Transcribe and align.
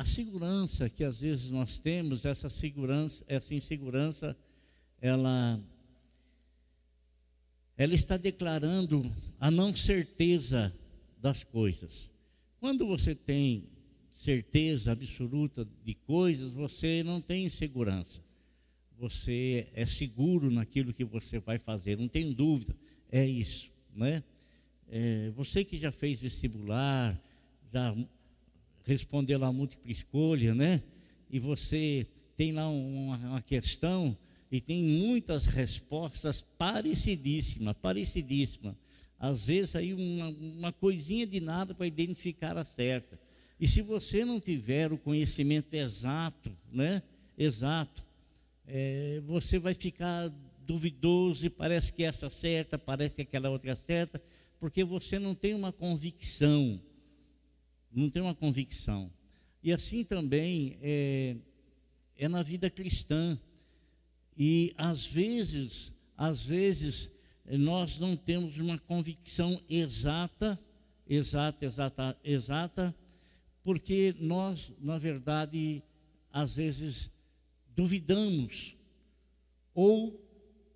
a 0.00 0.04
segurança 0.04 0.88
que 0.88 1.04
às 1.04 1.20
vezes 1.20 1.50
nós 1.50 1.78
temos, 1.78 2.24
essa 2.24 2.48
segurança, 2.48 3.22
essa 3.26 3.54
insegurança, 3.54 4.34
ela 4.98 5.60
ela 7.76 7.94
está 7.94 8.16
declarando 8.16 9.14
a 9.38 9.50
não 9.50 9.76
certeza 9.76 10.74
das 11.18 11.44
coisas. 11.44 12.10
Quando 12.58 12.86
você 12.86 13.14
tem 13.14 13.68
certeza 14.10 14.92
absoluta 14.92 15.68
de 15.84 15.94
coisas, 15.94 16.50
você 16.50 17.02
não 17.02 17.20
tem 17.20 17.44
insegurança. 17.44 18.22
Você 18.98 19.68
é 19.74 19.84
seguro 19.84 20.50
naquilo 20.50 20.94
que 20.94 21.04
você 21.04 21.38
vai 21.38 21.58
fazer, 21.58 21.98
não 21.98 22.08
tem 22.08 22.32
dúvida. 22.32 22.74
É 23.12 23.26
isso, 23.26 23.70
né? 23.94 24.24
É, 24.88 25.28
você 25.36 25.62
que 25.62 25.76
já 25.76 25.92
fez 25.92 26.18
vestibular, 26.18 27.22
já 27.70 27.94
respondeu 28.90 29.38
lá 29.38 29.52
múltipla 29.52 29.90
escolha, 29.90 30.52
né? 30.52 30.82
E 31.30 31.38
você 31.38 32.06
tem 32.36 32.52
lá 32.52 32.68
uma, 32.68 33.16
uma 33.16 33.42
questão 33.42 34.16
e 34.50 34.60
tem 34.60 34.82
muitas 34.82 35.46
respostas 35.46 36.40
parecidíssimas, 36.58 37.76
parecidíssimas. 37.80 38.74
Às 39.18 39.46
vezes 39.46 39.76
aí 39.76 39.94
uma, 39.94 40.28
uma 40.28 40.72
coisinha 40.72 41.24
de 41.24 41.38
nada 41.38 41.72
para 41.72 41.86
identificar 41.86 42.56
a 42.58 42.64
certa. 42.64 43.18
E 43.60 43.68
se 43.68 43.80
você 43.80 44.24
não 44.24 44.40
tiver 44.40 44.92
o 44.92 44.98
conhecimento 44.98 45.72
exato, 45.74 46.50
né? 46.72 47.02
Exato, 47.38 48.04
é, 48.66 49.22
você 49.24 49.58
vai 49.58 49.72
ficar 49.72 50.32
duvidoso 50.66 51.46
e 51.46 51.50
parece 51.50 51.92
que 51.92 52.02
essa 52.02 52.28
certa, 52.28 52.76
parece 52.78 53.14
que 53.14 53.22
aquela 53.22 53.50
outra 53.50 53.76
certa, 53.76 54.20
porque 54.58 54.82
você 54.82 55.18
não 55.18 55.34
tem 55.34 55.54
uma 55.54 55.72
convicção, 55.72 56.80
não 57.90 58.10
tem 58.10 58.22
uma 58.22 58.34
convicção. 58.34 59.10
E 59.62 59.72
assim 59.72 60.04
também 60.04 60.78
é, 60.80 61.36
é 62.16 62.28
na 62.28 62.42
vida 62.42 62.70
cristã. 62.70 63.38
E 64.36 64.72
às 64.76 65.04
vezes, 65.04 65.92
às 66.16 66.40
vezes 66.42 67.10
nós 67.46 67.98
não 67.98 68.16
temos 68.16 68.58
uma 68.58 68.78
convicção 68.78 69.60
exata, 69.68 70.58
exata, 71.06 71.66
exata, 71.66 72.18
exata, 72.22 72.94
porque 73.62 74.14
nós, 74.18 74.72
na 74.78 74.96
verdade, 74.96 75.82
às 76.32 76.56
vezes 76.56 77.10
duvidamos, 77.74 78.76
ou 79.74 80.18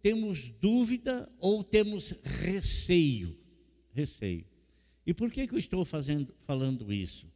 temos 0.03 0.51
dúvida, 0.61 1.31
ou 1.39 1.65
temos 1.65 2.15
receio. 2.23 3.39
Receio. 3.93 4.45
E 5.07 5.13
por 5.13 5.31
que, 5.31 5.47
que 5.47 5.55
eu 5.55 5.59
estou 5.59 5.85
fazendo, 5.85 6.35
falando 6.47 6.93
isso? 6.93 7.27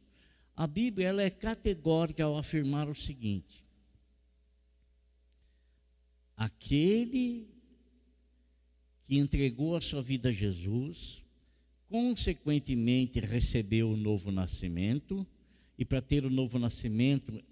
A 0.55 0.67
Bíblia 0.67 1.07
ela 1.07 1.21
é 1.21 1.29
categórica 1.29 2.23
ao 2.23 2.37
afirmar 2.37 2.89
o 2.89 2.95
seguinte: 2.95 3.63
aquele 6.35 7.47
que 9.05 9.17
entregou 9.17 9.75
a 9.75 9.81
sua 9.81 10.01
vida 10.01 10.29
a 10.29 10.33
Jesus, 10.33 11.23
consequentemente 11.87 13.19
recebeu 13.19 13.91
o 13.91 13.97
novo 13.97 14.31
nascimento, 14.31 15.25
e 15.77 15.85
para 15.85 16.01
ter 16.01 16.25
o 16.25 16.29
novo 16.29 16.59
nascimento 16.59 17.43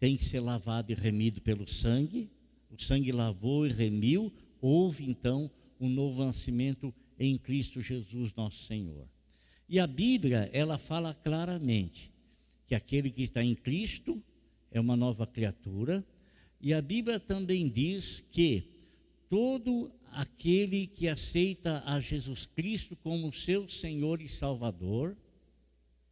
tem 0.00 0.16
que 0.16 0.24
ser 0.24 0.40
lavado 0.40 0.92
e 0.92 0.94
remido 0.94 1.40
pelo 1.40 1.68
sangue. 1.68 2.30
O 2.70 2.80
sangue 2.80 3.12
lavou 3.12 3.66
e 3.66 3.72
remiu, 3.72 4.32
houve 4.60 5.04
então 5.04 5.50
um 5.80 5.88
novo 5.88 6.24
nascimento 6.24 6.94
em 7.18 7.36
Cristo 7.36 7.80
Jesus, 7.80 8.32
nosso 8.34 8.64
Senhor. 8.64 9.06
E 9.68 9.78
a 9.78 9.86
Bíblia, 9.86 10.48
ela 10.52 10.78
fala 10.78 11.12
claramente 11.14 12.10
que 12.66 12.74
aquele 12.74 13.10
que 13.10 13.22
está 13.22 13.42
em 13.42 13.54
Cristo 13.54 14.22
é 14.70 14.80
uma 14.80 14.96
nova 14.96 15.26
criatura, 15.26 16.04
e 16.60 16.72
a 16.74 16.82
Bíblia 16.82 17.18
também 17.20 17.68
diz 17.68 18.24
que 18.30 18.64
todo 19.28 19.92
aquele 20.12 20.86
que 20.86 21.08
aceita 21.08 21.82
a 21.86 22.00
Jesus 22.00 22.46
Cristo 22.46 22.96
como 22.96 23.32
seu 23.32 23.68
Senhor 23.68 24.20
e 24.20 24.28
Salvador, 24.28 25.16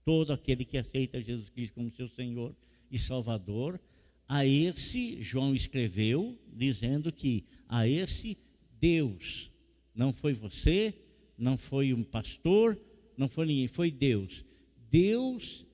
todo 0.05 0.33
aquele 0.33 0.65
que 0.65 0.79
aceita 0.79 1.21
Jesus 1.21 1.49
Cristo 1.49 1.75
como 1.75 1.91
seu 1.91 2.09
Senhor 2.09 2.55
e 2.91 2.99
Salvador, 2.99 3.81
a 4.29 4.45
esse 4.45 5.23
João 5.23 5.55
escreveu 5.55 6.39
dizendo 6.53 7.13
que 7.13 7.45
a 7.69 7.89
esse 7.89 8.37
Deus, 8.81 9.51
não 9.97 10.13
foi 10.13 10.35
você, 10.35 10.95
não 11.39 11.57
foi 11.57 11.95
um 11.95 12.05
pastor, 12.05 12.79
não 13.17 13.29
foi 13.29 13.47
ninguém, 13.47 13.67
foi 13.67 13.91
Deus. 13.91 14.45
Deus 14.91 15.65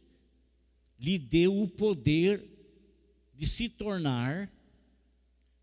lhe 0.99 1.19
deu 1.19 1.61
o 1.61 1.69
poder 1.69 2.49
de 3.35 3.47
se 3.47 3.69
tornar, 3.69 4.51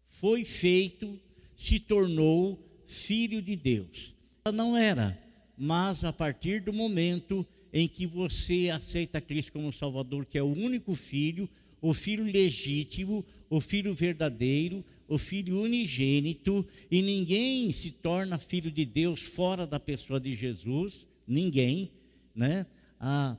foi 0.05 0.43
feito, 0.43 1.17
se 1.57 1.79
tornou 1.79 2.61
filho 2.85 3.41
de 3.41 3.55
Deus. 3.55 4.13
Não 4.53 4.75
era, 4.75 5.17
mas 5.57 6.03
a 6.03 6.11
partir 6.11 6.61
do 6.61 6.73
momento 6.73 7.47
em 7.71 7.87
que 7.87 8.05
você 8.05 8.69
aceita 8.69 9.21
Cristo 9.21 9.53
como 9.53 9.71
Salvador, 9.71 10.25
que 10.25 10.37
é 10.37 10.43
o 10.43 10.51
único 10.51 10.95
filho, 10.95 11.49
o 11.81 11.93
filho 11.93 12.23
legítimo, 12.23 13.25
o 13.49 13.61
filho 13.61 13.93
verdadeiro, 13.93 14.83
o 15.09 15.17
filho 15.17 15.59
unigênito, 15.59 16.65
e 16.89 17.01
ninguém 17.01 17.73
se 17.73 17.89
torna 17.89 18.37
filho 18.37 18.71
de 18.71 18.85
Deus 18.85 19.21
fora 19.21 19.65
da 19.65 19.79
pessoa 19.79 20.19
de 20.19 20.35
Jesus, 20.35 21.07
ninguém, 21.27 21.91
né? 22.33 22.67
Ah, 22.99 23.35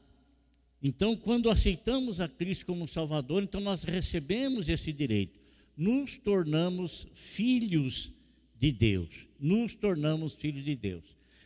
então, 0.82 1.16
quando 1.16 1.48
aceitamos 1.48 2.20
a 2.20 2.28
Cristo 2.28 2.66
como 2.66 2.88
Salvador, 2.88 3.42
então 3.42 3.60
nós 3.60 3.84
recebemos 3.84 4.68
esse 4.68 4.92
direito, 4.92 5.38
nos 5.76 6.18
tornamos 6.18 7.06
filhos 7.12 8.12
de 8.58 8.72
Deus, 8.72 9.08
nos 9.38 9.74
tornamos 9.74 10.34
filhos 10.34 10.64
de 10.64 10.74
Deus. 10.74 11.04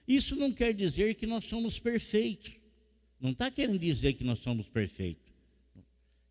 Isso 0.09 0.35
não 0.37 0.53
quer 0.53 0.73
dizer 0.73 1.17
que 1.17 1.27
nós 1.27 1.45
somos 1.45 1.79
perfeitos. 1.79 2.53
Não 3.21 3.31
está 3.31 3.51
querendo 3.51 3.79
dizer 3.79 4.15
que 4.15 4.25
nós 4.25 4.39
somos 4.39 4.69
perfeitos. 4.69 5.33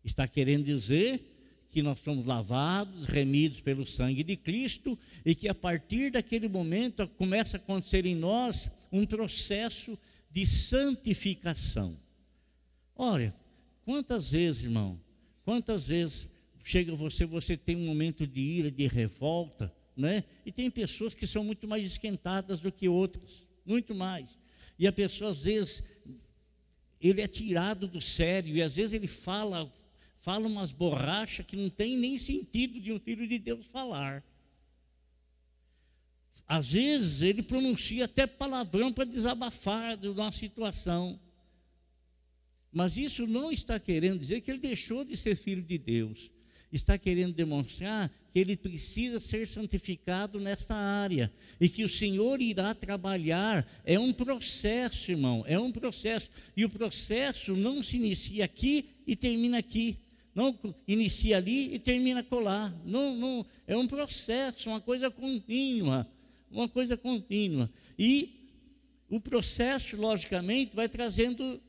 Está 0.04 0.26
querendo 0.26 0.64
dizer 0.64 1.33
que 1.74 1.82
nós 1.82 1.98
somos 2.04 2.24
lavados, 2.24 3.06
remidos 3.06 3.60
pelo 3.60 3.84
sangue 3.84 4.22
de 4.22 4.36
Cristo 4.36 4.96
e 5.26 5.34
que 5.34 5.48
a 5.48 5.54
partir 5.54 6.12
daquele 6.12 6.46
momento 6.46 7.08
começa 7.18 7.56
a 7.56 7.58
acontecer 7.58 8.06
em 8.06 8.14
nós 8.14 8.70
um 8.92 9.04
processo 9.04 9.98
de 10.30 10.46
santificação. 10.46 11.98
Olha, 12.94 13.34
quantas 13.84 14.30
vezes, 14.30 14.62
irmão, 14.62 15.00
quantas 15.44 15.88
vezes 15.88 16.28
chega 16.62 16.94
você, 16.94 17.26
você 17.26 17.56
tem 17.56 17.74
um 17.74 17.86
momento 17.86 18.24
de 18.24 18.40
ira, 18.40 18.70
de 18.70 18.86
revolta, 18.86 19.74
né? 19.96 20.22
E 20.46 20.52
tem 20.52 20.70
pessoas 20.70 21.12
que 21.12 21.26
são 21.26 21.42
muito 21.42 21.66
mais 21.66 21.84
esquentadas 21.84 22.60
do 22.60 22.70
que 22.70 22.88
outras, 22.88 23.44
muito 23.66 23.96
mais. 23.96 24.38
E 24.78 24.86
a 24.86 24.92
pessoa 24.92 25.32
às 25.32 25.42
vezes 25.42 25.82
ele 27.00 27.20
é 27.20 27.26
tirado 27.26 27.88
do 27.88 28.00
sério 28.00 28.54
e 28.54 28.62
às 28.62 28.76
vezes 28.76 28.92
ele 28.92 29.08
fala, 29.08 29.68
fala 30.24 30.48
umas 30.48 30.72
borrachas 30.72 31.44
que 31.44 31.54
não 31.54 31.68
tem 31.68 31.98
nem 31.98 32.16
sentido 32.16 32.80
de 32.80 32.90
um 32.90 32.98
filho 32.98 33.28
de 33.28 33.38
Deus 33.38 33.66
falar. 33.66 34.24
Às 36.48 36.72
vezes 36.72 37.20
ele 37.20 37.42
pronuncia 37.42 38.06
até 38.06 38.26
palavrão 38.26 38.90
para 38.90 39.04
desabafar 39.04 39.98
de 39.98 40.08
uma 40.08 40.32
situação. 40.32 41.20
Mas 42.72 42.96
isso 42.96 43.26
não 43.26 43.52
está 43.52 43.78
querendo 43.78 44.20
dizer 44.20 44.40
que 44.40 44.50
ele 44.50 44.60
deixou 44.60 45.04
de 45.04 45.14
ser 45.14 45.36
filho 45.36 45.62
de 45.62 45.76
Deus 45.76 46.30
está 46.76 46.98
querendo 46.98 47.32
demonstrar 47.32 48.10
que 48.32 48.38
ele 48.38 48.56
precisa 48.56 49.20
ser 49.20 49.46
santificado 49.46 50.40
nesta 50.40 50.74
área 50.74 51.32
e 51.60 51.68
que 51.68 51.84
o 51.84 51.88
Senhor 51.88 52.40
irá 52.40 52.74
trabalhar. 52.74 53.66
É 53.84 53.98
um 53.98 54.12
processo, 54.12 55.10
irmão, 55.10 55.44
é 55.46 55.58
um 55.58 55.70
processo. 55.70 56.28
E 56.56 56.64
o 56.64 56.70
processo 56.70 57.54
não 57.54 57.82
se 57.82 57.96
inicia 57.96 58.44
aqui 58.44 58.88
e 59.06 59.14
termina 59.14 59.58
aqui. 59.58 59.98
Não 60.34 60.58
inicia 60.86 61.36
ali 61.36 61.74
e 61.74 61.78
termina 61.78 62.22
colar. 62.22 62.74
Não, 62.84 63.14
não, 63.14 63.46
é 63.66 63.76
um 63.76 63.86
processo, 63.86 64.68
uma 64.68 64.80
coisa 64.80 65.10
contínua, 65.10 66.06
uma 66.50 66.68
coisa 66.68 66.96
contínua. 66.96 67.70
E 67.98 68.50
o 69.08 69.20
processo, 69.20 69.96
logicamente, 69.96 70.74
vai 70.74 70.88
trazendo, 70.88 71.60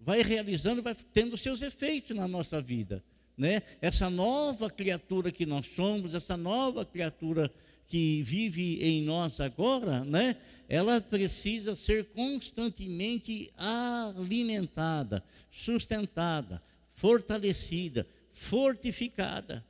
vai 0.00 0.22
realizando, 0.22 0.82
vai 0.82 0.96
tendo 1.12 1.36
seus 1.36 1.62
efeitos 1.62 2.16
na 2.16 2.26
nossa 2.26 2.60
vida 2.60 3.04
né? 3.40 3.62
Essa 3.80 4.10
nova 4.10 4.68
criatura 4.68 5.32
que 5.32 5.46
nós 5.46 5.64
somos, 5.74 6.12
essa 6.12 6.36
nova 6.36 6.84
criatura 6.84 7.50
que 7.86 8.20
vive 8.22 8.84
em 8.84 9.02
nós 9.02 9.40
agora, 9.40 10.04
né? 10.04 10.36
Ela 10.68 11.00
precisa 11.00 11.74
ser 11.74 12.04
constantemente 12.10 13.50
alimentada, 13.56 15.24
sustentada, 15.50 16.62
fortalecida, 17.00 18.06
fortificada. 18.30 19.66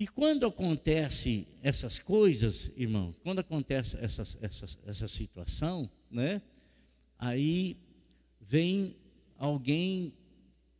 E 0.00 0.08
quando 0.08 0.46
acontece 0.46 1.46
essas 1.62 1.98
coisas, 1.98 2.70
irmão, 2.74 3.14
quando 3.22 3.40
acontece 3.40 3.94
essa, 3.98 4.22
essa, 4.40 4.66
essa 4.86 5.06
situação, 5.06 5.90
né? 6.10 6.40
Aí 7.18 7.76
vem 8.40 8.96
alguém 9.36 10.14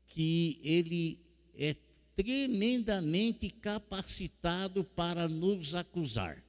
que 0.06 0.58
ele 0.62 1.20
é 1.54 1.76
tremendamente 2.14 3.50
capacitado 3.50 4.82
para 4.82 5.28
nos 5.28 5.74
acusar. 5.74 6.42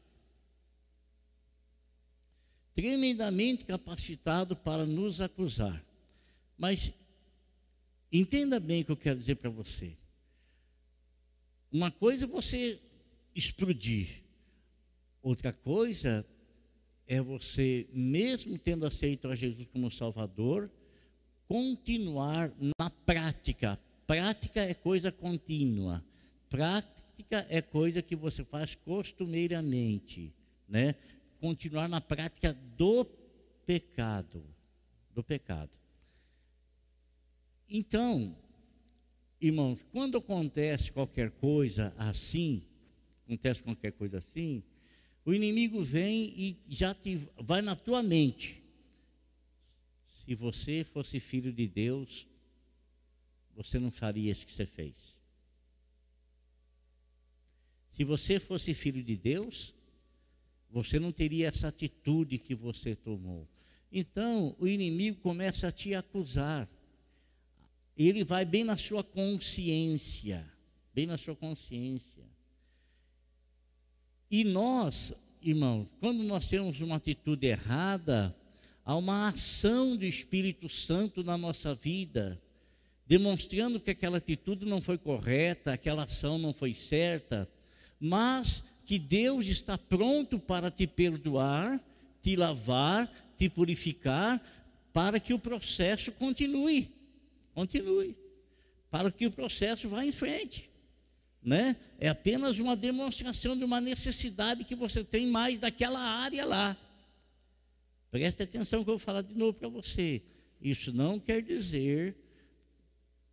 Tremendamente 2.73 3.65
capacitado 3.65 4.55
para 4.55 4.85
nos 4.85 5.19
acusar. 5.19 5.83
Mas 6.57 6.93
entenda 8.19 8.59
bem 8.59 8.81
o 8.81 8.85
que 8.85 8.91
eu 8.91 8.97
quero 8.97 9.19
dizer 9.19 9.35
para 9.35 9.49
você. 9.49 9.95
Uma 11.71 11.91
coisa 11.91 12.25
é 12.25 12.27
você 12.27 12.79
explodir, 13.35 14.23
outra 15.21 15.51
coisa 15.51 16.25
é 17.07 17.21
você, 17.21 17.87
mesmo 17.91 18.57
tendo 18.57 18.85
aceito 18.85 19.27
a 19.27 19.35
Jesus 19.35 19.67
como 19.71 19.91
Salvador, 19.91 20.69
continuar 21.47 22.51
na 22.79 22.89
prática. 22.89 23.79
Prática 24.07 24.61
é 24.61 24.73
coisa 24.73 25.11
contínua. 25.11 26.03
Prática 26.49 27.45
é 27.49 27.61
coisa 27.61 28.01
que 28.01 28.15
você 28.15 28.43
faz 28.43 28.75
costumeiramente, 28.75 30.33
né? 30.67 30.95
Continuar 31.39 31.87
na 31.87 32.01
prática 32.01 32.53
do 32.77 33.05
pecado, 33.65 34.43
do 35.13 35.23
pecado. 35.23 35.69
Então, 37.69 38.35
irmãos, 39.41 39.79
quando 39.91 40.17
acontece 40.17 40.91
qualquer 40.91 41.31
coisa 41.31 41.93
assim, 41.97 42.63
acontece 43.25 43.63
qualquer 43.63 43.91
coisa 43.91 44.19
assim, 44.19 44.63
o 45.25 45.33
inimigo 45.33 45.81
vem 45.83 46.33
e 46.37 46.57
já 46.69 46.93
te, 46.93 47.27
vai 47.37 47.61
na 47.61 47.75
tua 47.75 48.03
mente. 48.03 48.61
Se 50.23 50.35
você 50.35 50.83
fosse 50.83 51.19
filho 51.19 51.51
de 51.51 51.67
Deus, 51.67 52.27
você 53.55 53.79
não 53.79 53.89
faria 53.89 54.31
isso 54.31 54.45
que 54.45 54.53
você 54.53 54.65
fez. 54.65 55.15
Se 57.91 58.03
você 58.03 58.39
fosse 58.39 58.73
filho 58.73 59.01
de 59.01 59.15
Deus, 59.15 59.73
você 60.69 60.99
não 60.99 61.11
teria 61.11 61.47
essa 61.47 61.69
atitude 61.69 62.37
que 62.37 62.53
você 62.53 62.95
tomou. 62.95 63.47
Então, 63.91 64.55
o 64.59 64.67
inimigo 64.67 65.21
começa 65.21 65.69
a 65.69 65.71
te 65.71 65.95
acusar. 65.95 66.67
Ele 67.97 68.23
vai 68.23 68.43
bem 68.43 68.63
na 68.63 68.75
sua 68.75 69.03
consciência, 69.03 70.45
bem 70.93 71.05
na 71.05 71.17
sua 71.17 71.35
consciência. 71.35 72.23
E 74.29 74.43
nós, 74.43 75.13
irmãos, 75.41 75.87
quando 75.99 76.23
nós 76.23 76.49
temos 76.49 76.81
uma 76.81 76.97
atitude 76.97 77.47
errada, 77.47 78.35
há 78.83 78.95
uma 78.95 79.29
ação 79.29 79.95
do 79.95 80.05
Espírito 80.05 80.67
Santo 80.67 81.23
na 81.23 81.37
nossa 81.37 81.73
vida, 81.73 82.41
demonstrando 83.07 83.79
que 83.79 83.91
aquela 83.91 84.17
atitude 84.17 84.65
não 84.65 84.81
foi 84.81 84.97
correta, 84.97 85.73
aquela 85.73 86.03
ação 86.03 86.37
não 86.37 86.53
foi 86.53 86.73
certa, 86.73 87.49
mas 87.99 88.63
que 88.85 88.99
Deus 88.99 89.47
está 89.47 89.77
pronto 89.77 90.37
para 90.37 90.69
te 90.69 90.85
perdoar, 90.85 91.79
te 92.21 92.35
lavar, 92.35 93.11
te 93.37 93.49
purificar, 93.49 94.41
para 94.91 95.19
que 95.19 95.33
o 95.33 95.39
processo 95.39 96.11
continue. 96.11 96.89
Continue. 97.55 98.15
Para 98.91 99.11
que 99.11 99.25
o 99.25 99.31
processo 99.31 99.89
vá 99.89 100.05
em 100.05 100.11
frente 100.11 100.69
né? 101.45 101.75
É 101.99 102.09
apenas 102.09 102.57
uma 102.57 102.75
demonstração 102.75 103.55
de 103.55 103.63
uma 103.63 103.79
necessidade 103.79 104.63
que 104.63 104.73
você 104.73 105.03
tem 105.03 105.27
mais 105.27 105.59
daquela 105.59 105.99
área 105.99 106.43
lá. 106.43 106.75
Preste 108.09 108.41
atenção 108.41 108.83
que 108.83 108.89
eu 108.89 108.97
vou 108.97 108.99
falar 108.99 109.21
de 109.21 109.35
novo 109.35 109.53
para 109.53 109.69
você. 109.69 110.23
Isso 110.59 110.91
não 110.91 111.19
quer 111.19 111.43
dizer 111.43 112.15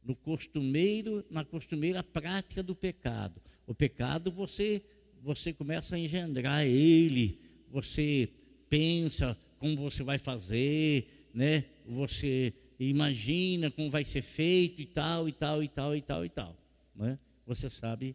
no 0.04 0.14
costumeiro, 0.14 1.24
na 1.30 1.42
costumeira 1.42 2.02
prática 2.02 2.62
do 2.62 2.74
pecado. 2.74 3.40
O 3.66 3.74
pecado 3.74 4.30
você 4.30 4.82
você 5.22 5.52
começa 5.52 5.94
a 5.94 5.98
engendrar 5.98 6.66
ele, 6.66 7.38
você 7.70 8.28
pensa 8.68 9.38
como 9.56 9.76
você 9.76 10.02
vai 10.02 10.18
fazer, 10.18 11.30
né? 11.32 11.64
Você 11.86 12.52
imagina 12.78 13.70
como 13.70 13.90
vai 13.90 14.04
ser 14.04 14.22
feito 14.22 14.80
e 14.80 14.86
tal 14.86 15.28
e 15.28 15.32
tal 15.32 15.62
e 15.62 15.68
tal 15.68 15.96
e 15.96 16.02
tal 16.02 16.24
e 16.24 16.28
tal, 16.28 16.56
né? 16.94 17.18
Você 17.46 17.68
sabe? 17.68 18.14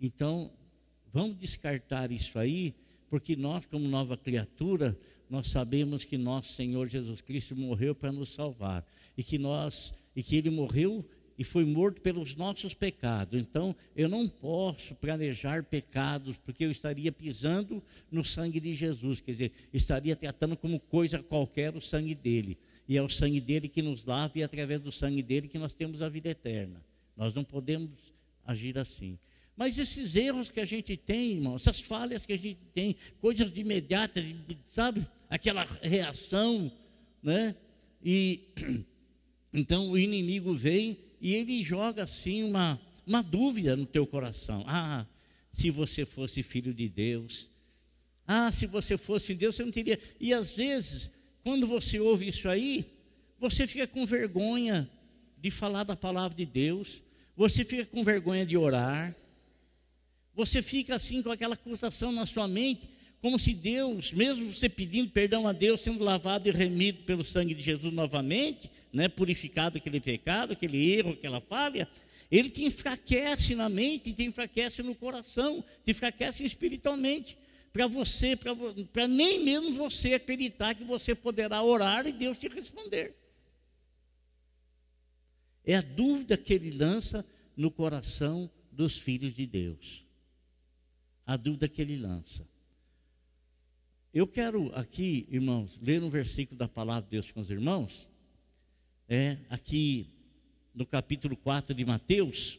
Então, 0.00 0.50
vamos 1.12 1.38
descartar 1.38 2.10
isso 2.10 2.38
aí, 2.38 2.74
porque 3.08 3.36
nós, 3.36 3.64
como 3.66 3.86
nova 3.86 4.16
criatura, 4.16 4.98
nós 5.28 5.48
sabemos 5.48 6.04
que 6.04 6.18
nosso 6.18 6.52
Senhor 6.54 6.88
Jesus 6.88 7.20
Cristo 7.20 7.56
morreu 7.56 7.94
para 7.94 8.12
nos 8.12 8.30
salvar 8.30 8.86
e 9.16 9.22
que 9.22 9.38
nós 9.38 9.94
e 10.14 10.22
que 10.22 10.36
ele 10.36 10.50
morreu 10.50 11.04
e 11.38 11.44
foi 11.44 11.64
morto 11.64 12.00
pelos 12.00 12.36
nossos 12.36 12.74
pecados. 12.74 13.40
Então, 13.40 13.74
eu 13.96 14.08
não 14.08 14.28
posso 14.28 14.94
planejar 14.94 15.64
pecados, 15.64 16.36
porque 16.36 16.64
eu 16.64 16.70
estaria 16.70 17.10
pisando 17.10 17.82
no 18.10 18.24
sangue 18.24 18.60
de 18.60 18.74
Jesus, 18.74 19.20
quer 19.20 19.32
dizer, 19.32 19.52
estaria 19.72 20.14
tratando 20.14 20.56
como 20.56 20.78
coisa 20.78 21.22
qualquer 21.22 21.74
o 21.74 21.80
sangue 21.80 22.14
dele. 22.14 22.58
E 22.88 22.96
é 22.96 23.02
o 23.02 23.08
sangue 23.08 23.40
dele 23.40 23.68
que 23.68 23.82
nos 23.82 24.04
lava 24.04 24.32
e 24.36 24.42
é 24.42 24.44
através 24.44 24.80
do 24.80 24.90
sangue 24.90 25.22
dele 25.22 25.48
que 25.48 25.58
nós 25.58 25.72
temos 25.72 26.02
a 26.02 26.08
vida 26.08 26.28
eterna. 26.28 26.82
Nós 27.16 27.34
não 27.34 27.44
podemos 27.44 27.90
agir 28.44 28.78
assim. 28.78 29.18
Mas 29.56 29.78
esses 29.78 30.16
erros 30.16 30.50
que 30.50 30.60
a 30.60 30.64
gente 30.64 30.96
tem, 30.96 31.32
irmão, 31.32 31.54
essas 31.56 31.78
falhas 31.80 32.24
que 32.24 32.32
a 32.32 32.38
gente 32.38 32.58
tem, 32.74 32.96
coisas 33.20 33.52
de 33.52 33.60
imediata, 33.60 34.22
sabe? 34.68 35.06
Aquela 35.28 35.64
reação, 35.82 36.72
né? 37.22 37.54
E 38.02 38.48
então 39.52 39.90
o 39.90 39.98
inimigo 39.98 40.54
vem 40.54 40.98
e 41.20 41.34
ele 41.34 41.62
joga 41.62 42.02
assim 42.02 42.42
uma, 42.42 42.80
uma 43.06 43.22
dúvida 43.22 43.76
no 43.76 43.86
teu 43.86 44.06
coração. 44.06 44.64
Ah, 44.66 45.06
se 45.52 45.70
você 45.70 46.04
fosse 46.04 46.42
filho 46.42 46.72
de 46.72 46.88
Deus. 46.88 47.48
Ah, 48.26 48.50
se 48.50 48.66
você 48.66 48.96
fosse 48.96 49.34
Deus, 49.34 49.54
você 49.54 49.64
não 49.64 49.70
teria. 49.70 49.98
E 50.18 50.32
às 50.32 50.50
vezes, 50.50 51.10
quando 51.42 51.66
você 51.66 51.98
ouve 51.98 52.28
isso 52.28 52.48
aí, 52.48 52.86
você 53.38 53.66
fica 53.66 53.86
com 53.86 54.06
vergonha 54.06 54.88
de 55.38 55.50
falar 55.50 55.84
da 55.84 55.96
palavra 55.96 56.36
de 56.36 56.46
Deus 56.46 57.02
você 57.36 57.64
fica 57.64 57.84
com 57.86 58.04
vergonha 58.04 58.44
de 58.44 58.56
orar, 58.56 59.14
você 60.34 60.60
fica 60.62 60.94
assim 60.94 61.22
com 61.22 61.30
aquela 61.30 61.54
acusação 61.54 62.12
na 62.12 62.26
sua 62.26 62.46
mente, 62.46 62.88
como 63.20 63.38
se 63.38 63.54
Deus, 63.54 64.12
mesmo 64.12 64.52
você 64.52 64.68
pedindo 64.68 65.10
perdão 65.10 65.46
a 65.46 65.52
Deus, 65.52 65.80
sendo 65.80 66.02
lavado 66.02 66.48
e 66.48 66.52
remido 66.52 67.02
pelo 67.04 67.24
sangue 67.24 67.54
de 67.54 67.62
Jesus 67.62 67.92
novamente, 67.92 68.70
né, 68.92 69.08
purificado 69.08 69.78
aquele 69.78 70.00
pecado, 70.00 70.52
aquele 70.52 70.92
erro, 70.92 71.12
aquela 71.12 71.40
falha, 71.40 71.88
ele 72.30 72.50
te 72.50 72.64
enfraquece 72.64 73.54
na 73.54 73.68
mente, 73.68 74.12
te 74.12 74.24
enfraquece 74.24 74.82
no 74.82 74.94
coração, 74.94 75.64
te 75.84 75.90
enfraquece 75.90 76.44
espiritualmente, 76.44 77.36
para 77.72 77.86
você, 77.86 78.36
para 78.36 79.08
nem 79.08 79.42
mesmo 79.42 79.72
você 79.72 80.14
acreditar 80.14 80.74
que 80.74 80.84
você 80.84 81.14
poderá 81.14 81.62
orar 81.62 82.06
e 82.06 82.12
Deus 82.12 82.38
te 82.38 82.48
responder. 82.48 83.16
É 85.64 85.76
a 85.76 85.80
dúvida 85.80 86.36
que 86.36 86.52
ele 86.52 86.70
lança 86.70 87.24
no 87.56 87.70
coração 87.70 88.50
dos 88.70 88.98
filhos 88.98 89.34
de 89.34 89.46
Deus. 89.46 90.04
A 91.24 91.36
dúvida 91.36 91.68
que 91.68 91.80
ele 91.80 91.96
lança. 91.96 92.46
Eu 94.12 94.26
quero 94.26 94.74
aqui, 94.74 95.26
irmãos, 95.30 95.78
ler 95.80 96.02
um 96.02 96.10
versículo 96.10 96.58
da 96.58 96.68
palavra 96.68 97.04
de 97.04 97.10
Deus 97.10 97.30
com 97.32 97.40
os 97.40 97.48
irmãos. 97.48 98.06
É 99.08 99.38
aqui 99.48 100.06
no 100.74 100.84
capítulo 100.84 101.36
4 101.36 101.74
de 101.74 101.84
Mateus, 101.84 102.58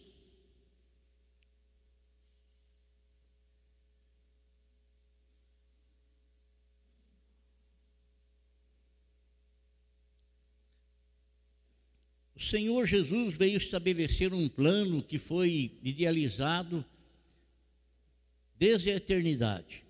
O 12.43 12.45
Senhor 12.45 12.85
Jesus 12.85 13.37
veio 13.37 13.57
estabelecer 13.57 14.33
um 14.33 14.49
plano 14.49 15.01
que 15.01 15.17
foi 15.17 15.79
idealizado 15.81 16.83
desde 18.59 18.91
a 18.91 18.95
eternidade. 18.95 19.81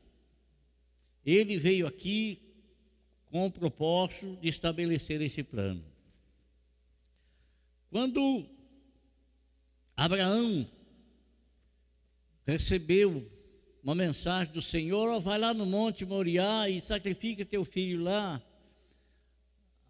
Ele 1.26 1.58
veio 1.58 1.88
aqui 1.88 2.38
com 3.26 3.48
o 3.48 3.52
propósito 3.52 4.38
de 4.40 4.50
estabelecer 4.50 5.20
esse 5.20 5.42
plano. 5.42 5.84
Quando 7.90 8.46
Abraão 9.98 10.70
recebeu 12.46 13.28
uma 13.82 13.96
mensagem 13.96 14.54
do 14.54 14.62
Senhor, 14.62 15.20
vai 15.20 15.40
lá 15.40 15.56
no 15.56 15.66
Monte 15.66 16.06
Moriá 16.06 16.70
e 16.70 16.80
sacrifica 16.82 17.44
teu 17.44 17.66
filho 17.66 18.04
lá. 18.04 18.40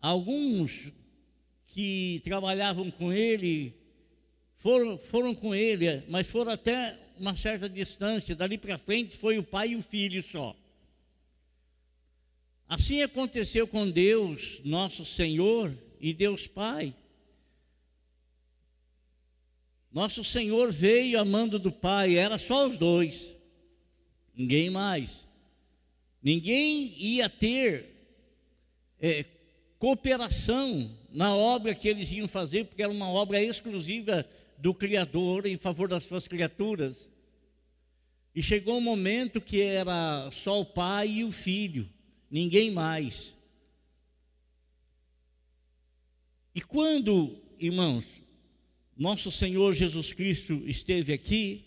Alguns 0.02 0.94
que 1.74 2.22
trabalhavam 2.24 2.92
com 2.92 3.12
ele 3.12 3.74
foram, 4.58 4.98
foram 4.98 5.34
com 5.34 5.54
ele, 5.54 6.04
mas 6.08 6.28
foram 6.28 6.52
até 6.52 6.98
uma 7.18 7.36
certa 7.36 7.68
distância. 7.68 8.36
Dali 8.36 8.58
para 8.58 8.78
frente 8.78 9.18
foi 9.18 9.38
o 9.38 9.44
pai 9.44 9.70
e 9.70 9.76
o 9.76 9.82
filho 9.82 10.24
só. 10.32 10.56
Assim 12.70 13.02
aconteceu 13.02 13.68
com 13.68 13.90
Deus, 13.90 14.62
nosso 14.64 15.06
Senhor 15.06 15.76
e 16.00 16.14
Deus 16.14 16.48
Pai. 16.48 16.96
Nosso 19.92 20.24
Senhor 20.24 20.72
veio 20.72 21.20
amando 21.20 21.60
do 21.60 21.72
Pai, 21.72 22.16
era 22.16 22.40
só 22.40 22.68
os 22.68 22.78
dois, 22.78 23.36
ninguém 24.36 24.70
mais. 24.70 25.28
Ninguém 26.22 26.94
ia 26.98 27.30
ter 27.30 27.90
é, 29.00 29.26
cooperação 29.78 31.03
na 31.14 31.36
obra 31.36 31.76
que 31.76 31.88
eles 31.88 32.12
iam 32.12 32.28
fazer, 32.28 32.66
porque 32.66 32.82
era 32.82 32.92
uma 32.92 33.08
obra 33.08 33.42
exclusiva 33.42 34.28
do 34.58 34.74
Criador 34.74 35.46
em 35.46 35.56
favor 35.56 35.88
das 35.88 36.04
suas 36.04 36.28
criaturas. 36.28 37.08
E 38.34 38.42
chegou 38.42 38.78
um 38.78 38.82
momento 38.82 39.40
que 39.40 39.62
era 39.62 40.30
só 40.32 40.60
o 40.60 40.66
pai 40.66 41.08
e 41.08 41.24
o 41.24 41.32
filho, 41.32 41.88
ninguém 42.32 42.72
mais. 42.72 43.32
E 46.56 46.62
quando, 46.62 47.38
irmãos, 47.60 48.06
nosso 48.98 49.32
Senhor 49.32 49.74
Jesus 49.74 50.14
Cristo 50.14 50.64
esteve 50.66 51.14
aqui 51.14 51.66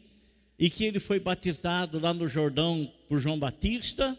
e 0.58 0.68
que 0.68 0.84
ele 0.84 0.98
foi 0.98 1.20
batizado 1.20 2.00
lá 2.00 2.12
no 2.12 2.26
Jordão 2.26 2.92
por 3.08 3.20
João 3.20 3.38
Batista, 3.38 4.18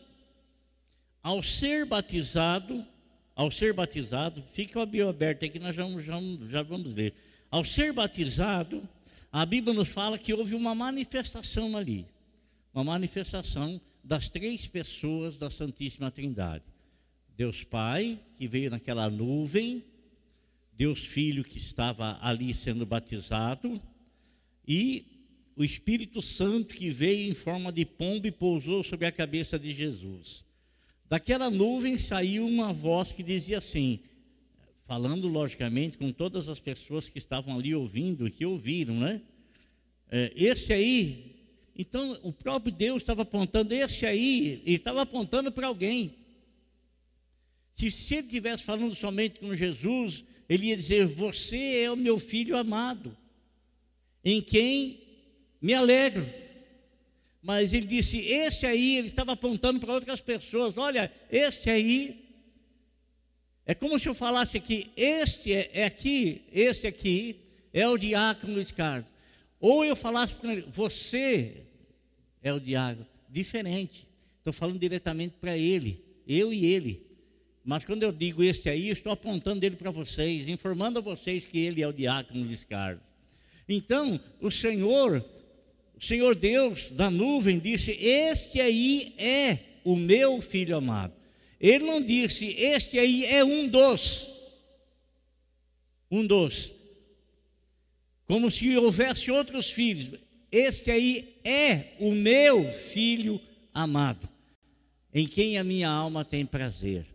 ao 1.22 1.43
ser 1.43 1.86
batizado, 1.86 2.86
ao 3.38 3.51
ser 3.51 3.72
batizado, 3.72 4.44
fica 4.51 4.82
a 4.82 4.86
Bíblia 4.86 5.12
aberta 5.12 5.46
aqui, 5.46 5.60
nós 5.60 5.75
já, 5.75 5.88
já, 6.01 6.20
já 6.50 6.63
vamos 6.63 6.91
ler. 6.96 7.13
Ao 7.51 7.63
ser 7.63 7.94
batizado, 7.94 8.89
a 9.32 9.46
Bíblia 9.46 9.75
nos 9.75 9.89
fala 9.89 10.17
que 10.17 10.34
houve 10.34 10.56
uma 10.56 10.74
manifestação 10.74 11.77
ali, 11.77 12.08
uma 12.74 12.84
manifestação 12.84 13.79
das 14.03 14.27
três 14.27 14.65
pessoas 14.65 15.38
da 15.38 15.51
Santíssima 15.51 16.10
Trindade. 16.10 16.63
Deus 17.38 17.63
Pai, 17.63 18.20
que 18.36 18.48
veio 18.48 18.72
naquela 18.72 19.08
nuvem, 19.08 19.84
Deus 20.74 21.06
Filho 21.06 21.44
que 21.44 21.60
estava 21.60 22.17
ali 22.24 22.56
sendo 22.56 22.88
batizado 22.88 23.79
e 24.67 25.06
o 25.56 25.63
Espírito 25.63 26.24
Santo 26.24 26.74
que 26.74 26.89
veio 26.89 27.29
em 27.29 27.36
forma 27.36 27.72
de 27.72 27.86
pombo 27.86 28.25
e 28.25 28.32
pousou 28.32 28.84
sobre 28.84 29.06
a 29.06 29.12
cabeça 29.12 29.60
de 29.60 29.75
Jesus. 29.75 30.46
Daquela 31.09 31.49
nuvem 31.49 31.97
saiu 31.97 32.45
uma 32.45 32.73
voz 32.73 33.11
que 33.11 33.23
dizia 33.23 33.59
assim, 33.59 33.99
falando 34.85 35.27
logicamente 35.27 35.97
com 35.97 36.11
todas 36.11 36.49
as 36.49 36.59
pessoas 36.59 37.09
que 37.09 37.17
estavam 37.17 37.57
ali 37.57 37.73
ouvindo, 37.73 38.29
que 38.29 38.45
ouviram, 38.45 38.95
né? 38.99 39.21
É, 40.09 40.31
esse 40.35 40.71
aí, 40.73 41.35
então 41.77 42.17
o 42.23 42.31
próprio 42.33 42.73
Deus 42.73 43.03
estava 43.03 43.21
apontando, 43.21 43.73
esse 43.73 44.05
aí, 44.05 44.61
ele 44.65 44.75
estava 44.75 45.01
apontando 45.01 45.51
para 45.51 45.67
alguém. 45.67 46.13
Se, 47.75 47.91
se 47.91 48.15
ele 48.15 48.27
estivesse 48.27 48.63
falando 48.63 48.95
somente 48.95 49.39
com 49.39 49.55
Jesus, 49.55 50.23
ele 50.49 50.67
ia 50.67 50.77
dizer: 50.77 51.05
Você 51.05 51.81
é 51.83 51.91
o 51.91 51.95
meu 51.95 52.17
filho 52.17 52.57
amado, 52.57 53.15
em 54.23 54.41
quem 54.41 54.99
me 55.61 55.73
alegro. 55.73 56.25
Mas 57.47 57.71
ele 57.71 57.87
disse: 57.87 58.17
Esse 58.17 58.65
aí, 58.65 58.97
ele 58.97 59.07
estava 59.07 59.31
apontando 59.31 59.79
para 59.79 59.93
outras 59.93 60.19
pessoas: 60.19 60.77
Olha, 60.77 61.09
esse 61.31 61.69
aí. 61.69 62.27
É 63.65 63.73
como 63.73 63.97
se 63.97 64.09
eu 64.09 64.13
falasse 64.13 64.57
aqui: 64.57 64.91
Este 64.97 65.53
é, 65.53 65.71
é 65.73 65.85
aqui, 65.85 66.41
esse 66.51 66.85
aqui 66.85 67.39
é 67.71 67.87
o 67.87 67.97
diácono 67.97 68.55
Luiz 68.55 68.73
Carlos. 68.73 69.07
Ou 69.61 69.85
eu 69.85 69.95
falasse 69.95 70.33
para 70.33 70.51
ele: 70.51 70.65
Você 70.73 71.63
é 72.43 72.51
o 72.51 72.59
diácono. 72.59 73.07
Diferente. 73.29 74.05
Estou 74.39 74.51
falando 74.51 74.77
diretamente 74.77 75.35
para 75.39 75.57
ele, 75.57 76.03
eu 76.27 76.51
e 76.51 76.65
ele. 76.65 77.07
Mas 77.63 77.85
quando 77.85 78.03
eu 78.03 78.11
digo 78.11 78.43
este 78.43 78.67
aí, 78.67 78.89
estou 78.89 79.13
apontando 79.13 79.65
ele 79.65 79.77
para 79.77 79.89
vocês, 79.89 80.49
informando 80.49 80.99
a 80.99 81.01
vocês 81.01 81.45
que 81.45 81.59
ele 81.59 81.81
é 81.81 81.87
o 81.87 81.93
diácono 81.93 82.43
Luiz 82.43 82.65
Carlos. 82.65 83.01
Então, 83.69 84.19
o 84.41 84.51
Senhor, 84.51 85.23
o 85.97 86.05
Senhor 86.05 86.35
Deus 86.35 86.91
da 86.91 87.09
nuvem 87.09 87.57
disse: 87.57 87.91
Este 87.91 88.61
aí 88.61 89.15
é 89.17 89.57
o 89.83 89.95
meu 89.95 90.39
filho 90.41 90.77
amado. 90.77 91.13
Ele 91.59 91.85
não 91.85 92.01
disse: 92.01 92.45
Este 92.45 92.99
aí 92.99 93.25
é 93.25 93.43
um 93.43 93.67
dos. 93.67 94.27
Um 96.11 96.25
dos. 96.25 96.71
Como 98.27 98.51
se 98.51 98.77
houvesse 98.77 99.31
outros 99.31 99.71
filhos. 99.71 100.19
Este 100.51 100.91
aí 100.91 101.39
é 101.43 101.95
o 101.99 102.11
meu 102.11 102.71
filho 102.71 103.41
amado, 103.73 104.29
em 105.13 105.27
quem 105.27 105.57
a 105.57 105.63
minha 105.63 105.89
alma 105.89 106.23
tem 106.23 106.45
prazer. 106.45 107.05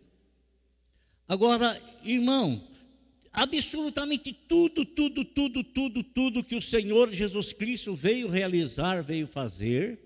Agora, 1.27 1.81
irmão, 2.03 2.61
absolutamente 3.33 4.31
tudo, 4.31 4.85
tudo, 4.85 5.25
tudo, 5.25 5.63
tudo, 5.63 6.03
tudo 6.03 6.43
que 6.43 6.55
o 6.55 6.61
Senhor 6.61 7.11
Jesus 7.11 7.51
Cristo 7.51 7.95
veio 7.95 8.29
realizar, 8.29 9.01
veio 9.01 9.25
fazer, 9.25 9.99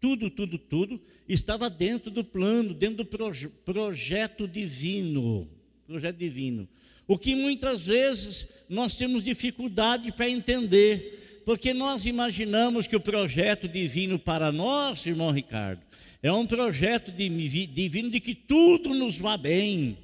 tudo, 0.00 0.30
tudo, 0.30 0.58
tudo, 0.58 1.00
estava 1.28 1.68
dentro 1.68 2.10
do 2.10 2.24
plano, 2.24 2.72
dentro 2.72 2.98
do 2.98 3.04
proje 3.04 3.48
projeto 3.48 4.48
divino. 4.48 5.46
Projeto 5.86 6.16
divino. 6.16 6.66
O 7.06 7.18
que 7.18 7.34
muitas 7.34 7.82
vezes 7.82 8.46
nós 8.68 8.94
temos 8.94 9.22
dificuldade 9.22 10.10
para 10.12 10.28
entender, 10.28 11.42
porque 11.44 11.74
nós 11.74 12.06
imaginamos 12.06 12.86
que 12.86 12.96
o 12.96 13.00
projeto 13.00 13.68
divino 13.68 14.18
para 14.18 14.50
nós, 14.50 15.04
irmão 15.04 15.30
Ricardo, 15.30 15.82
é 16.22 16.32
um 16.32 16.46
projeto 16.46 17.12
divino 17.12 18.08
de 18.08 18.20
que 18.20 18.34
tudo 18.34 18.94
nos 18.94 19.18
vá 19.18 19.36
bem 19.36 19.98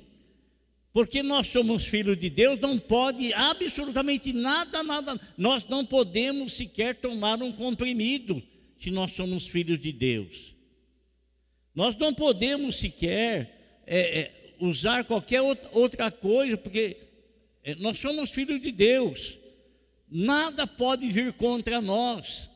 porque 0.93 1.23
nós 1.23 1.47
somos 1.47 1.85
filhos 1.85 2.19
de 2.19 2.29
Deus, 2.29 2.59
não 2.61 2.77
pode 2.77 3.33
absolutamente 3.33 4.33
nada, 4.33 4.83
nada. 4.83 5.21
Nós 5.37 5.65
não 5.69 5.85
podemos 5.85 6.55
sequer 6.55 6.97
tomar 6.97 7.41
um 7.43 7.53
comprimido 7.53 8.43
se 8.81 8.91
nós 8.91 9.13
somos 9.13 9.47
filhos 9.47 9.81
de 9.81 9.93
Deus. 9.93 10.55
Nós 11.75 11.97
não 11.97 12.13
podemos 12.13 12.77
sequer 12.77 13.83
é, 13.87 14.21
é, 14.21 14.55
usar 14.59 15.05
qualquer 15.05 15.41
outra 15.41 16.11
coisa, 16.11 16.57
porque 16.57 16.97
é, 17.63 17.77
nós 17.77 17.99
somos 17.99 18.31
filhos 18.31 18.61
de 18.61 18.73
Deus. 18.73 19.39
Nada 20.11 20.67
pode 20.67 21.09
vir 21.09 21.33
contra 21.35 21.81
nós. 21.81 22.51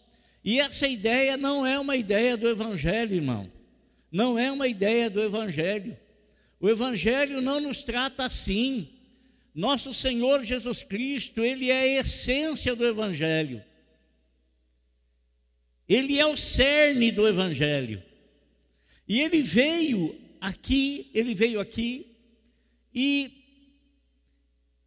E 0.45 0.59
essa 0.59 0.89
ideia 0.89 1.37
não 1.37 1.65
é 1.65 1.79
uma 1.79 1.97
ideia 1.97 2.37
do 2.37 2.49
Evangelho, 2.49 3.15
irmão. 3.15 3.51
Não 4.11 4.37
é 4.37 4.51
uma 4.51 4.67
ideia 4.67 5.09
do 5.09 5.23
Evangelho. 5.23 5.97
O 6.65 6.69
Evangelho 6.71 7.43
não 7.43 7.61
nos 7.61 7.85
trata 7.85 8.25
assim. 8.25 8.89
Nosso 9.55 9.93
Senhor 9.93 10.43
Jesus 10.45 10.83
Cristo, 10.83 11.45
Ele 11.45 11.71
é 11.71 11.79
a 11.79 12.01
essência 12.01 12.75
do 12.75 12.87
Evangelho. 12.87 13.63
Ele 15.87 16.19
é 16.19 16.25
o 16.25 16.39
cerne 16.39 17.13
do 17.13 17.29
Evangelho. 17.29 18.03
E 19.07 19.21
Ele 19.21 19.43
veio 19.43 20.19
aqui, 20.41 21.11
Ele 21.13 21.35
veio 21.35 21.61
aqui 21.61 22.17
e 22.95 23.43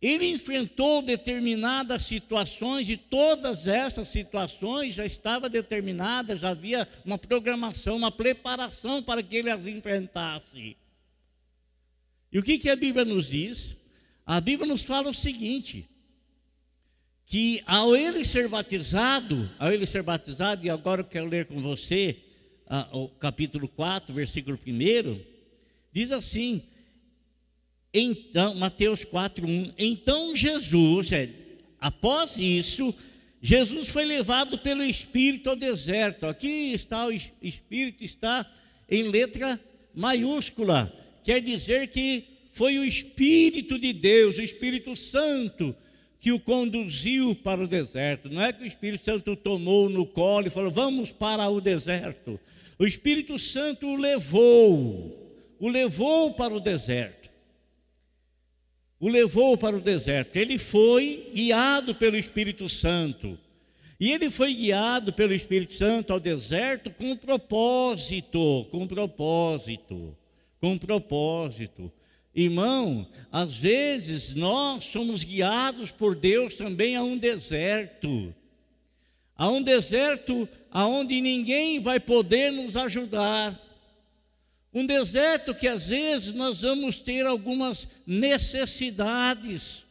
ele 0.01 0.29
enfrentou 0.29 1.03
determinadas 1.03 2.03
situações 2.03 2.89
e 2.89 2.97
todas 2.97 3.67
essas 3.67 4.07
situações 4.07 4.95
já 4.95 5.05
estavam 5.05 5.49
determinadas, 5.49 6.39
já 6.39 6.49
havia 6.49 6.87
uma 7.05 7.17
programação, 7.19 7.97
uma 7.97 8.11
preparação 8.11 9.03
para 9.03 9.21
que 9.21 9.35
ele 9.35 9.49
as 9.49 9.67
enfrentasse. 9.67 10.77
E 12.37 12.39
o 12.39 12.43
que, 12.43 12.59
que 12.59 12.69
a 12.69 12.75
Bíblia 12.75 13.03
nos 13.03 13.29
diz? 13.29 13.75
A 14.23 14.39
Bíblia 14.39 14.71
nos 14.71 14.83
fala 14.83 15.09
o 15.09 15.13
seguinte: 15.13 15.89
que 17.25 17.63
ao 17.65 17.95
ele 17.95 18.23
ser 18.23 18.47
batizado, 18.47 19.49
ao 19.57 19.73
ele 19.73 19.87
ser 19.87 20.03
batizado, 20.03 20.63
e 20.63 20.69
agora 20.69 21.01
eu 21.01 21.05
quero 21.05 21.25
ler 21.25 21.47
com 21.47 21.59
você 21.59 22.15
o 22.91 23.07
capítulo 23.07 23.67
4, 23.67 24.13
versículo 24.13 24.59
1, 24.67 25.19
diz 25.91 26.11
assim: 26.11 26.61
então, 27.91 28.53
Mateus 28.53 29.03
4, 29.03 29.43
1, 29.43 29.73
então 29.75 30.35
Jesus, 30.35 31.11
é, 31.11 31.33
após 31.81 32.37
isso, 32.37 32.93
Jesus 33.41 33.89
foi 33.89 34.05
levado 34.05 34.59
pelo 34.59 34.83
Espírito 34.83 35.49
ao 35.49 35.55
deserto. 35.55 36.27
Aqui 36.27 36.71
está 36.71 37.07
o 37.07 37.11
Espírito, 37.11 38.03
está 38.03 38.45
em 38.87 39.09
letra 39.09 39.59
maiúscula 39.95 41.06
quer 41.27 41.41
dizer 41.41 41.89
que 41.89 42.23
foi 42.53 42.79
o 42.79 42.85
Espírito 42.85 43.77
de 43.77 43.91
Deus, 43.91 44.37
o 44.37 44.41
Espírito 44.41 44.95
Santo, 44.95 45.75
que 46.21 46.31
o 46.31 46.39
conduziu 46.39 47.35
para 47.35 47.61
o 47.61 47.67
deserto. 47.67 48.29
Não 48.29 48.41
é 48.41 48.53
que 48.53 48.63
o 48.63 48.65
Espírito 48.65 49.03
Santo 49.03 49.35
tomou 49.35 49.89
no 49.89 50.05
colo 50.05 50.47
e 50.47 50.49
falou: 50.49 50.71
vamos 50.71 51.11
para 51.11 51.49
o 51.49 51.59
deserto. 51.59 52.39
O 52.79 52.85
Espírito 52.85 53.37
Santo 53.37 53.87
o 53.87 53.97
levou, 53.97 55.35
o 55.59 55.67
levou 55.67 56.33
para 56.33 56.53
o 56.53 56.61
deserto. 56.61 57.29
O 58.97 59.09
levou 59.09 59.57
para 59.57 59.75
o 59.75 59.81
deserto. 59.81 60.37
Ele 60.37 60.57
foi 60.57 61.29
guiado 61.33 61.93
pelo 61.93 62.15
Espírito 62.15 62.69
Santo. 62.69 63.37
E 63.99 64.13
ele 64.13 64.29
foi 64.29 64.53
guiado 64.53 65.11
pelo 65.11 65.33
Espírito 65.33 65.73
Santo 65.73 66.13
ao 66.13 66.21
deserto 66.21 66.89
com 66.89 67.17
propósito, 67.17 68.65
com 68.71 68.87
propósito 68.87 70.15
com 70.59 70.77
propósito. 70.77 71.91
Irmão, 72.33 73.07
às 73.31 73.55
vezes 73.55 74.33
nós 74.35 74.85
somos 74.85 75.23
guiados 75.23 75.89
por 75.89 76.15
Deus 76.15 76.55
também 76.55 76.95
a 76.95 77.03
um 77.03 77.17
deserto. 77.17 78.33
a 79.35 79.49
um 79.49 79.61
deserto 79.61 80.47
aonde 80.71 81.21
ninguém 81.21 81.79
vai 81.79 81.99
poder 81.99 82.51
nos 82.51 82.75
ajudar. 82.75 83.59
Um 84.73 84.85
deserto 84.85 85.55
que 85.55 85.67
às 85.67 85.87
vezes 85.87 86.33
nós 86.33 86.61
vamos 86.61 86.99
ter 86.99 87.25
algumas 87.25 87.87
necessidades. 88.05 89.83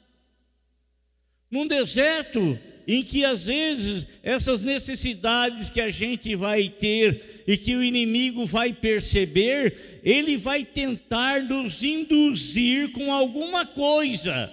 Num 1.50 1.66
deserto 1.66 2.58
em 2.86 3.02
que 3.02 3.24
às 3.24 3.44
vezes 3.44 4.06
essas 4.22 4.60
necessidades 4.60 5.68
que 5.68 5.80
a 5.80 5.90
gente 5.90 6.34
vai 6.36 6.68
ter 6.68 7.42
e 7.46 7.56
que 7.56 7.74
o 7.74 7.82
inimigo 7.82 8.46
vai 8.46 8.72
perceber, 8.72 10.00
ele 10.04 10.36
vai 10.36 10.64
tentar 10.64 11.42
nos 11.42 11.82
induzir 11.82 12.92
com 12.92 13.12
alguma 13.12 13.66
coisa. 13.66 14.52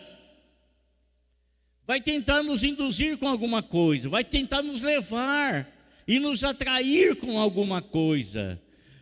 Vai 1.85 2.01
tentar 2.01 2.41
nos 2.41 2.63
induzir 2.63 3.17
com 3.17 3.27
alguma 3.27 3.61
coisa, 3.61 4.09
vai 4.09 4.23
tentar 4.23 4.61
nos 4.61 4.81
levar 4.81 5.71
e 6.07 6.17
nos 6.17 6.43
atrair 6.43 7.15
com 7.17 7.37
alguma 7.37 7.81
coisa. 7.81 8.59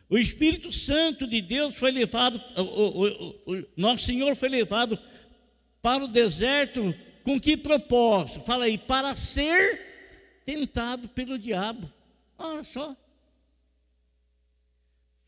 O 0.09 0.17
Espírito 0.17 0.73
Santo 0.73 1.25
de 1.25 1.41
Deus 1.41 1.77
foi 1.77 1.91
levado, 1.91 2.41
o, 2.57 2.61
o, 2.61 3.53
o, 3.53 3.65
nosso 3.77 4.05
Senhor 4.05 4.35
foi 4.35 4.49
levado 4.49 4.99
para 5.81 6.03
o 6.03 6.07
deserto 6.07 6.93
com 7.23 7.39
que 7.39 7.55
propósito? 7.57 8.41
Fala 8.41 8.65
aí, 8.65 8.77
para 8.77 9.15
ser 9.15 10.41
tentado 10.45 11.07
pelo 11.09 11.37
diabo. 11.37 11.91
Olha 12.37 12.63
só. 12.63 12.95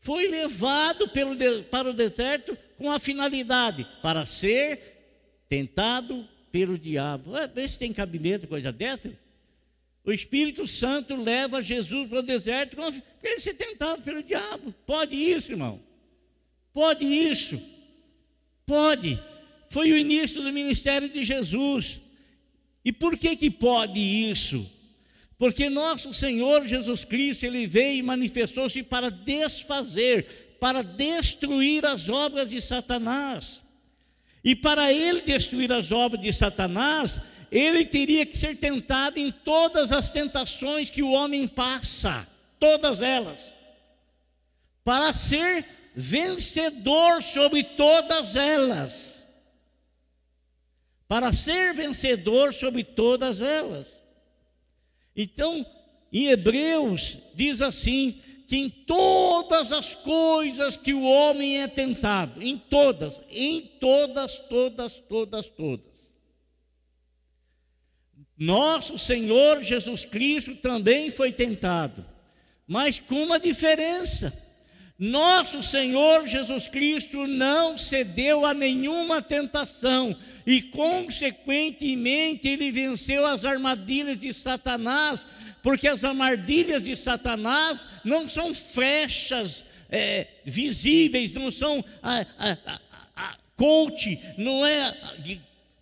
Foi 0.00 0.28
levado 0.28 1.08
pelo, 1.08 1.36
para 1.64 1.88
o 1.88 1.94
deserto 1.94 2.56
com 2.76 2.90
a 2.90 2.98
finalidade, 2.98 3.86
para 4.02 4.26
ser 4.26 5.46
tentado 5.48 6.28
pelo 6.52 6.78
diabo. 6.78 7.32
Vê 7.54 7.66
se 7.66 7.78
tem 7.78 7.92
cabimento, 7.92 8.46
coisa 8.46 8.70
dessa. 8.70 9.10
O 10.04 10.12
Espírito 10.12 10.68
Santo 10.68 11.16
leva 11.16 11.62
Jesus 11.62 12.08
para 12.08 12.18
o 12.18 12.22
deserto 12.22 12.76
para 12.76 12.92
ele 13.22 13.40
ser 13.40 13.54
tentado 13.54 14.02
pelo 14.02 14.22
diabo. 14.22 14.74
Pode 14.86 15.16
isso, 15.16 15.52
irmão. 15.52 15.80
Pode 16.74 17.04
isso. 17.06 17.58
Pode. 18.66 19.18
Foi 19.70 19.90
o 19.92 19.96
início 19.96 20.42
do 20.42 20.52
ministério 20.52 21.08
de 21.08 21.24
Jesus. 21.24 22.00
E 22.84 22.92
por 22.92 23.16
que 23.16 23.34
que 23.36 23.50
pode 23.50 23.98
isso? 23.98 24.70
Porque 25.38 25.68
nosso 25.68 26.14
Senhor 26.14 26.66
Jesus 26.66 27.04
Cristo, 27.04 27.44
ele 27.44 27.66
veio 27.66 27.98
e 27.98 28.02
manifestou-se 28.02 28.82
para 28.82 29.10
desfazer, 29.10 30.56
para 30.60 30.82
destruir 30.82 31.84
as 31.84 32.08
obras 32.08 32.50
de 32.50 32.60
Satanás. 32.60 33.60
E 34.44 34.54
para 34.54 34.92
ele 34.92 35.22
destruir 35.22 35.72
as 35.72 35.90
obras 35.90 36.22
de 36.22 36.32
Satanás, 36.32 37.20
ele 37.50 37.84
teria 37.84 38.26
que 38.26 38.36
ser 38.36 38.56
tentado 38.56 39.18
em 39.18 39.30
todas 39.30 39.90
as 39.90 40.10
tentações 40.10 40.90
que 40.90 41.02
o 41.02 41.10
homem 41.10 41.48
passa, 41.48 42.28
todas 42.58 43.00
elas, 43.00 43.38
para 44.84 45.14
ser 45.14 45.64
vencedor 45.94 47.22
sobre 47.22 47.62
todas 47.62 48.36
elas. 48.36 49.13
Para 51.06 51.32
ser 51.32 51.74
vencedor 51.74 52.54
sobre 52.54 52.82
todas 52.82 53.40
elas. 53.40 54.02
Então, 55.14 55.64
em 56.12 56.26
Hebreus 56.26 57.18
diz 57.34 57.60
assim: 57.60 58.20
que 58.46 58.56
em 58.56 58.68
todas 58.68 59.72
as 59.72 59.94
coisas 59.94 60.76
que 60.76 60.92
o 60.92 61.02
homem 61.02 61.62
é 61.62 61.68
tentado, 61.68 62.42
em 62.42 62.58
todas, 62.58 63.20
em 63.30 63.60
todas, 63.80 64.38
todas, 64.38 64.92
todas, 64.92 65.46
todas, 65.48 65.94
nosso 68.36 68.98
Senhor 68.98 69.62
Jesus 69.62 70.04
Cristo 70.04 70.56
também 70.56 71.10
foi 71.10 71.32
tentado, 71.32 72.04
mas 72.66 72.98
com 72.98 73.22
uma 73.22 73.38
diferença. 73.38 74.43
Nosso 74.98 75.62
Senhor 75.62 76.28
Jesus 76.28 76.68
Cristo 76.68 77.26
não 77.26 77.76
cedeu 77.76 78.46
a 78.46 78.54
nenhuma 78.54 79.20
tentação 79.20 80.16
e, 80.46 80.62
consequentemente, 80.62 82.46
ele 82.48 82.70
venceu 82.70 83.26
as 83.26 83.44
armadilhas 83.44 84.18
de 84.18 84.32
Satanás, 84.32 85.20
porque 85.62 85.88
as 85.88 86.04
armadilhas 86.04 86.84
de 86.84 86.96
Satanás 86.96 87.86
não 88.04 88.28
são 88.28 88.54
flechas 88.54 89.64
é, 89.90 90.28
visíveis, 90.44 91.34
não 91.34 91.50
são 91.50 91.84
a, 92.02 92.20
a, 92.38 92.58
a, 93.16 93.36
coach, 93.56 94.18
não 94.38 94.64
é 94.64 94.94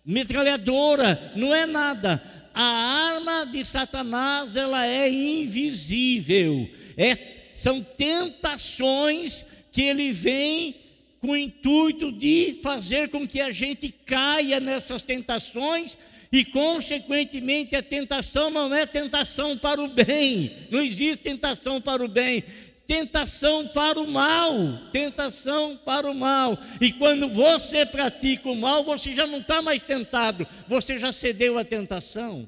metralhadora, 0.03 1.33
não 1.35 1.53
é 1.53 1.65
nada 1.65 2.21
a 2.53 2.63
arma 3.15 3.45
de 3.47 3.65
Satanás 3.65 4.55
ela 4.55 4.85
é 4.85 5.09
invisível. 5.09 6.69
É, 6.95 7.42
são 7.63 7.81
tentações 7.81 9.45
que 9.71 9.83
ele 9.83 10.11
vem 10.11 10.75
com 11.21 11.29
o 11.29 11.37
intuito 11.37 12.11
de 12.11 12.59
fazer 12.61 13.07
com 13.07 13.25
que 13.25 13.39
a 13.39 13.53
gente 13.53 13.89
caia 14.05 14.59
nessas 14.59 15.01
tentações 15.01 15.97
e, 16.29 16.43
consequentemente, 16.43 17.73
a 17.73 17.81
tentação 17.81 18.49
não 18.49 18.75
é 18.75 18.85
tentação 18.85 19.57
para 19.57 19.81
o 19.81 19.87
bem, 19.87 20.51
não 20.69 20.83
existe 20.83 21.15
tentação 21.23 21.79
para 21.79 22.03
o 22.03 22.07
bem, 22.09 22.43
tentação 22.85 23.65
para 23.69 23.97
o 23.97 24.11
mal, 24.11 24.53
tentação 24.91 25.79
para 25.85 26.11
o 26.11 26.13
mal. 26.13 26.57
E 26.81 26.91
quando 26.91 27.29
você 27.29 27.85
pratica 27.85 28.49
o 28.49 28.57
mal, 28.57 28.83
você 28.83 29.15
já 29.15 29.25
não 29.25 29.39
está 29.39 29.61
mais 29.61 29.81
tentado, 29.81 30.45
você 30.67 30.99
já 30.99 31.13
cedeu 31.13 31.57
à 31.57 31.63
tentação. 31.63 32.45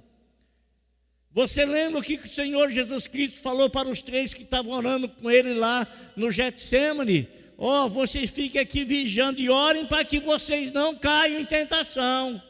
Você 1.35 1.65
lembra 1.65 1.99
o 1.99 2.01
que 2.01 2.15
o 2.15 2.29
Senhor 2.29 2.71
Jesus 2.71 3.07
Cristo 3.07 3.39
falou 3.39 3.69
para 3.69 3.89
os 3.89 4.01
três 4.01 4.33
que 4.33 4.43
estavam 4.43 4.71
orando 4.71 5.09
com 5.09 5.29
ele 5.29 5.53
lá 5.53 5.85
no 6.15 6.31
Getsemane? 6.31 7.27
Ó, 7.57 7.83
oh, 7.83 7.89
vocês 7.89 8.31
fiquem 8.31 8.61
aqui 8.61 8.85
vigiando 8.85 9.41
e 9.41 9.49
orem 9.49 9.85
para 9.85 10.05
que 10.05 10.17
vocês 10.17 10.71
não 10.71 10.97
caiam 10.97 11.41
em 11.41 11.45
tentação. 11.45 12.41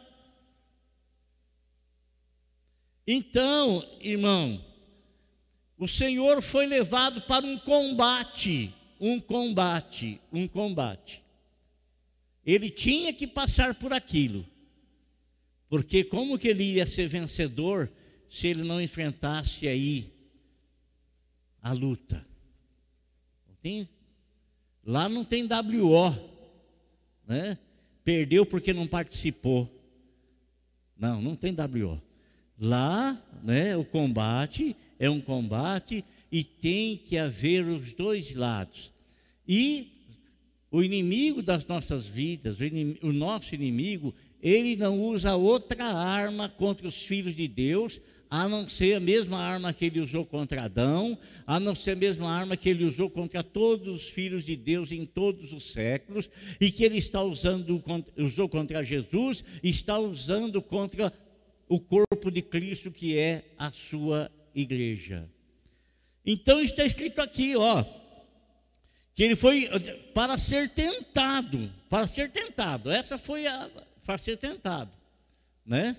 Então, 3.08 3.84
irmão, 4.00 4.64
o 5.80 5.88
Senhor 5.88 6.44
foi 6.44 6.68
levado 6.68 7.22
para 7.24 7.44
um 7.44 7.58
combate, 7.58 8.72
um 9.02 9.20
combate, 9.20 10.22
um 10.32 10.48
combate. 10.48 11.24
Ele 12.46 12.70
tinha 12.70 13.12
que 13.12 13.26
passar 13.26 13.74
por 13.74 13.92
aquilo. 13.92 14.46
Porque 15.68 16.04
como 16.04 16.38
que 16.38 16.48
ele 16.48 16.76
ia 16.76 16.86
ser 16.86 17.08
vencedor 17.08 17.92
se 18.30 18.48
ele 18.48 18.64
não 18.64 18.82
enfrentasse 18.82 19.68
aí 19.68 20.14
a 21.62 21.72
luta? 21.72 22.26
Tem, 23.62 23.90
lá 24.86 25.10
não 25.10 25.26
tem 25.26 25.44
WO, 25.44 26.14
né? 27.28 27.58
Perdeu 28.04 28.46
porque 28.46 28.72
não 28.72 28.86
participou. 28.86 29.68
Não, 30.96 31.20
não 31.20 31.36
tem 31.36 31.54
WO. 31.54 32.00
Lá, 32.60 33.20
né, 33.44 33.76
o 33.76 33.84
combate 33.84 34.76
é 35.00 35.10
um 35.10 35.20
combate 35.20 36.06
e 36.32 36.44
tem 36.44 36.96
que 36.96 37.18
haver 37.18 37.66
os 37.66 37.92
dois 37.94 38.36
lados. 38.36 38.94
E 39.48 39.92
o 40.72 40.84
inimigo 40.84 41.42
das 41.42 41.66
nossas 41.66 42.06
vidas, 42.06 42.60
o, 42.60 42.64
inimigo, 42.64 43.08
o 43.08 43.14
nosso 43.14 43.56
inimigo, 43.56 44.14
ele 44.42 44.76
não 44.76 45.02
usa 45.02 45.36
outra 45.36 45.86
arma 45.86 46.48
contra 46.50 46.88
os 46.88 46.98
filhos 46.98 47.36
de 47.36 47.48
Deus, 47.48 48.00
a 48.36 48.50
não 48.50 48.68
ser 48.68 48.96
a 48.96 49.00
mesma 49.00 49.40
arma 49.40 49.72
que 49.72 49.86
ele 49.86 50.02
usou 50.02 50.26
contra 50.26 50.66
Adão, 50.66 51.18
a 51.48 51.58
não 51.58 51.74
ser 51.74 51.92
a 51.92 51.96
mesma 51.96 52.30
arma 52.30 52.58
que 52.58 52.68
ele 52.68 52.84
usou 52.84 53.10
contra 53.10 53.42
todos 53.42 53.96
os 53.96 54.10
filhos 54.10 54.44
de 54.44 54.58
Deus 54.58 54.92
em 54.92 55.06
todos 55.06 55.54
os 55.54 55.72
séculos, 55.72 56.30
e 56.60 56.70
que 56.70 56.84
ele 56.84 56.98
está 56.98 57.24
usando, 57.24 57.82
usou 58.18 58.50
contra 58.50 58.84
Jesus, 58.84 59.42
está 59.64 59.98
usando 59.98 60.62
contra 60.62 61.14
o 61.70 61.80
corpo 61.80 62.30
de 62.30 62.42
Cristo, 62.42 62.92
que 62.92 63.18
é 63.18 63.46
a 63.58 63.72
sua 63.72 64.30
igreja. 64.54 65.30
Então 66.26 66.60
está 66.60 66.84
escrito 66.84 67.22
aqui, 67.22 67.56
ó, 67.56 67.86
que 69.14 69.24
ele 69.24 69.38
foi 69.38 69.70
para 70.14 70.38
ser 70.38 70.68
tentado, 70.72 71.72
para 71.90 72.06
ser 72.06 72.30
tentado. 72.32 72.92
Essa 72.92 73.18
foi 73.18 73.48
a 73.48 73.70
para 74.06 74.18
ser 74.18 74.38
tentado, 74.38 74.92
né? 75.66 75.96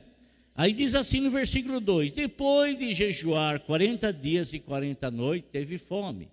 Aí 0.57 0.73
diz 0.73 0.95
assim 0.95 1.21
no 1.21 1.31
versículo 1.31 1.81
2: 1.81 2.13
Depois 2.13 2.79
de 2.79 2.95
jejuar 2.95 3.61
40 3.61 4.13
dias 4.13 4.53
e 4.53 4.59
40 4.59 5.11
noites, 5.11 5.51
teve 5.51 5.77
fome. 5.77 6.29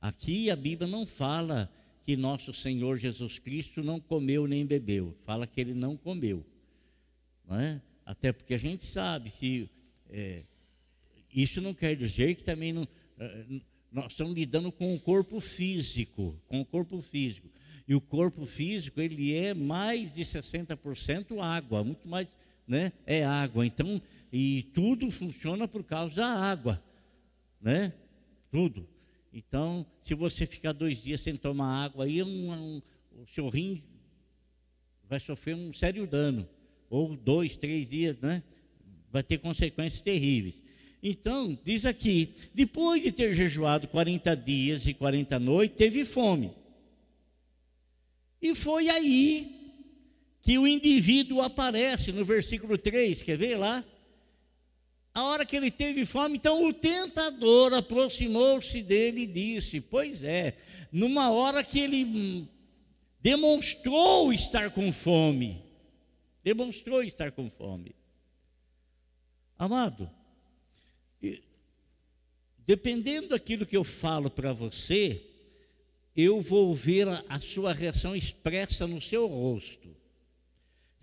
Aqui 0.00 0.50
a 0.50 0.56
Bíblia 0.56 0.86
não 0.86 1.06
fala 1.06 1.70
que 2.04 2.16
nosso 2.16 2.52
Senhor 2.52 2.98
Jesus 2.98 3.38
Cristo 3.38 3.82
não 3.82 3.98
comeu 3.98 4.46
nem 4.46 4.66
bebeu, 4.66 5.16
fala 5.24 5.46
que 5.46 5.58
ele 5.58 5.72
não 5.72 5.96
comeu, 5.96 6.44
não 7.48 7.58
é? 7.58 7.80
Até 8.04 8.30
porque 8.30 8.52
a 8.52 8.58
gente 8.58 8.84
sabe 8.84 9.30
que 9.30 9.70
é, 10.10 10.42
isso 11.34 11.62
não 11.62 11.72
quer 11.72 11.96
dizer 11.96 12.34
que 12.34 12.44
também 12.44 12.72
não, 12.72 12.86
eh, 13.18 13.44
nós 13.90 14.12
estamos 14.12 14.34
lidando 14.34 14.70
com 14.70 14.94
o 14.94 15.00
corpo 15.00 15.40
físico, 15.40 16.38
com 16.46 16.60
o 16.60 16.64
corpo 16.64 17.00
físico. 17.00 17.48
E 17.88 17.94
o 17.94 18.00
corpo 18.00 18.44
físico, 18.44 19.00
ele 19.00 19.34
é 19.34 19.54
mais 19.54 20.12
de 20.12 20.22
60% 20.22 21.40
água, 21.40 21.82
muito 21.82 22.06
mais, 22.06 22.28
né? 22.66 22.92
É 23.06 23.24
água. 23.24 23.66
Então, 23.66 24.00
e 24.32 24.64
tudo 24.74 25.10
funciona 25.10 25.68
por 25.68 25.84
causa 25.84 26.16
da 26.16 26.26
água, 26.26 26.82
né? 27.60 27.92
Tudo. 28.50 28.88
Então, 29.32 29.84
se 30.04 30.14
você 30.14 30.46
ficar 30.46 30.72
dois 30.72 31.02
dias 31.02 31.20
sem 31.20 31.36
tomar 31.36 31.84
água, 31.84 32.04
aí 32.04 32.22
um, 32.22 32.52
um, 32.52 32.82
o 33.22 33.26
seu 33.26 33.48
rim 33.48 33.82
vai 35.08 35.20
sofrer 35.20 35.54
um 35.54 35.72
sério 35.72 36.06
dano. 36.06 36.48
Ou 36.88 37.16
dois, 37.16 37.56
três 37.56 37.88
dias, 37.88 38.18
né? 38.20 38.42
Vai 39.10 39.22
ter 39.22 39.38
consequências 39.38 40.00
terríveis. 40.00 40.62
Então, 41.02 41.58
diz 41.64 41.84
aqui: 41.84 42.34
depois 42.54 43.02
de 43.02 43.12
ter 43.12 43.34
jejuado 43.34 43.88
40 43.88 44.34
dias 44.36 44.86
e 44.86 44.94
40 44.94 45.38
noites, 45.38 45.76
teve 45.76 46.04
fome. 46.04 46.52
E 48.40 48.54
foi 48.54 48.88
aí 48.88 49.53
que 50.44 50.58
o 50.58 50.68
indivíduo 50.68 51.40
aparece 51.40 52.12
no 52.12 52.22
versículo 52.22 52.76
3, 52.76 53.22
quer 53.22 53.38
ver 53.38 53.56
lá? 53.56 53.82
A 55.14 55.24
hora 55.24 55.46
que 55.46 55.56
ele 55.56 55.70
teve 55.70 56.04
fome, 56.04 56.36
então 56.36 56.62
o 56.68 56.72
tentador 56.72 57.72
aproximou-se 57.72 58.82
dele 58.82 59.22
e 59.22 59.26
disse: 59.26 59.80
Pois 59.80 60.22
é, 60.22 60.58
numa 60.92 61.30
hora 61.30 61.64
que 61.64 61.80
ele 61.80 62.04
hum, 62.04 62.46
demonstrou 63.20 64.34
estar 64.34 64.70
com 64.70 64.92
fome, 64.92 65.64
demonstrou 66.42 67.02
estar 67.02 67.32
com 67.32 67.48
fome. 67.48 67.94
Amado, 69.58 70.10
dependendo 72.66 73.28
daquilo 73.28 73.64
que 73.64 73.76
eu 73.76 73.84
falo 73.84 74.28
para 74.28 74.52
você, 74.52 75.24
eu 76.14 76.42
vou 76.42 76.74
ver 76.74 77.08
a, 77.08 77.24
a 77.30 77.40
sua 77.40 77.72
reação 77.72 78.14
expressa 78.14 78.86
no 78.86 79.00
seu 79.00 79.26
rosto. 79.26 79.93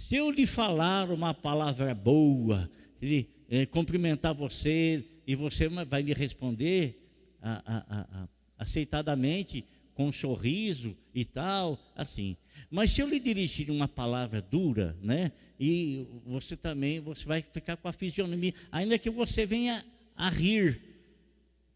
Se 0.07 0.15
eu 0.15 0.29
lhe 0.29 0.45
falar 0.45 1.09
uma 1.09 1.33
palavra 1.33 1.93
boa, 1.93 2.69
lhe, 3.01 3.29
é, 3.49 3.65
cumprimentar 3.65 4.33
você 4.33 5.03
e 5.25 5.35
você 5.35 5.67
vai 5.67 6.03
me 6.03 6.13
responder 6.13 7.01
a, 7.41 7.61
a, 7.65 8.27
aceitadamente, 8.57 9.65
com 9.93 10.07
um 10.07 10.13
sorriso 10.13 10.95
e 11.13 11.25
tal, 11.25 11.79
assim. 11.95 12.37
Mas 12.69 12.91
se 12.91 13.01
eu 13.01 13.07
lhe 13.09 13.19
dirigir 13.19 13.69
uma 13.69 13.87
palavra 13.87 14.41
dura, 14.41 14.95
né? 15.01 15.31
E 15.59 16.05
você 16.25 16.55
também, 16.55 16.99
você 16.99 17.25
vai 17.25 17.41
ficar 17.41 17.77
com 17.77 17.87
a 17.87 17.93
fisionomia, 17.93 18.53
ainda 18.71 18.97
que 18.97 19.09
você 19.09 19.45
venha 19.45 19.85
a 20.15 20.29
rir, 20.29 20.81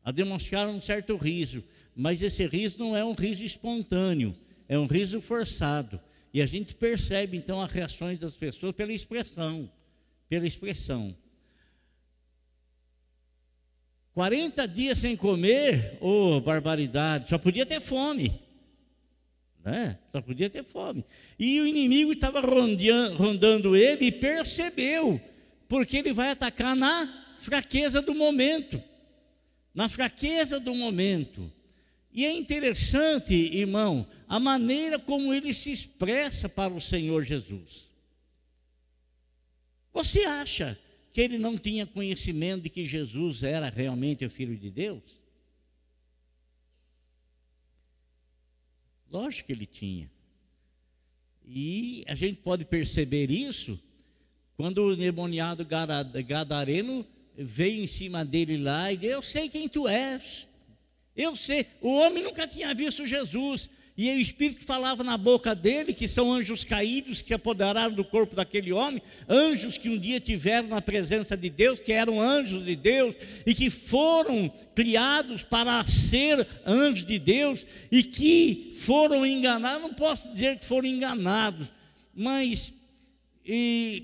a 0.03 0.11
demonstrar 0.11 0.67
um 0.67 0.81
certo 0.81 1.15
riso, 1.17 1.63
mas 1.95 2.21
esse 2.21 2.45
riso 2.47 2.79
não 2.79 2.95
é 2.95 3.03
um 3.03 3.13
riso 3.13 3.43
espontâneo, 3.43 4.35
é 4.67 4.77
um 4.77 4.87
riso 4.87 5.21
forçado. 5.21 5.99
E 6.35 6.41
a 6.41 6.45
gente 6.45 6.75
percebe 6.75 7.37
então 7.37 7.61
as 7.61 7.71
reações 7.71 8.19
das 8.19 8.35
pessoas 8.35 8.75
pela 8.75 8.91
expressão, 8.91 9.71
pela 10.27 10.45
expressão. 10.45 11.15
40 14.13 14.67
dias 14.67 14.99
sem 14.99 15.15
comer, 15.15 15.97
ô 16.01 16.35
oh, 16.35 16.41
barbaridade, 16.41 17.29
só 17.29 17.37
podia 17.37 17.65
ter 17.65 17.79
fome. 17.79 18.37
Né? 19.63 19.97
Só 20.11 20.21
podia 20.21 20.49
ter 20.49 20.65
fome. 20.65 21.05
E 21.39 21.57
o 21.61 21.65
inimigo 21.65 22.11
estava 22.11 22.41
rondando 22.41 23.73
ele 23.73 24.07
e 24.07 24.11
percebeu, 24.11 25.21
porque 25.69 25.95
ele 25.95 26.11
vai 26.11 26.31
atacar 26.31 26.75
na 26.75 27.07
fraqueza 27.39 28.01
do 28.01 28.13
momento. 28.13 28.83
Na 29.73 29.87
fraqueza 29.87 30.59
do 30.59 30.75
momento. 30.75 31.49
E 32.11 32.25
é 32.25 32.33
interessante, 32.33 33.33
irmão, 33.33 34.05
a 34.27 34.39
maneira 34.39 34.97
como 34.97 35.33
ele 35.33 35.53
se 35.53 35.71
expressa 35.71 36.49
para 36.49 36.73
o 36.73 36.81
Senhor 36.81 37.23
Jesus. 37.23 37.85
Você 39.93 40.23
acha 40.25 40.77
que 41.13 41.21
ele 41.21 41.37
não 41.37 41.57
tinha 41.57 41.85
conhecimento 41.85 42.63
de 42.63 42.69
que 42.69 42.85
Jesus 42.85 43.43
era 43.43 43.69
realmente 43.69 44.25
o 44.25 44.29
Filho 44.29 44.57
de 44.57 44.69
Deus? 44.69 45.03
Lógico 49.09 49.47
que 49.47 49.53
ele 49.53 49.65
tinha. 49.65 50.11
E 51.47 52.03
a 52.07 52.15
gente 52.15 52.41
pode 52.41 52.65
perceber 52.65 53.29
isso 53.29 53.79
quando 54.57 54.83
o 54.83 54.95
demoniado 54.95 55.65
gadareno 55.65 57.05
veio 57.37 57.83
em 57.83 57.87
cima 57.87 58.25
dele 58.25 58.57
lá 58.57 58.91
e 58.91 58.97
disse: 58.97 59.13
Eu 59.13 59.21
sei 59.21 59.47
quem 59.47 59.69
tu 59.69 59.87
és. 59.87 60.47
Eu 61.15 61.35
sei, 61.35 61.67
o 61.79 61.95
homem 61.95 62.23
nunca 62.23 62.45
tinha 62.45 62.73
visto 62.73 63.07
Jesus. 63.07 63.69
E 63.97 64.09
o 64.09 64.19
Espírito 64.19 64.65
falava 64.65 65.05
na 65.05 65.17
boca 65.17 65.55
dele 65.55 65.93
que 65.93 66.05
são 66.05 66.33
anjos 66.33 66.65
caídos 66.65 67.21
que 67.21 67.33
apoderaram 67.33 67.93
do 67.93 68.03
corpo 68.03 68.35
daquele 68.35 68.73
homem, 68.73 69.01
anjos 69.29 69.77
que 69.77 69.87
um 69.87 69.97
dia 69.97 70.19
tiveram 70.19 70.67
na 70.67 70.81
presença 70.81 71.37
de 71.37 71.49
Deus, 71.49 71.79
que 71.79 71.93
eram 71.93 72.19
anjos 72.19 72.65
de 72.65 72.75
Deus 72.75 73.15
e 73.45 73.55
que 73.55 73.69
foram 73.69 74.51
criados 74.75 75.43
para 75.43 75.81
ser 75.85 76.45
anjos 76.65 77.07
de 77.07 77.17
Deus 77.17 77.65
e 77.89 78.03
que 78.03 78.75
foram 78.79 79.25
enganados. 79.25 79.83
Não 79.83 79.93
posso 79.93 80.29
dizer 80.29 80.59
que 80.59 80.65
foram 80.65 80.89
enganados, 80.89 81.65
mas 82.13 82.73
e, 83.45 84.03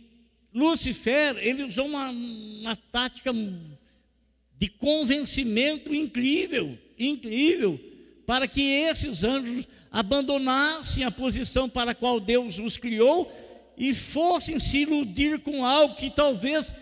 Lúcifer 0.54 1.36
ele 1.38 1.64
usou 1.64 1.88
uma, 1.88 2.10
uma 2.10 2.76
tática 2.78 3.34
de 4.58 4.70
convencimento 4.70 5.94
incrível 5.94 6.78
incrível 6.98 7.80
para 8.32 8.48
que 8.48 8.62
esses 8.62 9.26
anjos 9.26 9.68
abandonassem 9.92 11.04
a 11.04 11.12
posição 11.12 11.68
para 11.68 11.92
a 11.92 11.94
qual 11.94 12.18
Deus 12.18 12.60
os 12.60 12.78
criou 12.78 13.30
e 13.76 13.94
fossem 13.94 14.58
se 14.58 14.84
iludir 14.84 15.40
com 15.40 15.66
algo 15.66 15.96
que 15.96 16.10
talvez. 16.10 16.68
Você 16.68 16.78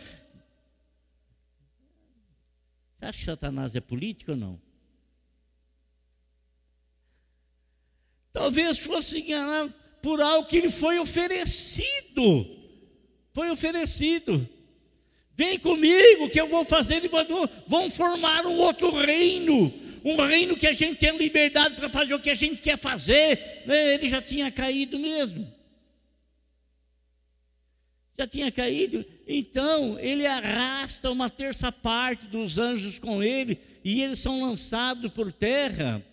acha 3.02 3.18
que 3.18 3.26
Satanás 3.26 3.74
é 3.74 3.82
político 3.82 4.34
ou 4.34 4.38
não? 4.38 4.62
Talvez 8.32 8.78
fosse 8.78 9.18
enganado 9.18 9.74
por 10.04 10.22
algo 10.22 10.48
que 10.48 10.62
lhe 10.62 10.70
foi 10.70 11.00
oferecido. 11.00 12.46
Foi 13.34 13.50
oferecido. 13.50 14.48
Vem 15.36 15.58
comigo 15.58 16.30
que 16.30 16.40
eu 16.40 16.48
vou 16.48 16.64
fazer, 16.64 17.10
vão 17.68 17.90
formar 17.90 18.46
um 18.46 18.60
outro 18.60 18.92
reino 18.92 19.89
um 20.04 20.16
reino 20.16 20.56
que 20.56 20.68
a 20.68 20.74
gente 20.74 20.96
tem 20.96 21.18
liberdade 21.18 21.76
para 21.76 21.90
fazer 21.90 22.14
o 22.14 22.20
que 22.20 22.30
a 22.30 22.36
gente 22.36 22.62
quer 22.62 22.78
fazer, 22.78 23.64
né? 23.66 23.94
ele 23.94 24.10
já 24.10 24.22
tinha 24.22 24.52
caído 24.52 24.98
mesmo. 24.98 25.52
Já 28.18 28.28
tinha 28.28 28.52
caído, 28.52 29.06
então 29.26 29.98
ele 30.00 30.28
arrasta 30.28 31.10
uma 31.10 31.30
terça 31.30 31.72
parte 31.72 32.26
dos 32.26 32.58
anjos 32.58 33.00
com 33.00 33.24
ele, 33.24 33.58
e 33.84 34.02
eles 34.02 34.20
são 34.20 34.42
lançados 34.42 35.10
por 35.14 35.32
terra. 35.32 36.04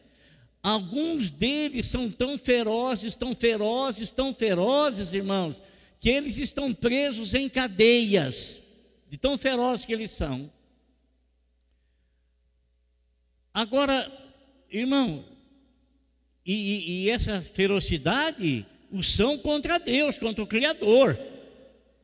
Alguns 0.62 1.30
deles 1.30 1.86
são 1.86 2.10
tão 2.10 2.38
ferozes, 2.38 3.14
tão 3.14 3.34
ferozes, 3.34 4.10
tão 4.10 4.32
ferozes, 4.32 5.12
irmãos, 5.12 5.56
que 6.00 6.08
eles 6.08 6.38
estão 6.38 6.72
presos 6.72 7.34
em 7.34 7.48
cadeias, 7.48 8.60
de 9.10 9.16
tão 9.16 9.36
ferozes 9.36 9.84
que 9.84 9.92
eles 9.92 10.12
são. 10.12 10.50
Agora, 13.56 14.12
irmão, 14.70 15.24
e, 16.44 17.06
e, 17.06 17.10
essa 17.10 17.40
ferocidade 17.40 18.66
os 18.92 19.10
são 19.10 19.38
contra 19.38 19.78
Deus, 19.78 20.18
contra 20.18 20.44
o 20.44 20.46
Criador. 20.46 21.18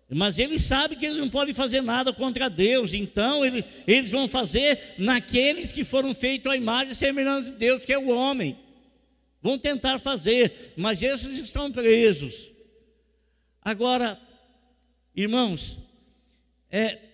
Mas 0.08 0.38
eles 0.38 0.62
sabem 0.62 0.98
que 0.98 1.04
eles 1.04 1.18
não 1.18 1.28
podem 1.28 1.52
fazer 1.52 1.82
nada 1.82 2.10
contra 2.10 2.48
Deus, 2.48 2.94
então 2.94 3.44
eles, 3.44 3.66
eles 3.86 4.10
vão 4.10 4.26
fazer 4.26 4.94
naqueles 4.96 5.70
que 5.70 5.84
foram 5.84 6.14
feitos 6.14 6.50
à 6.50 6.56
imagem 6.56 6.94
e 6.94 6.96
semelhança 6.96 7.50
de 7.50 7.58
Deus, 7.58 7.84
que 7.84 7.92
é 7.92 7.98
o 7.98 8.08
homem. 8.08 8.56
Vão 9.42 9.58
tentar 9.58 9.98
fazer, 9.98 10.72
mas 10.74 11.02
esses 11.02 11.38
estão 11.38 11.70
presos. 11.70 12.50
Agora, 13.60 14.18
irmãos, 15.14 15.76
é, 16.70 17.11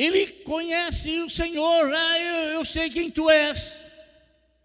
ele 0.00 0.26
conhece 0.44 1.20
o 1.20 1.28
Senhor, 1.28 1.92
ah, 1.92 2.18
eu, 2.18 2.34
eu 2.54 2.64
sei 2.64 2.88
quem 2.88 3.10
tu 3.10 3.28
és, 3.28 3.78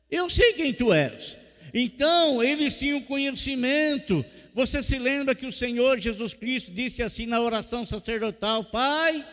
eu 0.09 0.29
sei 0.29 0.53
quem 0.53 0.73
tu 0.73 0.93
és. 0.93 1.35
Então, 1.73 2.41
eles 2.41 2.79
tinham 2.79 3.01
conhecimento. 3.01 4.25
Você 4.53 4.81
se 4.81 4.97
lembra 4.97 5.35
que 5.35 5.45
o 5.45 5.51
Senhor 5.51 5.99
Jesus 5.99 6.33
Cristo 6.33 6.71
disse 6.71 7.03
assim 7.03 7.25
na 7.25 7.41
oração 7.41 7.85
sacerdotal: 7.85 8.63
Pai, 8.63 9.27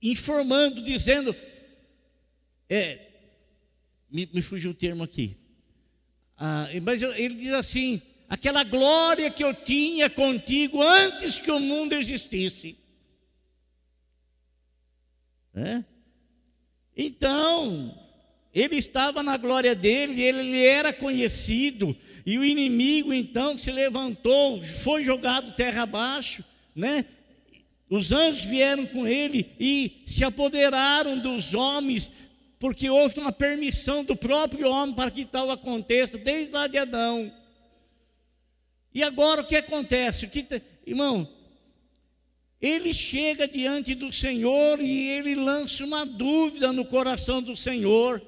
informando, 0.00 0.80
dizendo, 0.80 1.34
é, 2.70 3.08
me, 4.08 4.30
me 4.32 4.40
fugiu 4.40 4.70
o 4.70 4.74
termo 4.74 5.02
aqui, 5.02 5.36
ah, 6.36 6.68
mas 6.80 7.02
ele 7.02 7.34
diz 7.34 7.54
assim: 7.54 8.00
aquela 8.28 8.64
glória 8.64 9.30
que 9.30 9.44
eu 9.44 9.54
tinha 9.54 10.08
contigo 10.10 10.82
antes 10.82 11.38
que 11.38 11.50
o 11.50 11.60
mundo 11.60 11.94
existisse. 11.94 12.76
É? 15.54 15.84
Então, 16.96 17.96
ele 18.54 18.76
estava 18.76 19.22
na 19.22 19.36
glória 19.36 19.74
dele, 19.74 20.22
ele, 20.22 20.64
era 20.64 20.92
conhecido, 20.92 21.96
e 22.24 22.38
o 22.38 22.44
inimigo 22.44 23.12
então 23.12 23.58
se 23.58 23.70
levantou, 23.70 24.62
foi 24.62 25.04
jogado 25.04 25.54
terra 25.54 25.82
abaixo, 25.82 26.44
né? 26.74 27.04
Os 27.90 28.12
anjos 28.12 28.42
vieram 28.42 28.86
com 28.86 29.06
ele 29.06 29.52
e 29.60 30.04
se 30.06 30.24
apoderaram 30.24 31.18
dos 31.18 31.52
homens, 31.52 32.10
porque 32.58 32.88
houve 32.88 33.20
uma 33.20 33.32
permissão 33.32 34.02
do 34.02 34.16
próprio 34.16 34.70
homem 34.70 34.94
para 34.94 35.10
que 35.10 35.24
tal 35.24 35.50
aconteça, 35.50 36.16
desde 36.16 36.52
lá 36.52 36.66
de 36.66 36.78
Adão. 36.78 37.30
E 38.94 39.02
agora 39.02 39.42
o 39.42 39.44
que 39.44 39.56
acontece? 39.56 40.24
O 40.24 40.30
que, 40.30 40.46
irmão, 40.86 41.28
ele 42.60 42.94
chega 42.94 43.48
diante 43.48 43.94
do 43.94 44.12
Senhor 44.12 44.80
e 44.80 45.08
ele 45.08 45.34
lança 45.34 45.84
uma 45.84 46.06
dúvida 46.06 46.72
no 46.72 46.84
coração 46.84 47.42
do 47.42 47.56
Senhor. 47.56 48.22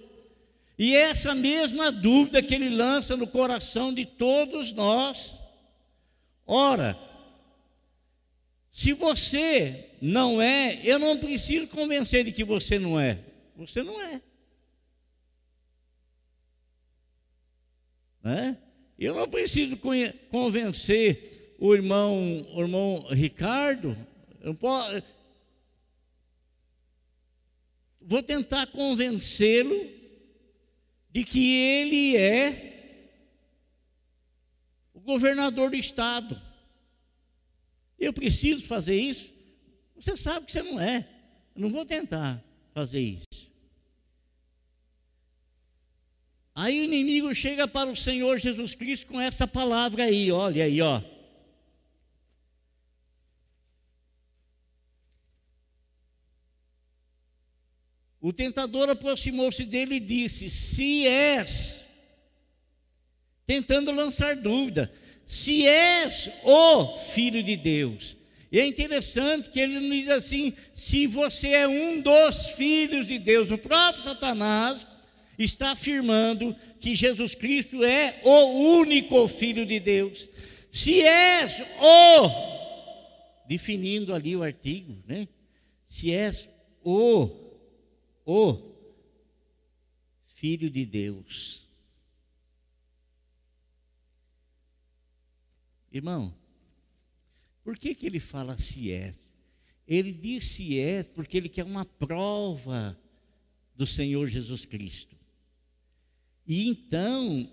E 0.76 0.94
essa 0.94 1.34
mesma 1.34 1.90
dúvida 1.92 2.42
que 2.42 2.54
ele 2.54 2.68
lança 2.68 3.16
no 3.16 3.26
coração 3.26 3.94
de 3.94 4.04
todos 4.04 4.72
nós. 4.72 5.38
Ora, 6.44 6.98
se 8.72 8.92
você 8.92 9.90
não 10.02 10.42
é, 10.42 10.80
eu 10.84 10.98
não 10.98 11.16
preciso 11.16 11.68
convencer 11.68 12.24
de 12.24 12.32
que 12.32 12.44
você 12.44 12.78
não 12.78 13.00
é. 13.00 13.20
Você 13.56 13.82
não 13.82 14.02
é. 14.02 14.20
Né? 18.22 18.58
Eu 18.98 19.14
não 19.14 19.28
preciso 19.28 19.76
convencer 20.30 21.54
o 21.58 21.74
irmão, 21.74 22.46
o 22.54 22.60
irmão 22.60 23.06
Ricardo. 23.10 23.96
Eu 24.40 24.54
posso, 24.54 25.02
vou 28.00 28.22
tentar 28.22 28.66
convencê-lo 28.68 29.90
de 31.10 31.24
que 31.24 31.54
ele 31.54 32.16
é 32.16 33.10
o 34.94 35.00
governador 35.00 35.70
do 35.70 35.76
estado. 35.76 36.40
Eu 37.98 38.12
preciso 38.12 38.64
fazer 38.66 38.96
isso? 38.96 39.26
Você 39.94 40.16
sabe 40.16 40.46
que 40.46 40.52
você 40.52 40.62
não 40.62 40.80
é. 40.80 41.08
Eu 41.54 41.62
não 41.62 41.70
vou 41.70 41.84
tentar 41.84 42.42
fazer 42.72 43.00
isso. 43.00 43.50
Aí 46.58 46.80
o 46.80 46.84
inimigo 46.84 47.34
chega 47.34 47.68
para 47.68 47.90
o 47.90 47.94
Senhor 47.94 48.38
Jesus 48.38 48.74
Cristo 48.74 49.08
com 49.08 49.20
essa 49.20 49.46
palavra 49.46 50.04
aí, 50.04 50.32
olha 50.32 50.64
aí, 50.64 50.80
ó. 50.80 51.02
O 58.18 58.32
tentador 58.32 58.88
aproximou-se 58.88 59.66
dele 59.66 59.96
e 59.96 60.00
disse: 60.00 60.48
Se 60.48 61.06
és, 61.06 61.82
tentando 63.46 63.92
lançar 63.92 64.34
dúvida, 64.34 64.90
se 65.26 65.66
és 65.66 66.30
o 66.42 66.96
Filho 66.96 67.42
de 67.42 67.54
Deus. 67.54 68.16
E 68.50 68.58
é 68.58 68.66
interessante 68.66 69.50
que 69.50 69.60
ele 69.60 69.78
nos 69.78 69.90
diz 69.90 70.08
assim: 70.08 70.54
se 70.74 71.06
você 71.06 71.48
é 71.48 71.68
um 71.68 72.00
dos 72.00 72.46
filhos 72.56 73.06
de 73.06 73.18
Deus, 73.18 73.50
o 73.50 73.58
próprio 73.58 74.04
Satanás 74.04 74.86
está 75.38 75.72
afirmando 75.72 76.54
que 76.80 76.94
Jesus 76.94 77.34
Cristo 77.34 77.84
é 77.84 78.20
o 78.24 78.78
único 78.78 79.28
Filho 79.28 79.66
de 79.66 79.78
Deus. 79.78 80.28
Se 80.72 81.02
és 81.02 81.60
o, 81.80 83.46
definindo 83.46 84.14
ali 84.14 84.36
o 84.36 84.42
artigo, 84.42 85.02
né? 85.06 85.28
Se 85.88 86.12
és 86.12 86.48
o 86.82 87.44
o 88.26 88.74
Filho 90.34 90.68
de 90.68 90.84
Deus. 90.84 91.62
Irmão, 95.90 96.34
por 97.64 97.78
que, 97.78 97.94
que 97.94 98.04
ele 98.04 98.20
fala 98.20 98.58
se 98.58 98.92
é? 98.92 99.14
Ele 99.86 100.12
diz 100.12 100.44
se 100.50 100.78
é 100.78 101.04
porque 101.04 101.36
ele 101.36 101.48
quer 101.48 101.64
uma 101.64 101.84
prova 101.84 103.00
do 103.74 103.86
Senhor 103.86 104.28
Jesus 104.28 104.66
Cristo. 104.66 105.15
E 106.46 106.68
então, 106.68 107.50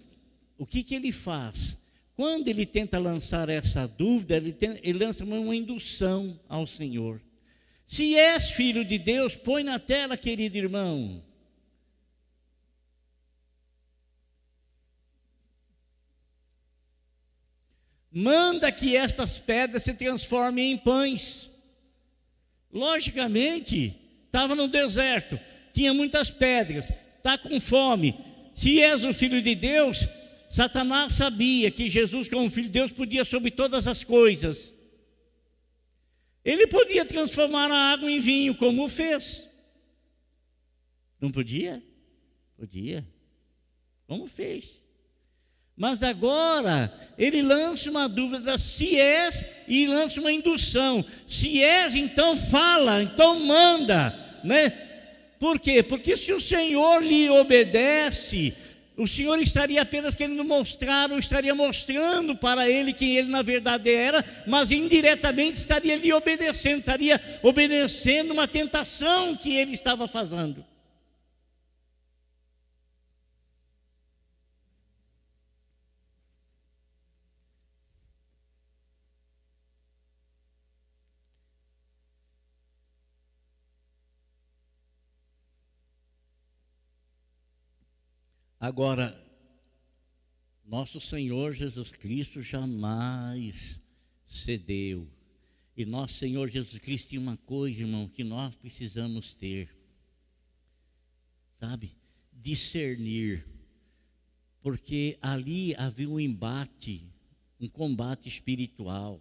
o 0.57 0.65
que, 0.65 0.83
que 0.83 0.95
ele 0.95 1.11
faz? 1.11 1.77
Quando 2.15 2.47
ele 2.47 2.65
tenta 2.65 2.99
lançar 2.99 3.49
essa 3.49 3.87
dúvida, 3.87 4.37
ele, 4.37 4.53
tem, 4.53 4.79
ele 4.83 5.03
lança 5.03 5.23
uma 5.23 5.55
indução 5.55 6.39
ao 6.47 6.67
Senhor. 6.67 7.19
Se 7.87 8.15
és 8.15 8.51
filho 8.51 8.85
de 8.85 8.97
Deus, 8.97 9.35
põe 9.35 9.63
na 9.63 9.79
tela, 9.79 10.15
querido 10.15 10.57
irmão. 10.57 11.23
Manda 18.11 18.71
que 18.71 18.95
estas 18.95 19.39
pedras 19.39 19.81
se 19.81 19.93
transformem 19.95 20.71
em 20.73 20.77
pães. 20.77 21.49
Logicamente, 22.71 23.95
estava 24.27 24.53
no 24.53 24.67
deserto, 24.67 25.39
tinha 25.73 25.93
muitas 25.95 26.29
pedras, 26.29 26.91
está 27.17 27.39
com 27.39 27.59
fome. 27.59 28.15
Se 28.53 28.81
és 28.81 29.03
o 29.03 29.13
filho 29.13 29.41
de 29.41 29.55
Deus, 29.55 30.07
Satanás 30.49 31.13
sabia 31.13 31.71
que 31.71 31.89
Jesus, 31.89 32.29
como 32.29 32.49
filho 32.49 32.67
de 32.67 32.73
Deus, 32.73 32.91
podia 32.91 33.25
sobre 33.25 33.49
todas 33.49 33.87
as 33.87 34.03
coisas. 34.03 34.73
Ele 36.45 36.67
podia 36.67 37.05
transformar 37.05 37.71
a 37.71 37.91
água 37.93 38.11
em 38.11 38.19
vinho, 38.19 38.53
como 38.55 38.87
fez. 38.87 39.49
Não 41.19 41.31
podia? 41.31 41.81
Podia. 42.57 43.03
Como 44.07 44.27
fez. 44.27 44.81
Mas 45.75 46.03
agora 46.03 46.93
ele 47.17 47.41
lança 47.41 47.89
uma 47.89 48.07
dúvida 48.07 48.57
se 48.57 48.95
és 48.99 49.43
e 49.67 49.87
lança 49.87 50.19
uma 50.19 50.31
indução. 50.31 51.03
Se 51.27 51.63
és, 51.63 51.95
então 51.95 52.37
fala, 52.37 53.01
então 53.01 53.39
manda, 53.39 54.11
né? 54.43 54.92
Por 55.43 55.59
quê? 55.59 55.83
Porque 55.83 56.15
se 56.15 56.31
o 56.31 56.39
Senhor 56.39 57.03
lhe 57.03 57.29
obedece, 57.29 58.53
o 58.95 59.05
Senhor 59.05 59.37
estaria 59.41 59.81
apenas 59.81 60.15
querendo 60.15 60.41
mostrar, 60.45 61.11
ou 61.11 61.19
estaria 61.19 61.53
mostrando 61.53 62.33
para 62.33 62.69
ele 62.69 62.93
quem 62.93 63.17
ele 63.17 63.27
na 63.27 63.41
verdade 63.41 63.93
era, 63.93 64.23
mas 64.47 64.71
indiretamente 64.71 65.57
estaria 65.57 65.97
lhe 65.97 66.13
obedecendo, 66.13 66.79
estaria 66.79 67.21
obedecendo 67.43 68.31
uma 68.31 68.47
tentação 68.47 69.35
que 69.35 69.57
ele 69.57 69.73
estava 69.73 70.07
fazendo. 70.07 70.63
Agora, 88.63 89.13
nosso 90.65 91.01
Senhor 91.01 91.53
Jesus 91.53 91.91
Cristo 91.91 92.41
jamais 92.41 93.77
cedeu. 94.25 95.05
E 95.75 95.83
nosso 95.83 96.13
Senhor 96.13 96.47
Jesus 96.47 96.81
Cristo 96.81 97.09
tinha 97.09 97.19
uma 97.19 97.35
coisa, 97.35 97.81
irmão, 97.81 98.07
que 98.07 98.23
nós 98.23 98.55
precisamos 98.55 99.33
ter. 99.33 99.67
Sabe? 101.59 101.91
Discernir. 102.31 103.45
Porque 104.61 105.17
ali 105.21 105.75
havia 105.75 106.09
um 106.09 106.17
embate, 106.17 107.05
um 107.59 107.67
combate 107.67 108.29
espiritual. 108.29 109.19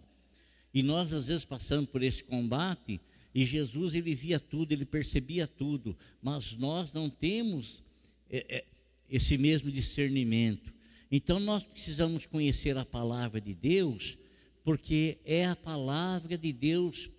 E 0.73 0.81
nós 0.81 1.11
às 1.11 1.27
vezes 1.27 1.43
passamos 1.43 1.89
por 1.89 2.01
esse 2.01 2.23
combate 2.23 2.97
e 3.35 3.43
Jesus 3.43 3.93
ele 3.93 4.15
via 4.15 4.39
tudo, 4.39 4.71
ele 4.71 4.85
percebia 4.85 5.45
tudo, 5.45 5.97
mas 6.21 6.53
nós 6.53 6.93
não 6.93 7.09
temos 7.09 7.83
é, 8.29 8.57
é, 8.59 8.72
esse 9.13 9.37
mesmo 9.37 9.71
discernimento. 9.71 10.73
Então 11.11 11.39
nós 11.39 11.63
precisamos 11.63 12.25
conhecer 12.25 12.75
a 12.75 12.83
palavra 12.83 13.39
de 13.39 13.53
Deus, 13.53 14.17
porque 14.63 15.19
é 15.23 15.45
a 15.45 15.55
palavra 15.55 16.35
de 16.35 16.51
Deus 16.51 17.11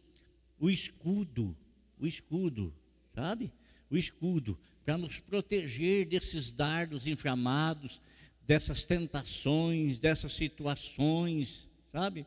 o 0.59 0.69
escudo, 0.69 1.57
o 1.97 2.05
escudo, 2.05 2.75
sabe? 3.15 3.53
O 3.89 3.97
escudo 3.97 4.59
para 4.85 4.99
nos 4.99 5.21
proteger 5.21 6.09
desses 6.09 6.51
dardos 6.51 7.07
inflamados, 7.07 8.01
dessas 8.45 8.85
tentações, 8.85 10.01
dessas 10.01 10.33
situações, 10.33 11.69
sabe? 11.93 12.27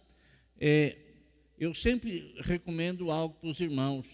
É, 0.58 0.96
eu 1.60 1.74
sempre 1.74 2.34
recomendo 2.40 3.12
algo 3.12 3.36
para 3.36 3.50
os 3.50 3.60
irmãos. 3.60 4.08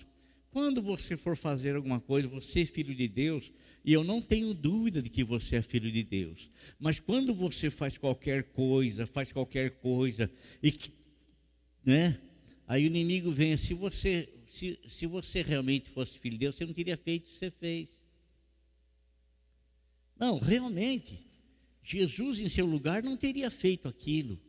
Quando 0.53 0.83
você 0.83 1.17
for 1.17 1.35
fazer 1.35 1.75
alguma 1.75 1.99
coisa, 1.99 2.27
você, 2.27 2.63
filho 2.63 2.93
de 2.93 3.07
Deus, 3.07 3.51
e 3.83 3.91
eu 3.91 4.03
não 4.03 4.21
tenho 4.21 4.53
dúvida 4.53 5.01
de 5.01 5.09
que 5.09 5.23
você 5.23 5.55
é 5.55 5.61
filho 5.63 5.91
de 5.91 6.03
Deus. 6.03 6.47
Mas 6.79 6.99
quando 6.99 7.33
você 7.33 7.71
faz 7.71 7.97
qualquer 7.97 8.43
coisa, 8.43 9.07
faz 9.07 9.31
qualquer 9.31 9.71
coisa, 9.71 10.29
e 10.61 10.71
né? 11.83 12.21
Aí 12.67 12.83
o 12.83 12.85
inimigo 12.85 13.31
vem, 13.31 13.57
se 13.57 13.73
você, 13.73 14.29
se, 14.51 14.79
se 14.87 15.07
você 15.07 15.41
realmente 15.41 15.89
fosse 15.89 16.19
filho 16.19 16.35
de 16.35 16.41
Deus, 16.41 16.55
você 16.55 16.67
não 16.67 16.73
teria 16.73 16.97
feito 16.97 17.23
o 17.23 17.31
que 17.31 17.39
você 17.39 17.49
fez. 17.49 17.89
Não, 20.19 20.37
realmente, 20.37 21.25
Jesus 21.81 22.39
em 22.39 22.47
seu 22.47 22.67
lugar 22.67 23.01
não 23.01 23.17
teria 23.17 23.49
feito 23.49 23.87
aquilo. 23.87 24.39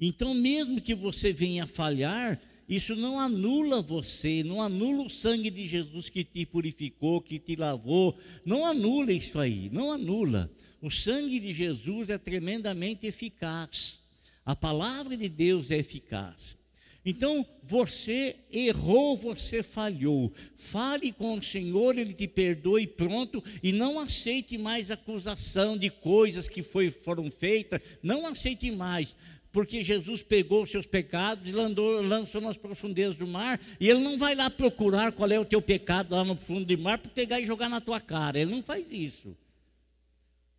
Então, 0.00 0.32
mesmo 0.32 0.80
que 0.80 0.94
você 0.94 1.34
venha 1.34 1.66
falhar, 1.66 2.40
isso 2.68 2.96
não 2.96 3.18
anula 3.20 3.80
você, 3.80 4.42
não 4.42 4.60
anula 4.60 5.04
o 5.04 5.10
sangue 5.10 5.50
de 5.50 5.66
Jesus 5.66 6.08
que 6.08 6.24
te 6.24 6.44
purificou, 6.44 7.20
que 7.20 7.38
te 7.38 7.54
lavou, 7.54 8.18
não 8.44 8.66
anula 8.66 9.12
isso 9.12 9.38
aí, 9.38 9.70
não 9.72 9.92
anula. 9.92 10.50
O 10.82 10.90
sangue 10.90 11.38
de 11.38 11.52
Jesus 11.52 12.10
é 12.10 12.18
tremendamente 12.18 13.06
eficaz. 13.06 14.00
A 14.44 14.54
palavra 14.54 15.16
de 15.16 15.28
Deus 15.28 15.70
é 15.70 15.78
eficaz. 15.78 16.56
Então, 17.04 17.46
você 17.62 18.34
errou, 18.50 19.16
você 19.16 19.62
falhou. 19.62 20.32
Fale 20.56 21.12
com 21.12 21.34
o 21.34 21.42
Senhor, 21.42 21.96
Ele 21.96 22.12
te 22.12 22.26
perdoe 22.26 22.84
pronto. 22.84 23.42
E 23.62 23.70
não 23.70 24.00
aceite 24.00 24.58
mais 24.58 24.90
acusação 24.90 25.78
de 25.78 25.88
coisas 25.88 26.48
que 26.48 26.62
foi, 26.62 26.90
foram 26.90 27.30
feitas. 27.30 27.80
Não 28.02 28.26
aceite 28.26 28.72
mais. 28.72 29.14
Porque 29.56 29.82
Jesus 29.82 30.22
pegou 30.22 30.64
os 30.64 30.70
seus 30.70 30.84
pecados 30.84 31.48
e 31.48 31.50
lançou, 31.50 32.02
lançou 32.02 32.40
nas 32.42 32.58
profundezas 32.58 33.16
do 33.16 33.26
mar. 33.26 33.58
E 33.80 33.88
Ele 33.88 34.00
não 34.00 34.18
vai 34.18 34.34
lá 34.34 34.50
procurar 34.50 35.12
qual 35.12 35.30
é 35.30 35.40
o 35.40 35.46
teu 35.46 35.62
pecado 35.62 36.14
lá 36.14 36.22
no 36.22 36.36
fundo 36.36 36.66
do 36.66 36.82
mar 36.82 36.98
para 36.98 37.10
pegar 37.10 37.40
e 37.40 37.46
jogar 37.46 37.70
na 37.70 37.80
tua 37.80 37.98
cara. 37.98 38.38
Ele 38.38 38.50
não 38.50 38.62
faz 38.62 38.84
isso 38.90 39.34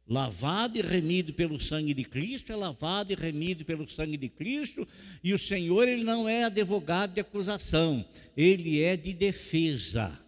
lavado 0.09 0.79
e 0.79 0.81
remido 0.81 1.31
pelo 1.31 1.61
sangue 1.61 1.93
de 1.93 2.05
Cristo, 2.05 2.51
é 2.51 2.55
lavado 2.55 3.13
e 3.13 3.15
remido 3.15 3.63
pelo 3.63 3.87
sangue 3.87 4.17
de 4.17 4.29
Cristo, 4.29 4.87
e 5.23 5.31
o 5.31 5.37
Senhor 5.37 5.87
ele 5.87 6.03
não 6.03 6.27
é 6.27 6.45
advogado 6.45 7.13
de 7.13 7.19
acusação, 7.19 8.03
ele 8.35 8.81
é 8.81 8.97
de 8.97 9.13
defesa. 9.13 10.19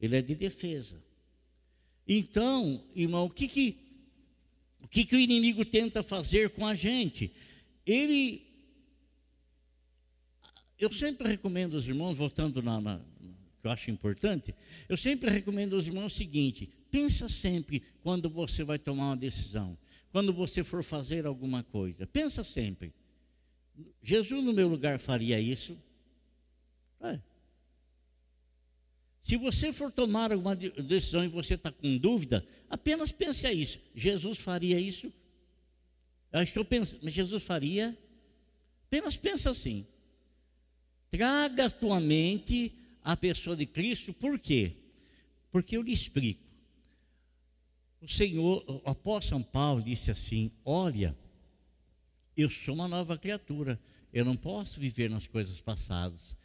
Ele 0.00 0.16
é 0.16 0.22
de 0.22 0.36
defesa. 0.36 1.02
Então, 2.06 2.84
irmão, 2.94 3.24
o 3.24 3.30
que 3.30 3.48
que 3.48 3.78
o 4.80 4.86
que, 4.86 5.04
que 5.04 5.16
o 5.16 5.18
inimigo 5.18 5.64
tenta 5.64 6.04
fazer 6.04 6.50
com 6.50 6.64
a 6.64 6.74
gente? 6.74 7.32
Ele 7.86 8.44
eu 10.78 10.92
sempre 10.92 11.28
recomendo 11.28 11.76
aos 11.76 11.86
irmãos, 11.86 12.14
voltando 12.14 12.62
na, 12.62 12.80
na 12.80 13.00
que 13.60 13.66
eu 13.66 13.70
acho 13.70 13.90
importante, 13.90 14.54
eu 14.88 14.96
sempre 14.96 15.30
recomendo 15.30 15.74
aos 15.74 15.86
irmãos 15.86 16.12
o 16.12 16.16
seguinte: 16.16 16.68
pensa 16.90 17.28
sempre 17.28 17.82
quando 18.02 18.28
você 18.28 18.62
vai 18.62 18.78
tomar 18.78 19.06
uma 19.06 19.16
decisão, 19.16 19.78
quando 20.12 20.32
você 20.32 20.62
for 20.62 20.82
fazer 20.82 21.26
alguma 21.26 21.62
coisa, 21.62 22.06
pensa 22.06 22.44
sempre. 22.44 22.92
Jesus 24.02 24.44
no 24.44 24.52
meu 24.52 24.68
lugar 24.68 24.98
faria 24.98 25.40
isso? 25.40 25.76
É. 27.00 27.18
Se 29.22 29.36
você 29.36 29.72
for 29.72 29.90
tomar 29.90 30.30
alguma 30.30 30.54
decisão 30.54 31.24
e 31.24 31.28
você 31.28 31.54
está 31.54 31.72
com 31.72 31.96
dúvida, 31.96 32.46
apenas 32.68 33.10
pense 33.10 33.46
a 33.46 33.52
isso. 33.52 33.80
Jesus 33.94 34.38
faria 34.38 34.78
isso? 34.78 35.10
Mas 36.34 37.14
Jesus 37.14 37.44
faria? 37.44 37.96
Apenas 38.86 39.16
pensa 39.16 39.50
assim. 39.50 39.86
Traga 41.10 41.66
à 41.66 41.70
tua 41.70 42.00
mente 42.00 42.74
a 43.02 43.16
pessoa 43.16 43.54
de 43.56 43.66
Cristo, 43.66 44.12
por 44.12 44.38
quê? 44.38 44.72
Porque 45.52 45.76
eu 45.76 45.82
lhe 45.82 45.92
explico. 45.92 46.42
O 48.00 48.08
Senhor, 48.08 48.64
o 48.66 48.90
apóstolo 48.90 49.40
São 49.40 49.42
Paulo 49.42 49.80
disse 49.80 50.10
assim: 50.10 50.50
Olha, 50.64 51.16
eu 52.36 52.50
sou 52.50 52.74
uma 52.74 52.88
nova 52.88 53.16
criatura, 53.16 53.80
eu 54.12 54.24
não 54.24 54.34
posso 54.34 54.80
viver 54.80 55.08
nas 55.08 55.28
coisas 55.28 55.60
passadas. 55.60 56.36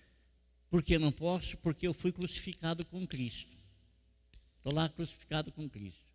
Por 0.69 0.83
que 0.83 0.99
não 0.99 1.11
posso? 1.11 1.57
Porque 1.57 1.87
eu 1.87 1.93
fui 1.93 2.11
crucificado 2.11 2.85
com 2.85 3.07
Cristo. 3.07 3.57
Estou 4.57 4.73
lá 4.73 4.87
crucificado 4.87 5.51
com 5.51 5.67
Cristo. 5.67 6.05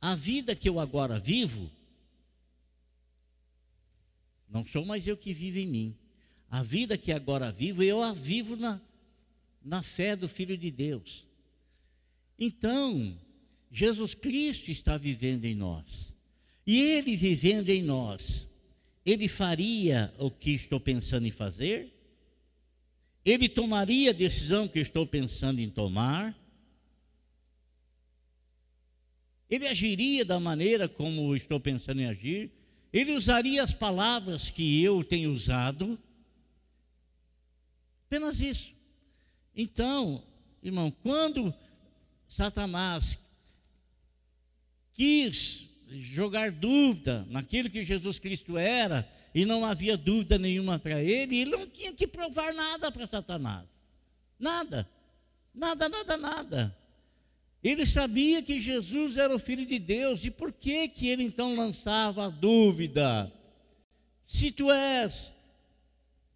A 0.00 0.14
vida 0.14 0.54
que 0.54 0.68
eu 0.68 0.78
agora 0.78 1.18
vivo, 1.18 1.68
não 4.48 4.64
sou 4.64 4.84
mais 4.84 5.06
eu 5.06 5.16
que 5.16 5.32
vivo 5.32 5.58
em 5.58 5.66
mim. 5.66 5.96
A 6.50 6.62
vida 6.62 6.96
que 6.96 7.12
agora 7.12 7.52
vivo, 7.52 7.82
eu 7.82 8.02
a 8.02 8.12
vivo 8.12 8.56
na, 8.56 8.80
na 9.62 9.82
fé 9.82 10.16
do 10.16 10.28
Filho 10.28 10.56
de 10.56 10.70
Deus. 10.70 11.26
Então, 12.38 13.18
Jesus 13.70 14.14
Cristo 14.14 14.70
está 14.70 14.96
vivendo 14.96 15.44
em 15.44 15.54
nós. 15.54 15.84
E 16.66 16.80
Ele 16.80 17.16
vivendo 17.16 17.68
em 17.68 17.82
nós, 17.82 18.46
Ele 19.04 19.28
faria 19.28 20.12
o 20.18 20.30
que 20.30 20.50
estou 20.52 20.80
pensando 20.80 21.26
em 21.26 21.30
fazer? 21.30 21.92
Ele 23.24 23.48
tomaria 23.48 24.10
a 24.10 24.14
decisão 24.14 24.66
que 24.66 24.78
estou 24.78 25.06
pensando 25.06 25.60
em 25.60 25.68
tomar? 25.68 26.34
Ele 29.50 29.66
agiria 29.66 30.24
da 30.24 30.38
maneira 30.38 30.88
como 30.88 31.34
estou 31.36 31.58
pensando 31.58 32.00
em 32.00 32.06
agir? 32.06 32.50
Ele 32.92 33.12
usaria 33.12 33.62
as 33.62 33.72
palavras 33.72 34.50
que 34.50 34.82
eu 34.82 35.04
tenho 35.04 35.32
usado? 35.32 35.98
Apenas 38.06 38.40
isso. 38.40 38.72
Então, 39.54 40.22
irmão, 40.62 40.90
quando 41.02 41.54
Satanás 42.28 43.18
quis 44.94 45.64
jogar 45.88 46.50
dúvida 46.50 47.26
naquilo 47.28 47.70
que 47.70 47.84
Jesus 47.84 48.18
Cristo 48.18 48.56
era, 48.56 49.08
e 49.34 49.44
não 49.44 49.64
havia 49.64 49.96
dúvida 49.96 50.38
nenhuma 50.38 50.78
para 50.78 51.02
ele, 51.02 51.38
ele 51.38 51.50
não 51.50 51.66
tinha 51.66 51.92
que 51.92 52.06
provar 52.06 52.52
nada 52.54 52.90
para 52.90 53.06
Satanás. 53.06 53.66
Nada. 54.38 54.88
Nada, 55.54 55.88
nada, 55.88 56.16
nada. 56.16 56.76
Ele 57.68 57.84
sabia 57.84 58.42
que 58.42 58.58
Jesus 58.58 59.18
era 59.18 59.34
o 59.36 59.38
Filho 59.38 59.66
de 59.66 59.78
Deus, 59.78 60.24
e 60.24 60.30
por 60.30 60.50
que, 60.50 60.88
que 60.88 61.06
ele 61.06 61.22
então 61.22 61.54
lançava 61.54 62.24
a 62.24 62.30
dúvida? 62.30 63.30
Se 64.26 64.50
tu 64.50 64.72
és, 64.72 65.30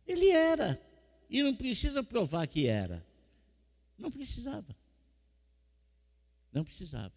ele 0.07 0.29
era, 0.29 0.79
e 1.31 1.43
não 1.43 1.55
precisa 1.55 2.03
provar 2.03 2.47
que 2.47 2.67
era. 2.67 3.03
Não 3.99 4.11
precisava. 4.11 4.77
Não 6.53 6.65
precisava. 6.65 7.15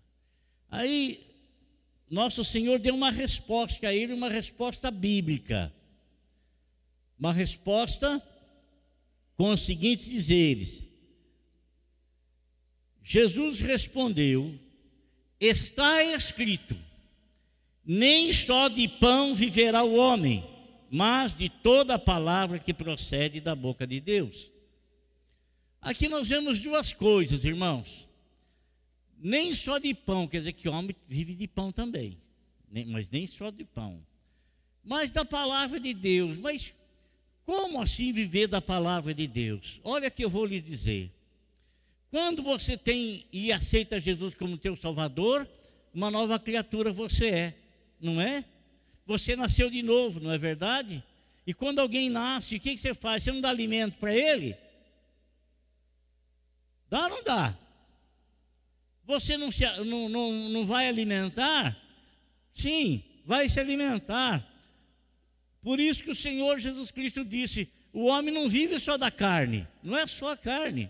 Aí 0.71 1.35
nosso 2.09 2.45
Senhor 2.45 2.79
deu 2.79 2.95
uma 2.95 3.11
resposta 3.11 3.89
a 3.89 3.93
ele, 3.93 4.13
uma 4.13 4.29
resposta 4.29 4.89
bíblica. 4.89 5.73
Uma 7.19 7.33
resposta 7.33 8.25
com 9.35 9.49
os 9.49 9.65
seguintes 9.65 10.05
dizeres: 10.05 10.84
Jesus 13.05 13.61
respondeu: 13.61 14.59
Está 15.39 16.03
escrito, 16.03 16.75
nem 17.85 18.33
só 18.33 18.67
de 18.67 18.87
pão 18.87 19.33
viverá 19.33 19.83
o 19.83 19.95
homem, 19.95 20.43
mas 20.91 21.33
de 21.33 21.47
toda 21.47 21.95
a 21.95 21.99
palavra 21.99 22.59
que 22.59 22.73
procede 22.73 23.39
da 23.39 23.55
boca 23.55 23.87
de 23.87 24.01
Deus. 24.01 24.51
Aqui 25.79 26.09
nós 26.09 26.27
vemos 26.27 26.59
duas 26.59 26.91
coisas, 26.91 27.45
irmãos 27.45 28.05
nem 29.25 29.55
só 29.55 29.79
de 29.79 29.91
pão, 29.93 30.27
quer 30.27 30.37
dizer 30.37 30.53
que 30.53 30.69
o 30.69 30.71
homem 30.71 30.95
vive 31.07 31.33
de 31.33 31.47
pão 31.47 31.71
também, 31.71 32.17
mas 32.87 33.09
nem 33.09 33.25
só 33.25 33.49
de 33.49 33.63
pão, 33.63 34.05
mas 34.83 35.09
da 35.09 35.25
palavra 35.25 35.79
de 35.79 35.95
Deus. 35.95 36.37
Mas 36.37 36.73
como 37.43 37.81
assim 37.81 38.11
viver 38.11 38.47
da 38.47 38.61
palavra 38.61 39.15
de 39.15 39.25
Deus? 39.25 39.79
Olha 39.83 40.11
que 40.11 40.23
eu 40.23 40.29
vou 40.29 40.45
lhe 40.45 40.61
dizer. 40.61 41.11
Quando 42.15 42.41
você 42.41 42.77
tem 42.77 43.25
e 43.29 43.51
aceita 43.51 43.99
Jesus 43.99 44.35
como 44.35 44.57
teu 44.57 44.77
Salvador, 44.77 45.45
uma 45.93 46.09
nova 46.09 46.39
criatura 46.39 46.89
você 46.89 47.27
é, 47.27 47.55
não 47.99 48.21
é? 48.21 48.45
Você 49.05 49.35
nasceu 49.35 49.69
de 49.69 49.83
novo, 49.83 50.21
não 50.21 50.31
é 50.31 50.37
verdade? 50.37 51.03
E 51.45 51.53
quando 51.53 51.79
alguém 51.79 52.09
nasce, 52.09 52.55
o 52.55 52.59
que 52.61 52.77
você 52.77 52.93
faz? 52.93 53.21
Você 53.21 53.33
não 53.33 53.41
dá 53.41 53.49
alimento 53.49 53.97
para 53.97 54.15
ele? 54.15 54.55
Dá 56.89 57.03
ou 57.03 57.09
não 57.09 57.21
dá? 57.21 57.53
Você 59.03 59.35
não, 59.35 59.51
se, 59.51 59.65
não, 59.83 60.07
não, 60.07 60.31
não 60.51 60.65
vai 60.65 60.87
alimentar? 60.87 61.77
Sim, 62.53 63.03
vai 63.25 63.49
se 63.49 63.59
alimentar. 63.59 64.41
Por 65.61 65.81
isso 65.81 66.01
que 66.01 66.11
o 66.11 66.15
Senhor 66.15 66.61
Jesus 66.61 66.91
Cristo 66.91 67.25
disse: 67.25 67.67
o 67.91 68.05
homem 68.05 68.33
não 68.33 68.47
vive 68.47 68.79
só 68.79 68.97
da 68.97 69.11
carne, 69.11 69.67
não 69.83 69.97
é 69.97 70.07
só 70.07 70.31
a 70.31 70.37
carne. 70.37 70.89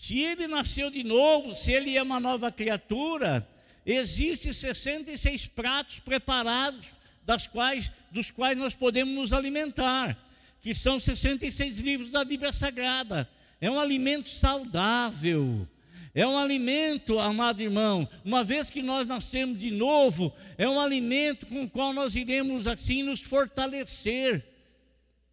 Se 0.00 0.20
ele 0.20 0.46
nasceu 0.46 0.90
de 0.90 1.02
novo, 1.02 1.56
se 1.56 1.72
ele 1.72 1.96
é 1.96 2.02
uma 2.02 2.20
nova 2.20 2.52
criatura, 2.52 3.46
existem 3.84 4.52
66 4.52 5.46
pratos 5.46 5.98
preparados, 5.98 6.86
das 7.24 7.46
quais, 7.46 7.90
dos 8.10 8.30
quais 8.30 8.56
nós 8.56 8.74
podemos 8.74 9.14
nos 9.14 9.32
alimentar, 9.32 10.16
que 10.62 10.74
são 10.74 11.00
66 11.00 11.78
livros 11.78 12.10
da 12.10 12.24
Bíblia 12.24 12.52
Sagrada. 12.52 13.28
É 13.60 13.70
um 13.70 13.78
alimento 13.78 14.28
saudável 14.30 15.68
é 16.14 16.26
um 16.26 16.36
alimento, 16.36 17.20
amado 17.20 17.62
irmão, 17.62 18.08
uma 18.24 18.42
vez 18.42 18.68
que 18.68 18.82
nós 18.82 19.06
nascemos 19.06 19.56
de 19.56 19.70
novo, 19.70 20.34
é 20.56 20.68
um 20.68 20.80
alimento 20.80 21.46
com 21.46 21.62
o 21.62 21.70
qual 21.70 21.92
nós 21.92 22.16
iremos 22.16 22.66
assim 22.66 23.04
nos 23.04 23.20
fortalecer, 23.20 24.44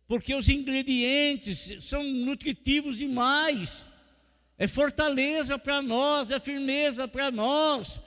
porque 0.07 0.35
os 0.35 0.47
ingredientes 0.47 1.83
são 1.83 2.03
nutritivos 2.03 2.97
demais. 2.97 3.85
É 4.57 4.67
fortaleza 4.67 5.57
para 5.57 5.81
nós, 5.81 6.31
é 6.31 6.39
firmeza 6.39 7.07
para 7.07 7.29
nós. 7.29 7.99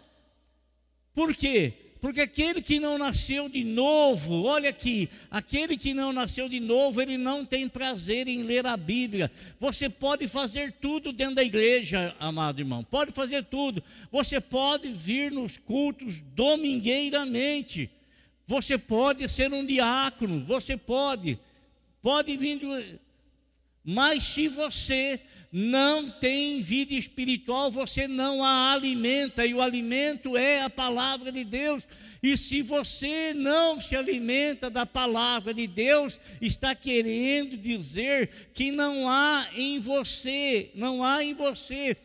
Por 1.15 1.35
quê? 1.35 1.75
Porque 2.01 2.21
aquele 2.21 2.63
que 2.63 2.79
não 2.79 2.97
nasceu 2.97 3.49
de 3.49 3.65
novo, 3.65 4.45
olha 4.45 4.71
aqui, 4.71 5.09
aquele 5.29 5.77
que 5.77 5.93
não 5.93 6.13
nasceu 6.13 6.49
de 6.49 6.61
novo, 6.61 7.03
ele 7.03 7.19
não 7.19 7.45
tem 7.45 7.69
prazer 7.69 8.29
em 8.29 8.45
ler 8.45 8.65
a 8.67 8.77
Bíblia. 8.77 9.31
Você 9.59 9.89
pode 9.89 10.29
fazer 10.29 10.73
tudo 10.81 11.13
dentro 11.13 11.35
da 11.35 11.43
igreja, 11.43 12.15
amado 12.21 12.61
irmão, 12.61 12.85
pode 12.85 13.11
fazer 13.11 13.45
tudo. 13.47 13.83
Você 14.13 14.41
pode 14.41 14.93
vir 14.93 15.33
nos 15.33 15.57
cultos 15.57 16.21
domingueiramente. 16.35 17.91
Você 18.47 18.79
pode 18.79 19.29
ser 19.29 19.53
um 19.53 19.67
diácono, 19.67 20.45
você 20.45 20.77
pode, 20.77 21.39
pode 22.01 22.35
vir, 22.37 22.61
mas 23.85 24.23
se 24.23 24.49
você 24.49 25.21
não 25.51 26.11
tem 26.11 26.61
vida 26.61 26.95
espiritual, 26.95 27.71
você 27.71 28.07
não 28.07 28.45
a 28.45 28.73
alimenta, 28.73 29.47
e 29.47 29.55
o 29.55 29.63
alimento 29.63 30.37
é 30.37 30.63
a 30.63 30.71
palavra 30.71 31.33
de 31.33 31.45
Deus. 31.45 31.83
E 32.23 32.37
se 32.37 32.63
você 32.63 33.33
não 33.33 33.81
se 33.81 33.95
alimenta 33.95 34.69
da 34.69 34.85
palavra 34.85 35.55
de 35.55 35.67
Deus, 35.67 36.19
está 36.41 36.75
querendo 36.75 37.57
dizer 37.57 38.51
que 38.53 38.71
não 38.71 39.09
há 39.09 39.49
em 39.55 39.79
você, 39.79 40.71
não 40.75 41.05
há 41.05 41.23
em 41.23 41.35
você 41.35 41.97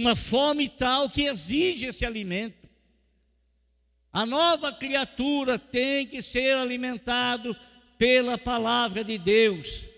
uma 0.00 0.16
fome 0.16 0.68
tal 0.68 1.10
que 1.10 1.22
exige 1.22 1.86
esse 1.86 2.06
alimento. 2.06 2.68
A 4.12 4.24
nova 4.24 4.72
criatura 4.72 5.58
tem 5.58 6.06
que 6.06 6.22
ser 6.22 6.56
alimentado 6.56 7.54
pela 7.98 8.38
palavra 8.38 9.04
de 9.04 9.18
Deus. 9.18 9.89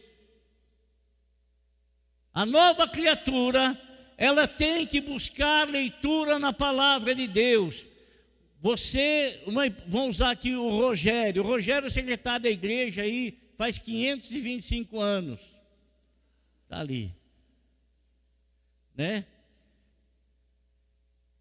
A 2.35 2.47
nova 2.47 2.89
criatura, 2.89 3.79
ela 4.17 4.49
tem 4.49 4.87
que 4.87 5.01
buscar 5.01 5.69
leitura 5.69 6.39
na 6.39 6.53
palavra 6.53 7.15
de 7.15 7.27
Deus. 7.27 7.85
Você, 8.61 9.43
vamos 9.87 10.17
usar 10.17 10.31
aqui 10.31 10.55
o 10.55 10.71
Rogério. 10.71 11.43
O 11.43 11.47
Rogério 11.47 11.89
é 11.89 11.91
secretário 11.91 12.45
da 12.45 12.51
igreja 12.51 13.03
aí 13.03 13.39
faz 13.59 13.77
525 13.77 14.99
anos. 14.99 15.41
Está 16.65 16.81
ali. 16.81 17.15
Né? 18.97 19.27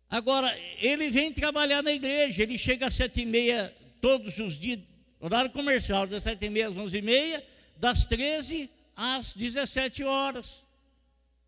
Agora, 0.09 0.53
ele 0.79 1.09
vem 1.09 1.31
trabalhar 1.31 1.81
na 1.81 1.93
igreja, 1.93 2.43
ele 2.43 2.57
chega 2.57 2.87
às 2.87 2.95
sete 2.95 3.21
e 3.21 3.25
meia 3.25 3.73
todos 4.01 4.37
os 4.39 4.59
dias, 4.59 4.81
horário 5.21 5.51
comercial, 5.51 6.05
das 6.05 6.23
sete 6.23 6.47
e 6.47 6.49
meia 6.49 6.67
às 6.67 6.75
onze 6.75 6.97
e 6.97 7.01
meia, 7.01 7.45
das 7.77 8.05
13 8.05 8.69
às 8.95 9.33
17 9.33 10.03
horas 10.03 10.60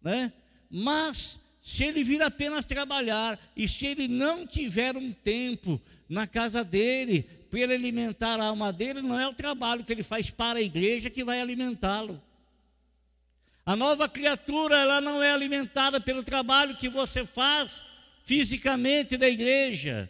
né? 0.03 0.31
Mas 0.69 1.39
se 1.61 1.83
ele 1.83 2.03
vir 2.03 2.21
apenas 2.21 2.65
trabalhar 2.65 3.39
e 3.55 3.67
se 3.67 3.85
ele 3.85 4.07
não 4.07 4.45
tiver 4.45 4.97
um 4.97 5.11
tempo 5.11 5.81
na 6.09 6.27
casa 6.27 6.63
dele 6.63 7.23
para 7.49 7.73
alimentar 7.73 8.39
a 8.39 8.45
alma 8.45 8.73
dele, 8.73 9.01
não 9.01 9.19
é 9.19 9.27
o 9.27 9.33
trabalho 9.33 9.83
que 9.83 9.93
ele 9.93 10.03
faz 10.03 10.29
para 10.29 10.59
a 10.59 10.61
igreja 10.61 11.09
que 11.09 11.23
vai 11.23 11.39
alimentá-lo. 11.39 12.21
A 13.65 13.75
nova 13.75 14.09
criatura, 14.09 14.75
ela 14.75 14.99
não 14.99 15.23
é 15.23 15.31
alimentada 15.31 16.01
pelo 16.01 16.21
trabalho 16.21 16.75
que 16.75 16.89
você 16.89 17.25
faz 17.25 17.71
fisicamente 18.25 19.15
da 19.15 19.29
igreja. 19.29 20.09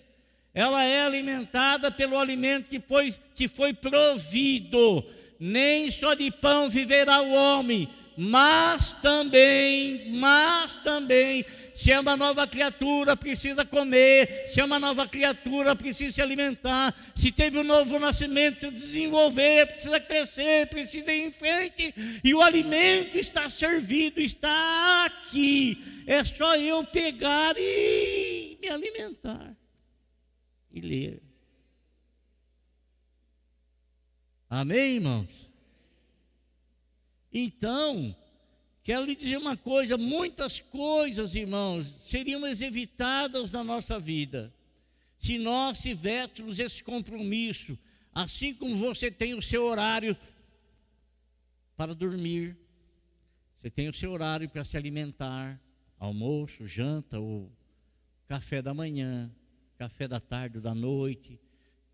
Ela 0.53 0.83
é 0.83 1.05
alimentada 1.05 1.91
pelo 1.91 2.17
alimento 2.17 2.67
que 2.67 2.79
foi, 2.79 3.13
que 3.35 3.47
foi 3.47 3.73
provido. 3.73 5.05
Nem 5.39 5.91
só 5.91 6.13
de 6.13 6.31
pão 6.31 6.69
viverá 6.69 7.21
o 7.21 7.31
homem, 7.31 7.89
mas 8.17 8.93
também, 9.01 10.11
mas 10.11 10.75
também, 10.83 11.45
se 11.75 11.91
é 11.91 11.99
uma 11.99 12.15
nova 12.15 12.47
criatura, 12.47 13.17
precisa 13.17 13.65
comer, 13.65 14.49
se 14.53 14.59
é 14.59 14.65
uma 14.65 14.79
nova 14.79 15.07
criatura, 15.07 15.75
precisa 15.75 16.13
se 16.13 16.21
alimentar, 16.21 16.95
se 17.15 17.31
teve 17.31 17.57
um 17.57 17.63
novo 17.63 17.97
nascimento, 17.99 18.71
desenvolver, 18.71 19.67
precisa 19.67 19.99
crescer, 19.99 20.67
precisa 20.67 21.11
ir 21.11 21.27
em 21.27 21.31
frente, 21.31 21.93
e 22.23 22.33
o 22.33 22.41
alimento 22.41 23.17
está 23.17 23.49
servido, 23.49 24.21
está 24.21 25.05
aqui, 25.05 26.03
é 26.05 26.23
só 26.23 26.55
eu 26.55 26.83
pegar 26.83 27.55
e 27.57 28.57
me 28.61 28.69
alimentar 28.69 29.55
e 30.71 30.81
ler. 30.81 31.21
Amém, 34.49 34.95
irmãos? 34.95 35.42
Então, 37.33 38.15
quero 38.83 39.05
lhe 39.05 39.15
dizer 39.15 39.37
uma 39.37 39.57
coisa: 39.57 39.97
muitas 39.97 40.59
coisas, 40.59 41.33
irmãos, 41.33 41.87
seriam 42.05 42.45
evitadas 42.47 43.51
na 43.51 43.63
nossa 43.63 43.99
vida 43.99 44.53
se 45.23 45.37
nós 45.37 45.79
tivéssemos 45.79 46.59
esse 46.59 46.83
compromisso, 46.83 47.79
assim 48.13 48.53
como 48.53 48.75
você 48.75 49.09
tem 49.09 49.33
o 49.33 49.41
seu 49.41 49.63
horário 49.63 50.17
para 51.77 51.95
dormir, 51.95 52.57
você 53.61 53.69
tem 53.69 53.87
o 53.87 53.93
seu 53.93 54.11
horário 54.11 54.49
para 54.49 54.65
se 54.65 54.75
alimentar, 54.75 55.57
almoço, 55.97 56.67
janta 56.67 57.21
ou 57.21 57.49
café 58.27 58.61
da 58.61 58.73
manhã, 58.73 59.31
café 59.77 60.09
da 60.09 60.19
tarde 60.19 60.57
ou 60.57 60.61
da 60.61 60.75
noite. 60.75 61.39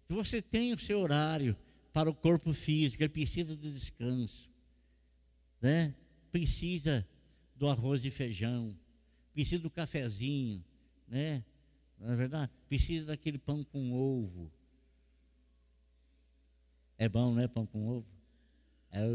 Você 0.07 0.41
tem 0.41 0.73
o 0.73 0.79
seu 0.79 0.99
horário 0.99 1.55
para 1.93 2.09
o 2.09 2.15
corpo 2.15 2.51
físico, 2.51 3.03
ele 3.03 3.09
precisa 3.09 3.55
de 3.55 3.71
descanso 3.71 4.48
né? 5.61 5.93
Precisa 6.31 7.07
do 7.55 7.67
arroz 7.67 8.05
e 8.05 8.11
feijão, 8.11 8.77
precisa 9.33 9.61
do 9.61 9.69
cafezinho, 9.69 10.63
né? 11.07 11.43
Não 11.99 12.11
é 12.11 12.15
verdade? 12.15 12.51
Precisa 12.67 13.07
daquele 13.07 13.37
pão 13.37 13.63
com 13.63 13.91
ovo. 13.91 14.51
É 16.97 17.09
bom, 17.09 17.33
né? 17.33 17.47
Pão 17.47 17.65
com 17.65 17.87
ovo? 17.87 18.07
É 18.91 19.05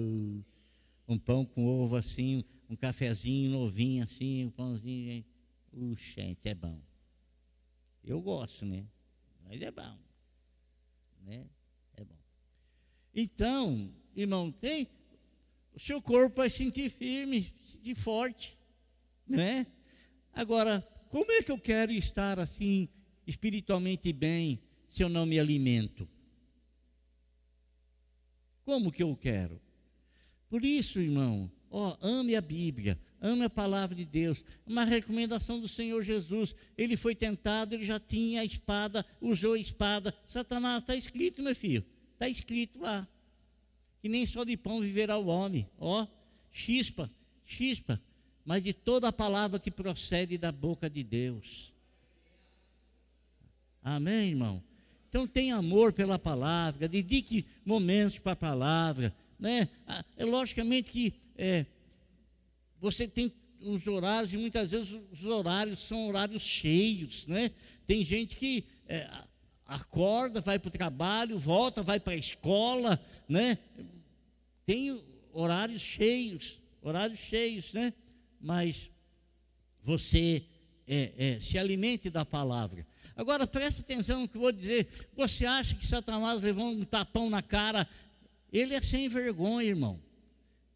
um 1.09 1.19
pão 1.19 1.45
com 1.45 1.67
ovo 1.67 1.97
assim, 1.97 2.45
um 2.69 2.77
cafezinho 2.77 3.51
novinho 3.51 4.05
assim, 4.05 4.45
um 4.45 4.51
pãozinho. 4.51 5.25
Uh, 5.73 5.97
gente, 6.15 6.49
é 6.49 6.55
bom. 6.55 6.81
Eu 8.03 8.21
gosto, 8.21 8.65
né? 8.65 8.87
Mas 9.45 9.61
é 9.61 9.71
bom. 9.71 9.99
Né? 11.23 11.47
É 11.95 12.05
bom. 12.05 12.17
Então, 13.15 13.93
irmão, 14.15 14.53
tem 14.53 14.89
o 15.75 15.81
seu 15.81 16.01
corpo 16.01 16.37
vai 16.37 16.49
sentir 16.49 16.89
firme, 16.89 17.53
sentir 17.65 17.97
forte, 17.97 18.57
né? 19.27 19.67
Agora, 20.33 20.87
como 21.11 21.31
é 21.33 21.43
que 21.43 21.51
eu 21.51 21.59
quero 21.59 21.93
estar 21.93 22.39
assim 22.39 22.89
espiritualmente 23.27 24.13
bem 24.13 24.61
se 24.89 25.03
eu 25.03 25.09
não 25.09 25.27
me 25.27 25.39
alimento? 25.39 26.09
Como 28.65 28.93
que 28.93 29.03
eu 29.03 29.15
quero? 29.17 29.61
Por 30.49 30.65
isso, 30.65 31.01
irmão, 31.01 31.51
ó, 31.71 31.97
ame 32.01 32.37
a 32.37 32.41
Bíblia, 32.41 32.99
ame 33.21 33.45
a 33.45 33.51
palavra 33.51 33.97
de 33.97 34.05
Deus. 34.05 34.45
Uma 34.65 34.85
recomendação 34.85 35.61
do 35.61 35.67
Senhor 35.69 36.03
Jesus. 36.03 36.55
Ele 36.79 36.97
foi 36.97 37.17
tentado, 37.17 37.75
ele 37.75 37.85
já 37.85 37.99
tinha 37.99 38.41
a 38.43 38.45
espada, 38.45 39.05
usou 39.21 39.55
a 39.55 39.59
espada. 39.59 40.15
Satanás, 40.29 40.83
está 40.83 40.95
escrito, 40.95 41.43
meu 41.43 41.55
filho, 41.55 41.85
está 42.15 42.29
escrito 42.29 42.79
lá 42.79 43.09
que 44.05 44.09
nem 44.11 44.27
só 44.27 44.45
de 44.45 44.55
pão 44.55 44.83
viverá 44.83 45.17
o 45.17 45.29
homem. 45.29 45.67
Ó, 45.79 46.07
chispa, 46.53 47.11
chispa, 47.47 47.99
mas 48.45 48.63
de 48.63 48.75
toda 48.75 49.09
a 49.09 49.13
palavra 49.13 49.59
que 49.59 49.71
procede 49.71 50.37
da 50.37 50.53
boca 50.53 50.91
de 50.91 51.03
Deus. 51.03 51.73
Amém, 53.83 54.29
irmão? 54.29 54.63
Então 55.09 55.27
tem 55.27 55.53
amor 55.53 55.95
pela 55.95 56.19
palavra, 56.19 56.87
dedique 56.87 57.47
momentos 57.65 58.19
para 58.19 58.33
a 58.33 58.37
palavra, 58.37 59.17
né? 59.41 59.71
Ah, 59.87 60.05
é 60.19 60.25
logicamente 60.27 60.91
que 60.91 61.15
é, 61.39 61.65
você 62.83 63.09
tem 63.09 63.33
os 63.59 63.87
horários 63.87 64.35
e 64.35 64.37
muitas 64.37 64.71
vezes 64.71 65.01
os 65.13 65.25
horários 65.25 65.79
são 65.79 66.09
horários 66.09 66.43
cheios, 66.43 67.27
né? 67.27 67.51
Tem 67.87 68.05
gente 68.05 68.37
que 68.37 68.67
é, 68.87 69.09
acorda, 69.67 70.43
vai 70.43 70.59
para 70.59 70.69
o 70.69 70.73
trabalho, 70.73 71.39
volta, 71.39 71.83
vai 71.83 71.99
para 71.99 72.13
a 72.13 72.17
escola, 72.17 73.01
né? 73.27 73.57
Tem 74.67 75.01
horários 75.33 75.83
cheios, 75.83 76.59
horários 76.81 77.19
cheios, 77.19 77.73
né? 77.73 77.93
Mas 78.41 78.91
você 79.83 80.45
é, 80.87 81.13
é, 81.17 81.41
se 81.41 81.59
alimente 81.59 82.09
da 82.11 82.25
palavra. 82.25 82.87
Agora 83.17 83.47
preste 83.47 83.81
atenção 83.81 84.23
no 84.23 84.29
que 84.29 84.37
eu 84.37 84.41
vou 84.41 84.53
dizer. 84.53 84.89
Você 85.17 85.45
acha 85.47 85.75
que 85.75 85.87
Satanás 85.87 86.43
levou 86.43 86.67
um 86.67 86.85
tapão 86.85 87.31
na 87.31 87.43
cara? 87.43 87.89
Ele 88.53 88.75
é 88.75 88.81
sem 88.81 89.09
vergonha, 89.09 89.69
irmão. 89.69 90.01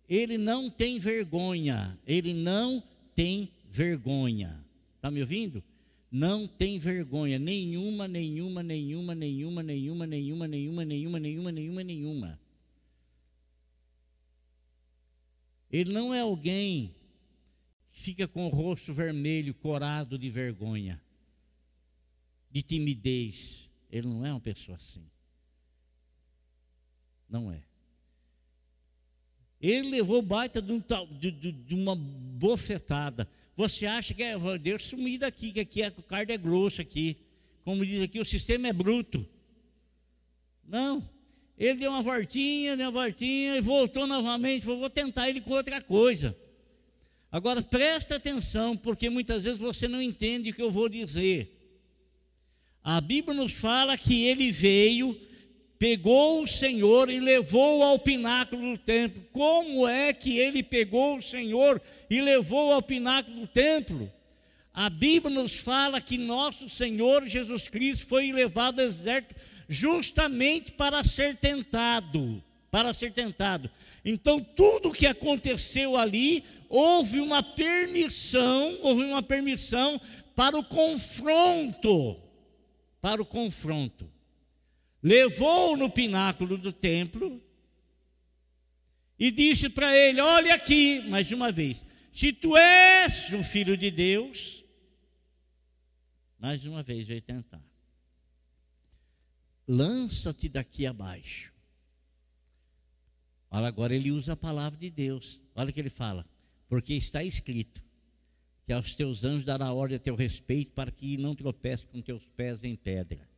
Ele 0.09 0.39
não 0.39 0.71
tem 0.71 0.99
vergonha. 0.99 1.99
Ele 2.07 2.33
não 2.33 2.83
tem 3.15 3.51
vergonha. 3.71 4.65
Está 4.97 5.11
me 5.11 5.21
ouvindo? 5.21 5.63
Não 6.11 6.47
tem 6.47 6.79
vergonha 6.79 7.39
nenhuma, 7.39 8.09
nenhuma, 8.09 8.63
nenhuma, 8.63 9.15
nenhuma, 9.15 9.63
nenhuma, 9.63 10.07
nenhuma, 10.07 10.47
nenhuma, 10.47 10.85
nenhuma, 10.85 11.21
nenhuma, 11.21 11.53
nenhuma, 11.53 11.85
nenhuma. 11.85 12.41
Ele 15.71 15.93
não 15.93 16.15
é 16.15 16.21
alguém 16.21 16.95
que 17.93 18.01
fica 18.01 18.27
com 18.27 18.47
o 18.47 18.49
rosto 18.49 18.93
vermelho, 18.93 19.55
corado 19.55 20.19
de 20.19 20.31
vergonha, 20.31 21.01
de 22.51 22.63
timidez. 22.63 23.69
Ele 23.91 24.07
não 24.07 24.25
é 24.25 24.33
uma 24.33 24.41
pessoa 24.41 24.77
assim. 24.77 25.05
Não 27.29 27.53
é. 27.53 27.63
Ele 29.61 29.91
levou 29.91 30.23
baita 30.23 30.63
de, 30.63 30.73
um, 30.73 30.83
de, 31.19 31.31
de, 31.31 31.75
uma 31.75 31.95
bofetada. 31.97 33.29
Você 33.57 33.87
acha 33.87 34.15
que 34.15 34.23
é, 34.23 34.37
Deus 34.59 34.87
sumir 34.87 35.19
daqui, 35.19 35.53
que 35.53 35.61
aqui 35.61 35.83
a 35.83 35.91
carne 35.91 36.33
é 36.33 36.39
grossa 36.39 36.83
aqui. 36.83 37.17
Como 37.65 37.85
diz 37.85 38.01
aqui, 38.01 38.21
o 38.21 38.25
sistema 38.25 38.69
é 38.69 38.73
bruto. 38.73 39.29
Não. 40.65 41.18
Ele 41.59 41.75
deu 41.75 41.91
uma 41.91 42.03
voltinha, 42.03 42.77
deu 42.77 42.91
uma 42.91 43.03
voltinha 43.03 43.57
e 43.57 43.61
voltou 43.61 44.07
novamente. 44.07 44.65
Falou, 44.65 44.81
vou 44.81 44.91
tentar 44.91 45.29
ele 45.29 45.41
com 45.41 45.53
outra 45.53 45.81
coisa. 45.81 46.37
Agora 47.31 47.61
presta 47.61 48.17
atenção, 48.17 48.77
porque 48.77 49.11
muitas 49.11 49.45
vezes 49.45 49.59
você 49.59 49.89
não 49.89 50.01
entende 50.01 50.51
o 50.51 50.55
que 50.55 50.63
eu 50.63 50.71
vou 50.71 50.89
dizer. 50.89 51.55
A 52.83 53.01
Bíblia 53.01 53.35
nos 53.35 53.53
fala 53.53 53.99
que 53.99 54.25
ele 54.25 54.51
veio 54.51 55.19
pegou 55.79 56.43
o 56.43 56.49
Senhor 56.49 57.09
e 57.09 57.21
levou 57.21 57.83
ao 57.83 57.99
pináculo 57.99 58.73
do 58.73 58.79
templo. 58.79 59.23
Como 59.33 59.87
é 59.87 60.13
que 60.13 60.39
ele 60.39 60.63
pegou 60.63 61.19
o 61.19 61.23
Senhor 61.23 61.81
e 62.11 62.21
levou 62.21 62.73
ao 62.73 62.83
pináculo 62.83 63.43
do 63.43 63.47
templo? 63.47 64.11
A 64.79 64.89
Bíblia 64.89 65.35
nos 65.35 65.55
fala 65.55 66.01
que 66.01 66.17
nosso 66.17 66.71
Senhor 66.71 67.27
Jesus 67.27 67.67
Cristo 67.67 68.07
foi 68.07 68.31
levado 68.31 68.81
ao 68.81 68.87
deserto 68.87 69.35
justamente 69.69 70.71
para 70.71 71.03
ser 71.03 71.37
tentado, 71.37 72.43
para 72.71 72.95
ser 72.95 73.13
tentado. 73.13 73.69
Então, 74.05 74.41
tudo 74.41 74.91
o 74.91 74.93
que 74.93 75.07
aconteceu 75.07 75.97
ali, 75.97 76.45
houve 76.69 77.19
uma 77.19 77.43
permissão, 77.43 78.79
houve 78.81 79.03
uma 79.03 79.23
permissão 79.23 80.01
para 80.37 80.57
o 80.57 80.63
confronto, 80.63 82.17
para 83.01 83.21
o 83.21 83.27
confronto 83.27 84.09
levou 85.03 85.77
no 85.77 85.89
pináculo 85.89 86.57
do 86.57 86.73
templo 86.73 87.41
e 89.19 89.31
disse 89.31 89.69
para 89.69 89.97
ele: 89.97 90.21
Olha 90.21 90.55
aqui, 90.55 91.01
mais 91.09 91.31
uma 91.31 91.51
vez, 91.51 91.83
se 92.13 92.33
tu 92.33 92.57
és 92.57 93.33
o 93.33 93.43
filho 93.43 93.77
de 93.77 93.91
Deus, 93.91 94.58
mais 96.39 96.65
uma 96.65 96.83
vez 96.83 97.07
veio 97.07 97.21
tentar. 97.21 97.63
Lança-te 99.67 100.49
daqui 100.49 100.87
abaixo. 100.87 101.53
Olha, 103.51 103.67
agora 103.67 103.95
ele 103.95 104.11
usa 104.11 104.35
a 104.35 104.37
palavra 104.37 104.79
de 104.79 104.91
Deus. 104.91 105.41
Olha 105.55 105.71
o 105.71 105.73
que 105.73 105.81
ele 105.81 105.91
fala. 105.91 106.27
Porque 106.69 106.95
está 106.95 107.25
escrito 107.25 107.83
que 108.65 108.73
aos 108.73 108.95
teus 108.95 109.25
anjos 109.25 109.45
dará 109.45 109.73
ordem 109.73 109.97
a 109.97 110.01
teu 110.01 110.15
respeito 110.15 110.73
para 110.73 110.91
que 110.91 111.17
não 111.17 111.35
tropece 111.35 111.87
com 111.87 112.03
teus 112.03 112.27
pés 112.29 112.63
em 112.63 112.77
pedra. 112.77 113.29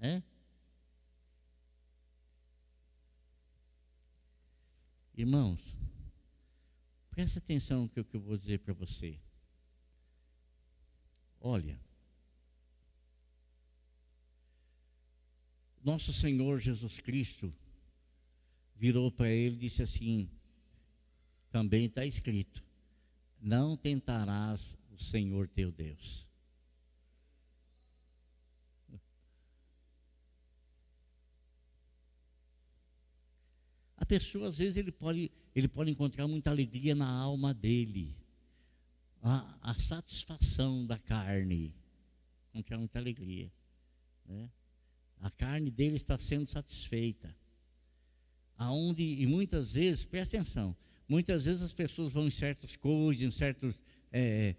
É? 0.00 0.20
Irmãos, 5.14 5.60
presta 7.10 7.38
atenção 7.38 7.82
no 7.82 7.88
que 7.88 8.00
eu 8.16 8.20
vou 8.20 8.36
dizer 8.36 8.58
para 8.58 8.74
você. 8.74 9.16
Olha, 11.44 11.76
nosso 15.82 16.12
Senhor 16.12 16.60
Jesus 16.60 17.00
Cristo 17.00 17.52
virou 18.76 19.10
para 19.10 19.28
ele 19.28 19.56
e 19.56 19.58
disse 19.58 19.82
assim: 19.82 20.30
também 21.50 21.86
está 21.86 22.06
escrito, 22.06 22.62
não 23.40 23.76
tentarás 23.76 24.78
o 24.92 25.02
Senhor 25.02 25.48
teu 25.48 25.72
Deus. 25.72 26.24
A 33.96 34.06
pessoa, 34.06 34.46
às 34.46 34.58
vezes, 34.58 34.76
ele 34.76 34.92
pode, 34.92 35.28
ele 35.56 35.66
pode 35.66 35.90
encontrar 35.90 36.28
muita 36.28 36.50
alegria 36.50 36.94
na 36.94 37.08
alma 37.08 37.52
dele. 37.52 38.21
A, 39.22 39.58
a 39.62 39.74
satisfação 39.74 40.84
da 40.84 40.98
carne. 40.98 41.74
Encontrar 42.50 42.78
muita 42.78 42.98
alegria. 42.98 43.50
Né? 44.26 44.50
A 45.20 45.30
carne 45.30 45.70
dele 45.70 45.96
está 45.96 46.18
sendo 46.18 46.46
satisfeita. 46.48 47.34
Aonde, 48.56 49.02
e 49.02 49.26
muitas 49.26 49.72
vezes, 49.72 50.04
presta 50.04 50.36
atenção, 50.36 50.76
muitas 51.08 51.44
vezes 51.44 51.62
as 51.62 51.72
pessoas 51.72 52.12
vão 52.12 52.26
em 52.26 52.30
certas 52.30 52.76
coisas, 52.76 53.22
em 53.22 53.30
certos 53.30 53.80
é, 54.12 54.54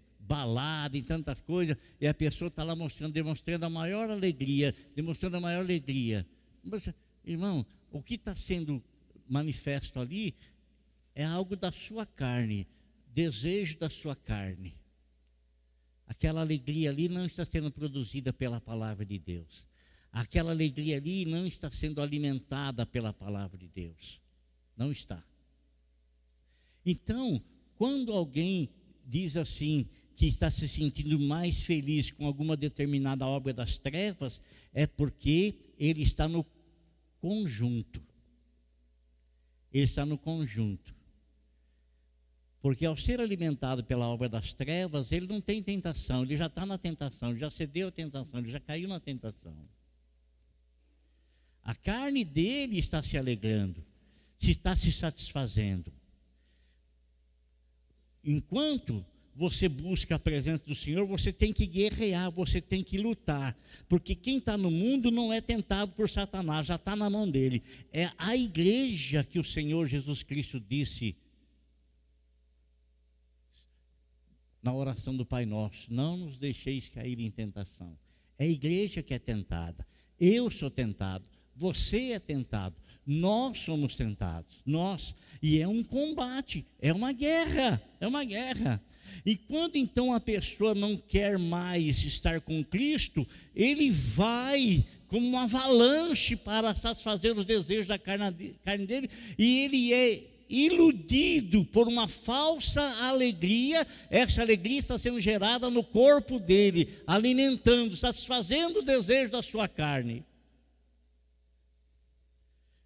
em 0.92 1.02
tantas 1.02 1.40
coisas, 1.40 1.76
e 2.00 2.06
a 2.06 2.14
pessoa 2.14 2.48
está 2.48 2.64
lá 2.64 2.74
mostrando, 2.74 3.12
demonstrando 3.12 3.66
a 3.66 3.70
maior 3.70 4.10
alegria, 4.10 4.74
demonstrando 4.94 5.36
a 5.36 5.40
maior 5.40 5.60
alegria. 5.60 6.26
Mas, 6.62 6.88
irmão, 7.24 7.64
o 7.90 8.02
que 8.02 8.14
está 8.14 8.34
sendo 8.34 8.82
manifesto 9.28 10.00
ali 10.00 10.34
é 11.14 11.24
algo 11.24 11.56
da 11.56 11.70
sua 11.70 12.06
carne, 12.06 12.66
desejo 13.14 13.78
da 13.78 13.88
sua 13.88 14.16
carne. 14.16 14.76
Aquela 16.06 16.40
alegria 16.40 16.90
ali 16.90 17.08
não 17.08 17.24
está 17.24 17.44
sendo 17.44 17.70
produzida 17.70 18.32
pela 18.32 18.60
palavra 18.60 19.04
de 19.06 19.18
Deus. 19.18 19.64
Aquela 20.12 20.50
alegria 20.50 20.96
ali 20.96 21.24
não 21.24 21.46
está 21.46 21.70
sendo 21.70 22.00
alimentada 22.00 22.84
pela 22.84 23.12
palavra 23.12 23.56
de 23.56 23.68
Deus. 23.68 24.20
Não 24.76 24.92
está. 24.92 25.22
Então, 26.84 27.42
quando 27.76 28.12
alguém 28.12 28.68
diz 29.06 29.36
assim, 29.36 29.88
que 30.16 30.26
está 30.26 30.50
se 30.50 30.68
sentindo 30.68 31.18
mais 31.18 31.62
feliz 31.62 32.10
com 32.10 32.26
alguma 32.26 32.56
determinada 32.56 33.26
obra 33.26 33.52
das 33.52 33.78
trevas, 33.78 34.40
é 34.72 34.86
porque 34.86 35.56
ele 35.78 36.02
está 36.02 36.28
no 36.28 36.44
conjunto 37.20 38.02
ele 39.74 39.84
está 39.84 40.06
no 40.06 40.16
conjunto. 40.16 40.93
Porque 42.64 42.86
ao 42.86 42.96
ser 42.96 43.20
alimentado 43.20 43.84
pela 43.84 44.08
obra 44.08 44.26
das 44.26 44.54
trevas, 44.54 45.12
ele 45.12 45.26
não 45.26 45.38
tem 45.38 45.62
tentação, 45.62 46.22
ele 46.22 46.34
já 46.34 46.46
está 46.46 46.64
na 46.64 46.78
tentação, 46.78 47.28
ele 47.28 47.38
já 47.38 47.50
cedeu 47.50 47.88
à 47.88 47.90
tentação, 47.90 48.40
ele 48.40 48.50
já 48.50 48.58
caiu 48.58 48.88
na 48.88 48.98
tentação. 48.98 49.54
A 51.62 51.74
carne 51.74 52.24
dele 52.24 52.78
está 52.78 53.02
se 53.02 53.18
alegrando, 53.18 53.84
se 54.38 54.52
está 54.52 54.74
se 54.74 54.90
satisfazendo. 54.92 55.92
Enquanto 58.24 59.04
você 59.36 59.68
busca 59.68 60.14
a 60.14 60.18
presença 60.18 60.64
do 60.64 60.74
Senhor, 60.74 61.06
você 61.06 61.34
tem 61.34 61.52
que 61.52 61.66
guerrear, 61.66 62.30
você 62.30 62.62
tem 62.62 62.82
que 62.82 62.96
lutar. 62.96 63.54
Porque 63.90 64.14
quem 64.14 64.38
está 64.38 64.56
no 64.56 64.70
mundo 64.70 65.10
não 65.10 65.30
é 65.30 65.42
tentado 65.42 65.92
por 65.92 66.08
Satanás, 66.08 66.68
já 66.68 66.76
está 66.76 66.96
na 66.96 67.10
mão 67.10 67.30
dele. 67.30 67.62
É 67.92 68.10
a 68.16 68.34
igreja 68.34 69.22
que 69.22 69.38
o 69.38 69.44
Senhor 69.44 69.86
Jesus 69.86 70.22
Cristo 70.22 70.58
disse 70.58 71.14
na 74.64 74.72
oração 74.72 75.14
do 75.14 75.26
Pai 75.26 75.44
Nosso: 75.44 75.86
Não 75.90 76.16
nos 76.16 76.38
deixeis 76.38 76.88
cair 76.88 77.20
em 77.20 77.30
tentação. 77.30 77.96
É 78.38 78.44
a 78.44 78.48
igreja 78.48 79.02
que 79.02 79.12
é 79.12 79.18
tentada. 79.18 79.86
Eu 80.18 80.50
sou 80.50 80.70
tentado, 80.70 81.24
você 81.54 82.12
é 82.12 82.18
tentado, 82.18 82.74
nós 83.06 83.58
somos 83.58 83.94
tentados, 83.94 84.56
nós. 84.64 85.14
E 85.42 85.60
é 85.60 85.68
um 85.68 85.84
combate, 85.84 86.64
é 86.80 86.92
uma 86.92 87.12
guerra, 87.12 87.80
é 88.00 88.08
uma 88.08 88.24
guerra. 88.24 88.82
E 89.26 89.36
quando 89.36 89.76
então 89.76 90.14
a 90.14 90.20
pessoa 90.20 90.74
não 90.74 90.96
quer 90.96 91.38
mais 91.38 92.04
estar 92.04 92.40
com 92.40 92.64
Cristo, 92.64 93.26
ele 93.54 93.90
vai 93.90 94.84
como 95.08 95.28
uma 95.28 95.44
avalanche 95.44 96.34
para 96.34 96.74
satisfazer 96.74 97.36
os 97.36 97.44
desejos 97.44 97.86
da 97.86 97.98
carne 97.98 98.86
dele, 98.86 99.08
e 99.38 99.60
ele 99.60 99.92
é 99.92 100.33
iludido 100.48 101.64
por 101.64 101.88
uma 101.88 102.06
falsa 102.06 102.82
alegria, 103.02 103.86
essa 104.10 104.42
alegria 104.42 104.78
está 104.78 104.98
sendo 104.98 105.20
gerada 105.20 105.70
no 105.70 105.82
corpo 105.82 106.38
dele, 106.38 106.98
alimentando, 107.06 107.96
satisfazendo 107.96 108.80
o 108.80 108.82
desejo 108.82 109.30
da 109.30 109.42
sua 109.42 109.68
carne. 109.68 110.24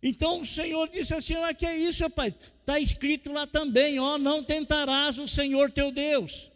Então 0.02 0.42
o 0.42 0.46
Senhor 0.46 0.88
disse 0.88 1.12
assim: 1.14 1.34
ah, 1.34 1.52
que 1.52 1.66
é 1.66 1.76
isso, 1.76 2.02
rapaz? 2.02 2.32
Está 2.60 2.78
escrito 2.78 3.32
lá 3.32 3.46
também, 3.46 3.98
ó, 3.98 4.18
não 4.18 4.44
tentarás 4.44 5.18
o 5.18 5.26
Senhor 5.26 5.72
teu 5.72 5.90
Deus. 5.90 6.50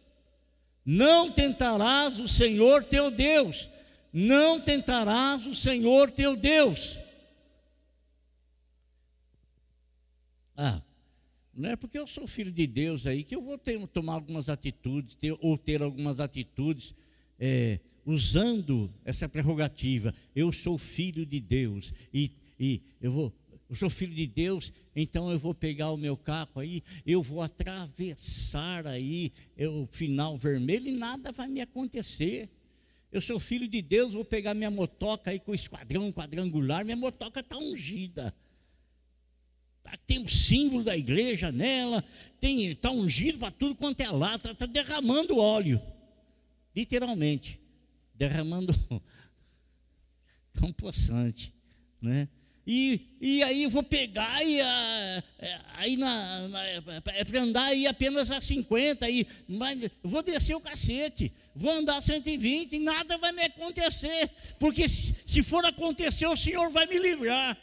Não 0.84 1.30
tentarás 1.30 2.18
o 2.18 2.28
Senhor 2.28 2.84
teu 2.84 3.11
Deus. 3.11 3.68
Não 4.12 4.61
tentarás 4.61 5.46
o 5.46 5.55
Senhor 5.55 6.11
teu 6.11 6.36
Deus. 6.36 6.98
Ah, 10.57 10.82
não 11.55 11.70
é 11.70 11.76
porque 11.76 11.98
eu 11.98 12.07
sou 12.07 12.26
filho 12.26 12.53
de 12.53 12.66
Deus 12.66 13.07
aí 13.07 13.24
que 13.24 13.34
eu 13.34 13.42
vou 13.42 13.59
ter, 13.59 13.86
tomar 13.88 14.14
algumas 14.14 14.48
atitudes, 14.48 15.14
ter, 15.14 15.36
ou 15.40 15.57
ter 15.59 15.82
algumas 15.82 16.20
atitudes 16.20 16.94
é, 17.38 17.80
usando 18.05 18.90
essa 19.05 19.28
prerrogativa. 19.28 20.14
Eu 20.34 20.53
sou 20.53 20.78
filho 20.78 21.26
de 21.26 21.40
Deus 21.40 21.92
e 22.12 22.32
e 22.62 22.80
eu 23.00 23.11
vou, 23.11 23.32
eu 23.68 23.74
sou 23.74 23.90
filho 23.90 24.14
de 24.14 24.24
Deus, 24.24 24.72
então 24.94 25.32
eu 25.32 25.38
vou 25.38 25.53
pegar 25.53 25.90
o 25.90 25.96
meu 25.96 26.16
carro 26.16 26.61
aí, 26.61 26.80
eu 27.05 27.20
vou 27.20 27.42
atravessar 27.42 28.86
aí 28.86 29.32
o 29.59 29.84
final 29.90 30.38
vermelho 30.38 30.86
e 30.86 30.92
nada 30.92 31.32
vai 31.32 31.48
me 31.48 31.61
acontecer. 31.61 32.48
Eu 33.11 33.20
sou 33.20 33.40
filho 33.40 33.66
de 33.66 33.82
Deus, 33.82 34.14
vou 34.14 34.24
pegar 34.24 34.55
minha 34.55 34.70
motoca 34.70 35.32
aí 35.32 35.40
com 35.40 35.50
o 35.50 35.57
esquadrão 35.57 36.12
quadrangular, 36.12 36.84
minha 36.84 36.96
motoca 36.96 37.40
está 37.40 37.59
ungida. 37.59 38.32
Tá, 39.83 39.99
tem 40.07 40.18
um 40.20 40.28
símbolo 40.28 40.85
da 40.85 40.97
igreja 40.97 41.51
nela, 41.51 42.05
está 42.41 42.91
ungido 42.91 43.39
para 43.39 43.51
tudo 43.51 43.74
quanto 43.74 44.01
é 44.01 44.11
lá, 44.11 44.37
está 44.37 44.55
tá 44.55 44.66
derramando 44.66 45.39
óleo, 45.39 45.80
literalmente, 46.74 47.61
derramando 48.14 48.74
um 50.62 50.72
poçante, 50.72 51.53
né? 52.01 52.28
E, 52.64 53.16
e 53.20 53.43
aí 53.43 53.66
vou 53.66 53.83
pegar 53.83 54.41
e 54.45 54.61
a, 54.61 55.22
é, 55.41 55.61
aí 55.74 55.97
na, 55.97 56.49
na 56.49 56.64
é 56.64 56.80
para 57.24 57.41
andar 57.41 57.64
aí 57.64 57.89
apenas 57.89 58.30
a 58.30 58.41
50, 58.41 59.05
aí, 59.05 59.26
mas 59.49 59.91
vou 60.01 60.22
descer 60.22 60.55
o 60.55 60.61
cacete, 60.61 61.33
vou 61.57 61.72
andar 61.72 61.97
a 61.97 62.03
120 62.03 62.72
e 62.72 62.78
nada 62.78 63.18
vai 63.18 63.33
me 63.33 63.43
acontecer, 63.43 64.30
porque 64.61 64.89
se, 64.89 65.12
se 65.26 65.43
for 65.43 65.64
acontecer, 65.64 66.26
o 66.26 66.37
Senhor 66.37 66.70
vai 66.70 66.87
me 66.87 67.01
livrar. 67.01 67.59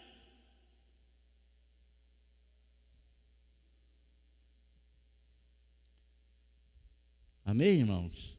Amém, 7.49 7.79
irmãos? 7.79 8.37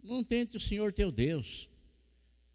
Não 0.00 0.22
tente 0.22 0.56
o 0.56 0.60
Senhor 0.60 0.92
teu 0.92 1.10
Deus. 1.10 1.68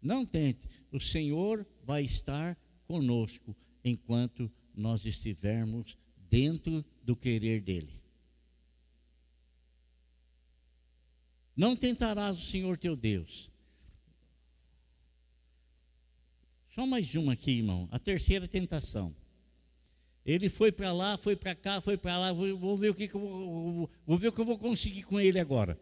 Não 0.00 0.24
tente. 0.24 0.66
O 0.90 0.98
Senhor 0.98 1.66
vai 1.84 2.04
estar 2.04 2.56
conosco 2.86 3.54
enquanto 3.84 4.50
nós 4.74 5.04
estivermos 5.04 5.98
dentro 6.30 6.82
do 7.02 7.14
querer 7.14 7.60
dele. 7.60 8.00
Não 11.54 11.76
tentarás 11.76 12.38
o 12.38 12.50
Senhor 12.50 12.78
teu 12.78 12.96
Deus. 12.96 13.50
Só 16.74 16.86
mais 16.86 17.14
uma 17.14 17.34
aqui, 17.34 17.50
irmão. 17.50 17.86
A 17.90 17.98
terceira 17.98 18.48
tentação. 18.48 19.14
Ele 20.28 20.50
foi 20.50 20.70
para 20.70 20.92
lá, 20.92 21.16
foi 21.16 21.34
para 21.34 21.54
cá, 21.54 21.80
foi 21.80 21.96
para 21.96 22.18
lá. 22.18 22.32
Vou, 22.34 22.54
vou, 22.58 22.76
ver 22.76 22.90
o 22.90 22.94
que, 22.94 23.08
que 23.08 23.14
eu 23.14 23.20
vou, 23.20 23.72
vou, 23.72 23.90
vou 24.06 24.18
ver 24.18 24.28
o 24.28 24.32
que 24.32 24.38
eu 24.38 24.44
vou 24.44 24.58
conseguir 24.58 25.02
com 25.04 25.18
ele 25.18 25.40
agora. 25.40 25.80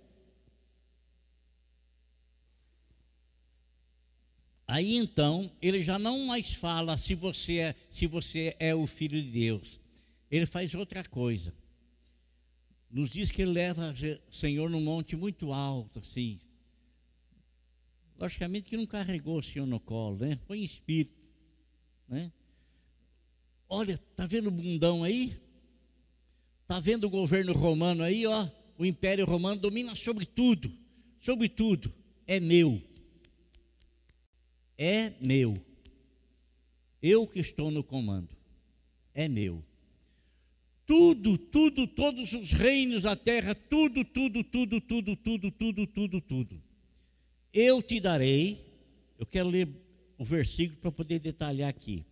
Aí 4.69 4.95
então, 4.95 5.51
ele 5.61 5.83
já 5.83 5.99
não 5.99 6.27
mais 6.27 6.55
fala 6.55 6.97
se 6.97 7.13
você 7.13 7.59
é, 7.59 7.75
se 7.91 8.07
você 8.07 8.55
é 8.61 8.73
o 8.73 8.87
filho 8.87 9.21
de 9.21 9.33
Deus. 9.33 9.81
Ele 10.31 10.47
faz 10.47 10.73
outra 10.75 11.03
coisa. 11.03 11.53
Nos 12.89 13.11
diz 13.11 13.33
que 13.33 13.43
ele 13.43 13.51
leva 13.51 13.93
o 14.29 14.33
Senhor 14.33 14.71
num 14.71 14.81
monte 14.81 15.17
muito 15.17 15.53
alto, 15.53 15.99
assim. 15.99 16.39
Logicamente 18.17 18.69
que 18.71 18.77
não 18.77 18.87
carregou 18.87 19.41
o 19.41 19.43
Senhor 19.43 19.67
no 19.67 19.81
colo, 19.81 20.19
né? 20.19 20.39
Foi 20.47 20.61
em 20.61 20.65
espírito, 20.65 21.21
né? 22.09 22.31
Olha, 23.69 23.99
tá 24.15 24.27
vendo 24.27 24.49
o 24.49 24.51
bundão 24.51 25.03
aí? 25.03 25.37
Tá 26.67 26.79
vendo 26.79 27.05
o 27.05 27.11
governo 27.11 27.53
romano 27.53 28.03
aí, 28.03 28.27
ó? 28.27 28.49
O 28.79 28.85
Império 28.85 29.25
Romano 29.25 29.61
domina 29.61 29.95
sobre 29.95 30.27
tudo, 30.27 30.73
sobre 31.19 31.49
tudo. 31.49 31.93
É 32.27 32.39
meu 32.39 32.83
é 34.77 35.13
meu. 35.21 35.55
Eu 37.03 37.27
que 37.27 37.41
estou 37.41 37.71
no 37.71 37.83
comando. 37.83 38.29
É 39.15 39.29
meu. 39.29 39.63
Tudo, 40.87 41.37
tudo, 41.37 41.87
todos 41.87 42.33
os 42.33 42.53
reinos 42.53 43.03
da 43.03 43.17
terra, 43.17 43.55
tudo, 43.55 44.05
tudo, 44.05 44.45
tudo, 44.45 44.81
tudo, 44.81 45.17
tudo, 45.17 45.51
tudo, 45.51 45.87
tudo, 45.87 46.21
tudo. 46.21 46.63
Eu 47.53 47.83
te 47.83 47.99
darei. 47.99 48.65
Eu 49.19 49.27
quero 49.27 49.49
ler 49.49 49.69
o 50.19 50.25
versículo 50.25 50.79
para 50.81 50.93
poder 50.93 51.19
detalhar 51.19 51.69
aqui. 51.69 52.05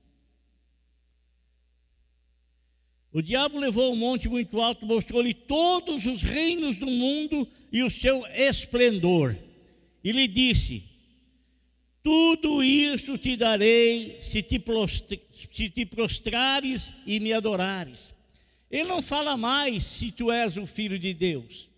O 3.14 3.22
diabo 3.22 3.58
levou 3.58 3.92
um 3.92 3.96
monte 3.96 4.28
muito 4.28 4.60
alto, 4.60 4.84
mostrou-lhe 4.84 5.32
todos 5.32 6.04
os 6.04 6.20
reinos 6.20 6.76
do 6.76 6.86
mundo 6.86 7.48
e 7.72 7.82
o 7.82 7.88
seu 7.88 8.26
esplendor. 8.26 9.36
E 10.02 10.10
lhe 10.10 10.26
disse: 10.26 10.82
tudo 12.04 12.62
isso 12.62 13.16
te 13.16 13.34
darei 13.34 14.18
se 14.20 14.42
te, 14.42 14.62
se 15.50 15.70
te 15.70 15.86
prostrares 15.86 16.92
e 17.06 17.18
me 17.18 17.32
adorares. 17.32 18.12
Ele 18.70 18.88
não 18.88 19.00
fala 19.00 19.38
mais 19.38 19.84
se 19.84 20.10
tu 20.10 20.30
és 20.30 20.58
o 20.58 20.66
filho 20.66 20.98
de 20.98 21.14
Deus. 21.14 21.70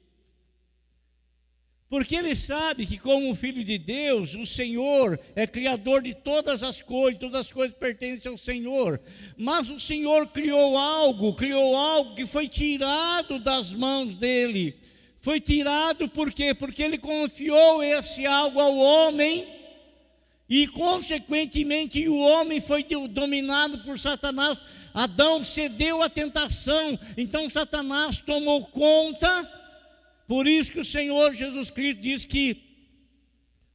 Porque 1.88 2.16
ele 2.16 2.34
sabe 2.34 2.84
que, 2.84 2.98
como 2.98 3.34
filho 3.36 3.64
de 3.64 3.78
Deus, 3.78 4.34
o 4.34 4.44
Senhor 4.44 5.20
é 5.36 5.46
criador 5.46 6.02
de 6.02 6.14
todas 6.14 6.62
as 6.62 6.82
coisas, 6.82 7.20
todas 7.20 7.42
as 7.42 7.52
coisas 7.52 7.76
pertencem 7.76 8.30
ao 8.30 8.36
Senhor. 8.36 9.00
Mas 9.36 9.70
o 9.70 9.78
Senhor 9.78 10.26
criou 10.26 10.76
algo, 10.76 11.34
criou 11.34 11.76
algo 11.76 12.16
que 12.16 12.26
foi 12.26 12.48
tirado 12.48 13.38
das 13.38 13.72
mãos 13.72 14.14
dele. 14.14 14.76
Foi 15.20 15.40
tirado 15.40 16.08
por 16.08 16.32
quê? 16.32 16.52
Porque 16.54 16.82
ele 16.82 16.98
confiou 16.98 17.82
esse 17.82 18.26
algo 18.26 18.60
ao 18.60 18.76
homem 18.76 19.46
e, 20.48 20.66
consequentemente, 20.68 22.08
o 22.08 22.18
homem 22.18 22.60
foi 22.60 22.84
dominado 23.08 23.78
por 23.78 23.98
Satanás. 23.98 24.58
Adão 24.92 25.44
cedeu 25.44 26.02
à 26.02 26.08
tentação, 26.08 26.98
então 27.16 27.50
Satanás 27.50 28.20
tomou 28.20 28.64
conta. 28.66 29.55
Por 30.26 30.46
isso 30.46 30.72
que 30.72 30.80
o 30.80 30.84
Senhor 30.84 31.34
Jesus 31.34 31.70
Cristo 31.70 32.00
diz 32.00 32.24
que 32.24 32.62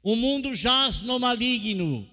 o 0.04 0.16
mundo 0.16 0.54
jaz 0.54 1.02
no 1.02 1.20
maligno. 1.20 2.10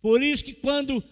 Por 0.00 0.22
isso 0.22 0.44
que 0.44 0.52
quando 0.52 1.02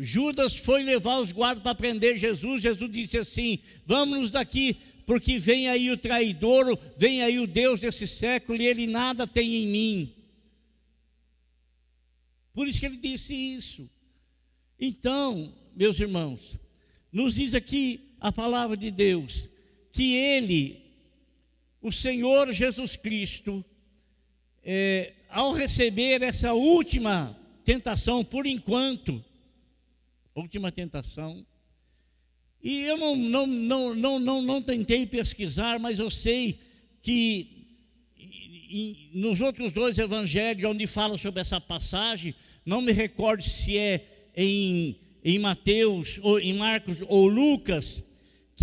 Judas 0.00 0.56
foi 0.56 0.82
levar 0.82 1.18
os 1.18 1.32
guardas 1.32 1.62
para 1.62 1.74
prender 1.74 2.18
Jesus, 2.18 2.62
Jesus 2.62 2.92
disse 2.92 3.18
assim: 3.18 3.58
Vamos 3.84 4.30
daqui, 4.30 4.76
porque 5.04 5.38
vem 5.38 5.68
aí 5.68 5.90
o 5.90 5.98
traidor, 5.98 6.78
vem 6.96 7.22
aí 7.22 7.38
o 7.38 7.46
Deus 7.46 7.80
desse 7.80 8.06
século 8.06 8.60
e 8.60 8.66
ele 8.66 8.86
nada 8.86 9.26
tem 9.26 9.54
em 9.56 9.66
mim. 9.66 10.14
Por 12.52 12.68
isso 12.68 12.78
que 12.78 12.86
ele 12.86 12.98
disse 12.98 13.34
isso. 13.34 13.90
Então, 14.78 15.54
meus 15.74 15.98
irmãos, 15.98 16.40
nos 17.10 17.34
diz 17.34 17.54
aqui 17.54 18.14
a 18.20 18.30
palavra 18.30 18.76
de 18.76 18.90
Deus 18.90 19.51
que 19.92 20.14
ele, 20.14 20.82
o 21.80 21.92
Senhor 21.92 22.52
Jesus 22.52 22.96
Cristo, 22.96 23.64
é, 24.64 25.12
ao 25.28 25.52
receber 25.52 26.22
essa 26.22 26.54
última 26.54 27.38
tentação, 27.64 28.24
por 28.24 28.46
enquanto, 28.46 29.22
última 30.34 30.72
tentação, 30.72 31.46
e 32.62 32.78
eu 32.80 32.96
não, 32.96 33.16
não, 33.16 33.46
não, 33.46 33.94
não, 33.94 34.18
não, 34.18 34.42
não 34.42 34.62
tentei 34.62 35.04
pesquisar, 35.06 35.78
mas 35.78 35.98
eu 35.98 36.10
sei 36.10 36.58
que 37.02 37.62
nos 39.12 39.40
outros 39.40 39.72
dois 39.72 39.98
evangelhos 39.98 40.70
onde 40.70 40.86
fala 40.86 41.18
sobre 41.18 41.40
essa 41.40 41.60
passagem, 41.60 42.34
não 42.64 42.80
me 42.80 42.92
recordo 42.92 43.42
se 43.42 43.76
é 43.76 44.30
em, 44.34 44.96
em 45.22 45.38
Mateus, 45.38 46.18
ou 46.22 46.40
em 46.40 46.54
Marcos 46.54 46.98
ou 47.08 47.26
Lucas, 47.26 48.02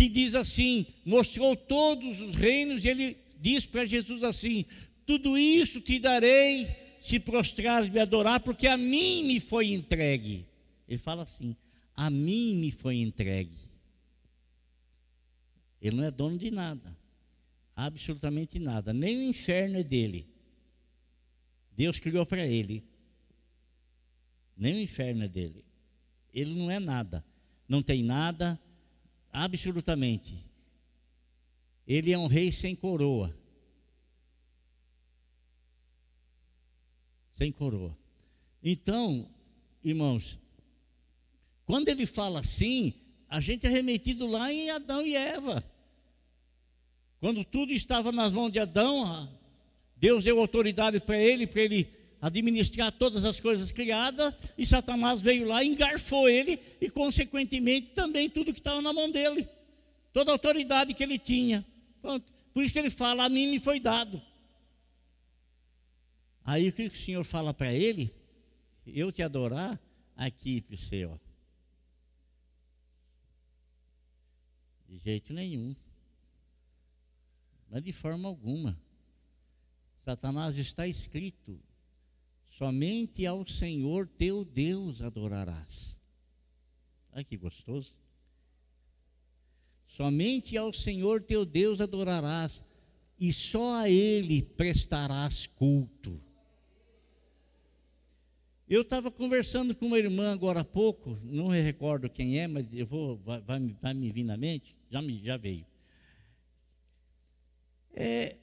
que 0.00 0.08
diz 0.08 0.34
assim: 0.34 0.86
mostrou 1.04 1.54
todos 1.54 2.22
os 2.22 2.34
reinos, 2.34 2.82
e 2.82 2.88
ele 2.88 3.18
diz 3.38 3.66
para 3.66 3.84
Jesus 3.84 4.22
assim: 4.22 4.64
tudo 5.04 5.36
isso 5.36 5.78
te 5.78 5.98
darei 5.98 6.68
se 7.02 7.20
prostrares 7.20 7.90
me 7.90 8.00
adorar, 8.00 8.40
porque 8.40 8.66
a 8.66 8.78
mim 8.78 9.24
me 9.24 9.38
foi 9.40 9.72
entregue. 9.72 10.46
Ele 10.88 10.96
fala 10.96 11.24
assim: 11.24 11.54
a 11.94 12.08
mim 12.08 12.56
me 12.56 12.70
foi 12.70 12.96
entregue. 12.96 13.58
Ele 15.82 15.96
não 15.96 16.04
é 16.04 16.10
dono 16.10 16.38
de 16.38 16.50
nada. 16.50 16.96
Absolutamente 17.76 18.58
nada. 18.58 18.94
Nem 18.94 19.18
o 19.18 19.22
inferno 19.22 19.78
é 19.78 19.82
dele. 19.82 20.26
Deus 21.76 21.98
criou 21.98 22.24
para 22.24 22.46
ele. 22.46 22.82
Nem 24.56 24.76
o 24.76 24.80
inferno 24.80 25.24
é 25.24 25.28
dele. 25.28 25.62
Ele 26.32 26.54
não 26.54 26.70
é 26.70 26.78
nada. 26.78 27.22
Não 27.66 27.82
tem 27.82 28.02
nada, 28.02 28.60
absolutamente. 29.32 30.44
Ele 31.86 32.12
é 32.12 32.18
um 32.18 32.26
rei 32.26 32.52
sem 32.52 32.74
coroa. 32.74 33.36
Sem 37.36 37.50
coroa. 37.50 37.96
Então, 38.62 39.28
irmãos, 39.82 40.38
quando 41.64 41.88
ele 41.88 42.06
fala 42.06 42.40
assim, 42.40 42.94
a 43.28 43.40
gente 43.40 43.66
é 43.66 43.70
remetido 43.70 44.26
lá 44.26 44.52
em 44.52 44.70
Adão 44.70 45.06
e 45.06 45.16
Eva. 45.16 45.64
Quando 47.20 47.44
tudo 47.44 47.72
estava 47.72 48.10
nas 48.10 48.32
mãos 48.32 48.50
de 48.50 48.58
Adão, 48.58 49.28
Deus 49.96 50.24
deu 50.24 50.40
autoridade 50.40 51.00
para 51.00 51.18
ele, 51.18 51.46
para 51.46 51.62
ele 51.62 51.99
administrar 52.20 52.92
todas 52.92 53.24
as 53.24 53.40
coisas 53.40 53.72
criadas, 53.72 54.34
e 54.58 54.66
Satanás 54.66 55.20
veio 55.20 55.46
lá, 55.46 55.64
engarfou 55.64 56.28
ele, 56.28 56.60
e 56.80 56.90
consequentemente 56.90 57.88
também 57.88 58.28
tudo 58.28 58.52
que 58.52 58.60
estava 58.60 58.82
na 58.82 58.92
mão 58.92 59.10
dele, 59.10 59.48
toda 60.12 60.30
a 60.30 60.34
autoridade 60.34 60.94
que 60.94 61.02
ele 61.02 61.18
tinha. 61.18 61.64
Pronto. 62.02 62.30
Por 62.52 62.64
isso 62.64 62.72
que 62.72 62.78
ele 62.78 62.90
fala: 62.90 63.24
A 63.24 63.28
mim 63.28 63.46
me 63.46 63.60
foi 63.60 63.80
dado. 63.80 64.20
Aí 66.44 66.68
o 66.68 66.72
que 66.72 66.86
o 66.86 66.96
Senhor 66.96 67.24
fala 67.24 67.54
para 67.54 67.72
ele? 67.72 68.12
Eu 68.86 69.12
te 69.12 69.22
adorar 69.22 69.80
aqui 70.16 70.60
Senhor. 70.76 71.20
De 74.88 74.98
jeito 74.98 75.32
nenhum. 75.32 75.76
Mas 77.70 77.84
de 77.84 77.92
forma 77.92 78.28
alguma. 78.28 78.76
Satanás 80.04 80.58
está 80.58 80.88
escrito: 80.88 81.60
somente 82.60 83.24
ao 83.24 83.46
Senhor 83.46 84.06
teu 84.06 84.44
Deus 84.44 85.00
adorarás. 85.00 85.96
Ai 87.10 87.24
que 87.24 87.34
gostoso. 87.34 87.94
Somente 89.86 90.58
ao 90.58 90.70
Senhor 90.70 91.22
teu 91.22 91.46
Deus 91.46 91.80
adorarás, 91.80 92.62
e 93.18 93.32
só 93.32 93.76
a 93.76 93.88
Ele 93.88 94.42
prestarás 94.42 95.46
culto. 95.46 96.20
Eu 98.68 98.82
estava 98.82 99.10
conversando 99.10 99.74
com 99.74 99.86
uma 99.86 99.98
irmã 99.98 100.30
agora 100.30 100.60
há 100.60 100.64
pouco, 100.64 101.18
não 101.22 101.48
me 101.48 101.62
recordo 101.62 102.10
quem 102.10 102.38
é, 102.38 102.46
mas 102.46 102.66
eu 102.74 102.86
vou, 102.86 103.16
vai, 103.16 103.40
vai, 103.40 103.76
vai 103.80 103.94
me 103.94 104.12
vir 104.12 104.24
na 104.24 104.36
mente, 104.36 104.76
já, 104.90 105.00
me, 105.00 105.24
já 105.24 105.38
veio. 105.38 105.64
É, 107.94 108.36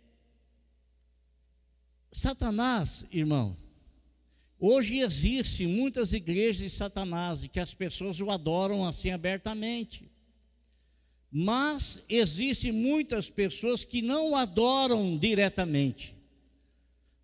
Satanás, 2.11 3.05
irmão, 3.11 3.55
hoje 4.59 4.99
existe 4.99 5.65
muitas 5.65 6.13
igrejas 6.13 6.57
de 6.61 6.69
Satanás 6.69 7.43
e 7.43 7.47
que 7.47 7.59
as 7.59 7.73
pessoas 7.73 8.19
o 8.19 8.31
adoram 8.31 8.85
assim 8.85 9.11
abertamente. 9.11 10.09
Mas 11.31 12.01
existem 12.07 12.71
muitas 12.71 13.29
pessoas 13.29 13.83
que 13.83 14.01
não 14.01 14.31
o 14.31 14.35
adoram 14.35 15.17
diretamente, 15.17 16.15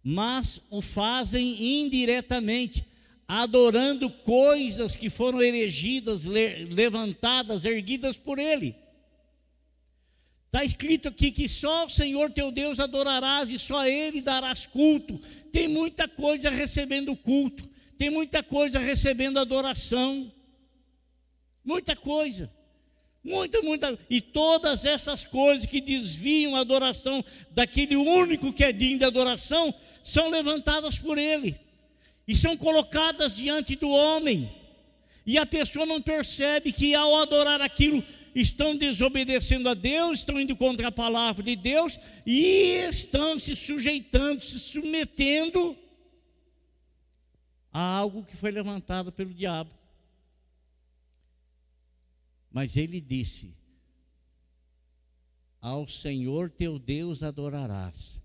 mas 0.04 0.60
o 0.70 0.82
fazem 0.82 1.84
indiretamente 1.84 2.86
adorando 3.28 4.10
coisas 4.10 4.96
que 4.96 5.10
foram 5.10 5.42
erigidas, 5.42 6.26
levantadas, 6.26 7.66
erguidas 7.66 8.18
por 8.18 8.38
ele. 8.38 8.76
Está 10.54 10.64
escrito 10.64 11.10
aqui 11.10 11.32
que 11.32 11.50
só 11.50 11.88
o 11.88 11.90
Senhor 11.90 12.30
teu 12.30 12.52
Deus 12.52 12.80
adorarás 12.80 13.50
e 13.50 13.58
só 13.58 13.80
a 13.80 13.90
Ele 13.90 14.22
darás 14.22 14.68
culto. 14.68 15.20
Tem 15.52 15.68
muita 15.68 16.08
coisa 16.08 16.52
recebendo 16.52 17.16
culto, 17.16 17.68
tem 17.98 18.12
muita 18.12 18.44
coisa 18.44 18.78
recebendo 18.78 19.40
adoração. 19.40 20.32
Muita 21.66 21.96
coisa. 21.96 22.54
Muita, 23.24 23.64
muita. 23.64 23.98
E 24.08 24.22
todas 24.22 24.86
essas 24.86 25.26
coisas 25.26 25.66
que 25.66 25.82
desviam 25.82 26.56
a 26.56 26.60
adoração 26.60 27.26
daquele 27.50 27.96
único 27.96 28.54
que 28.54 28.64
é 28.64 28.72
digno 28.72 29.00
de 29.00 29.06
adoração 29.06 29.74
são 30.04 30.30
levantadas 30.30 31.00
por 31.00 31.18
Ele 31.18 31.60
e 32.28 32.36
são 32.36 32.56
colocadas 32.56 33.36
diante 33.36 33.76
do 33.76 33.90
homem. 33.90 34.54
E 35.26 35.36
a 35.36 35.48
pessoa 35.48 35.88
não 35.88 36.00
percebe 36.00 36.72
que 36.72 36.94
ao 36.94 37.16
adorar 37.16 37.60
aquilo 37.60 38.04
estão 38.34 38.76
desobedecendo 38.76 39.70
a 39.70 39.74
Deus, 39.74 40.20
estão 40.20 40.40
indo 40.40 40.56
contra 40.56 40.88
a 40.88 40.92
palavra 40.92 41.44
de 41.44 41.56
Deus 41.56 42.00
e 42.26 42.86
estão 42.90 43.40
se 43.40 43.56
sujeitando, 43.56 44.42
se 44.42 44.60
submetendo 44.60 45.78
a 47.72 47.82
algo 47.82 48.24
que 48.24 48.36
foi 48.36 48.52
levantado 48.52 49.12
pelo 49.12 49.34
diabo. 49.34 49.72
Mas 52.52 52.78
ele 52.78 53.02
disse: 53.02 53.56
Ao 55.60 55.88
Senhor 55.88 56.52
teu 56.52 56.78
Deus 56.78 57.24
adorarás, 57.24 58.22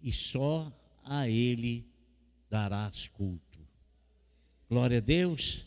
e 0.00 0.10
só 0.12 0.72
a 1.04 1.28
Ele 1.28 1.86
darás 2.48 3.06
culto. 3.08 3.58
Glória 4.68 4.98
a 4.98 5.00
Deus. 5.00 5.64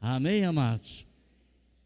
Amém, 0.00 0.44
amados? 0.44 1.06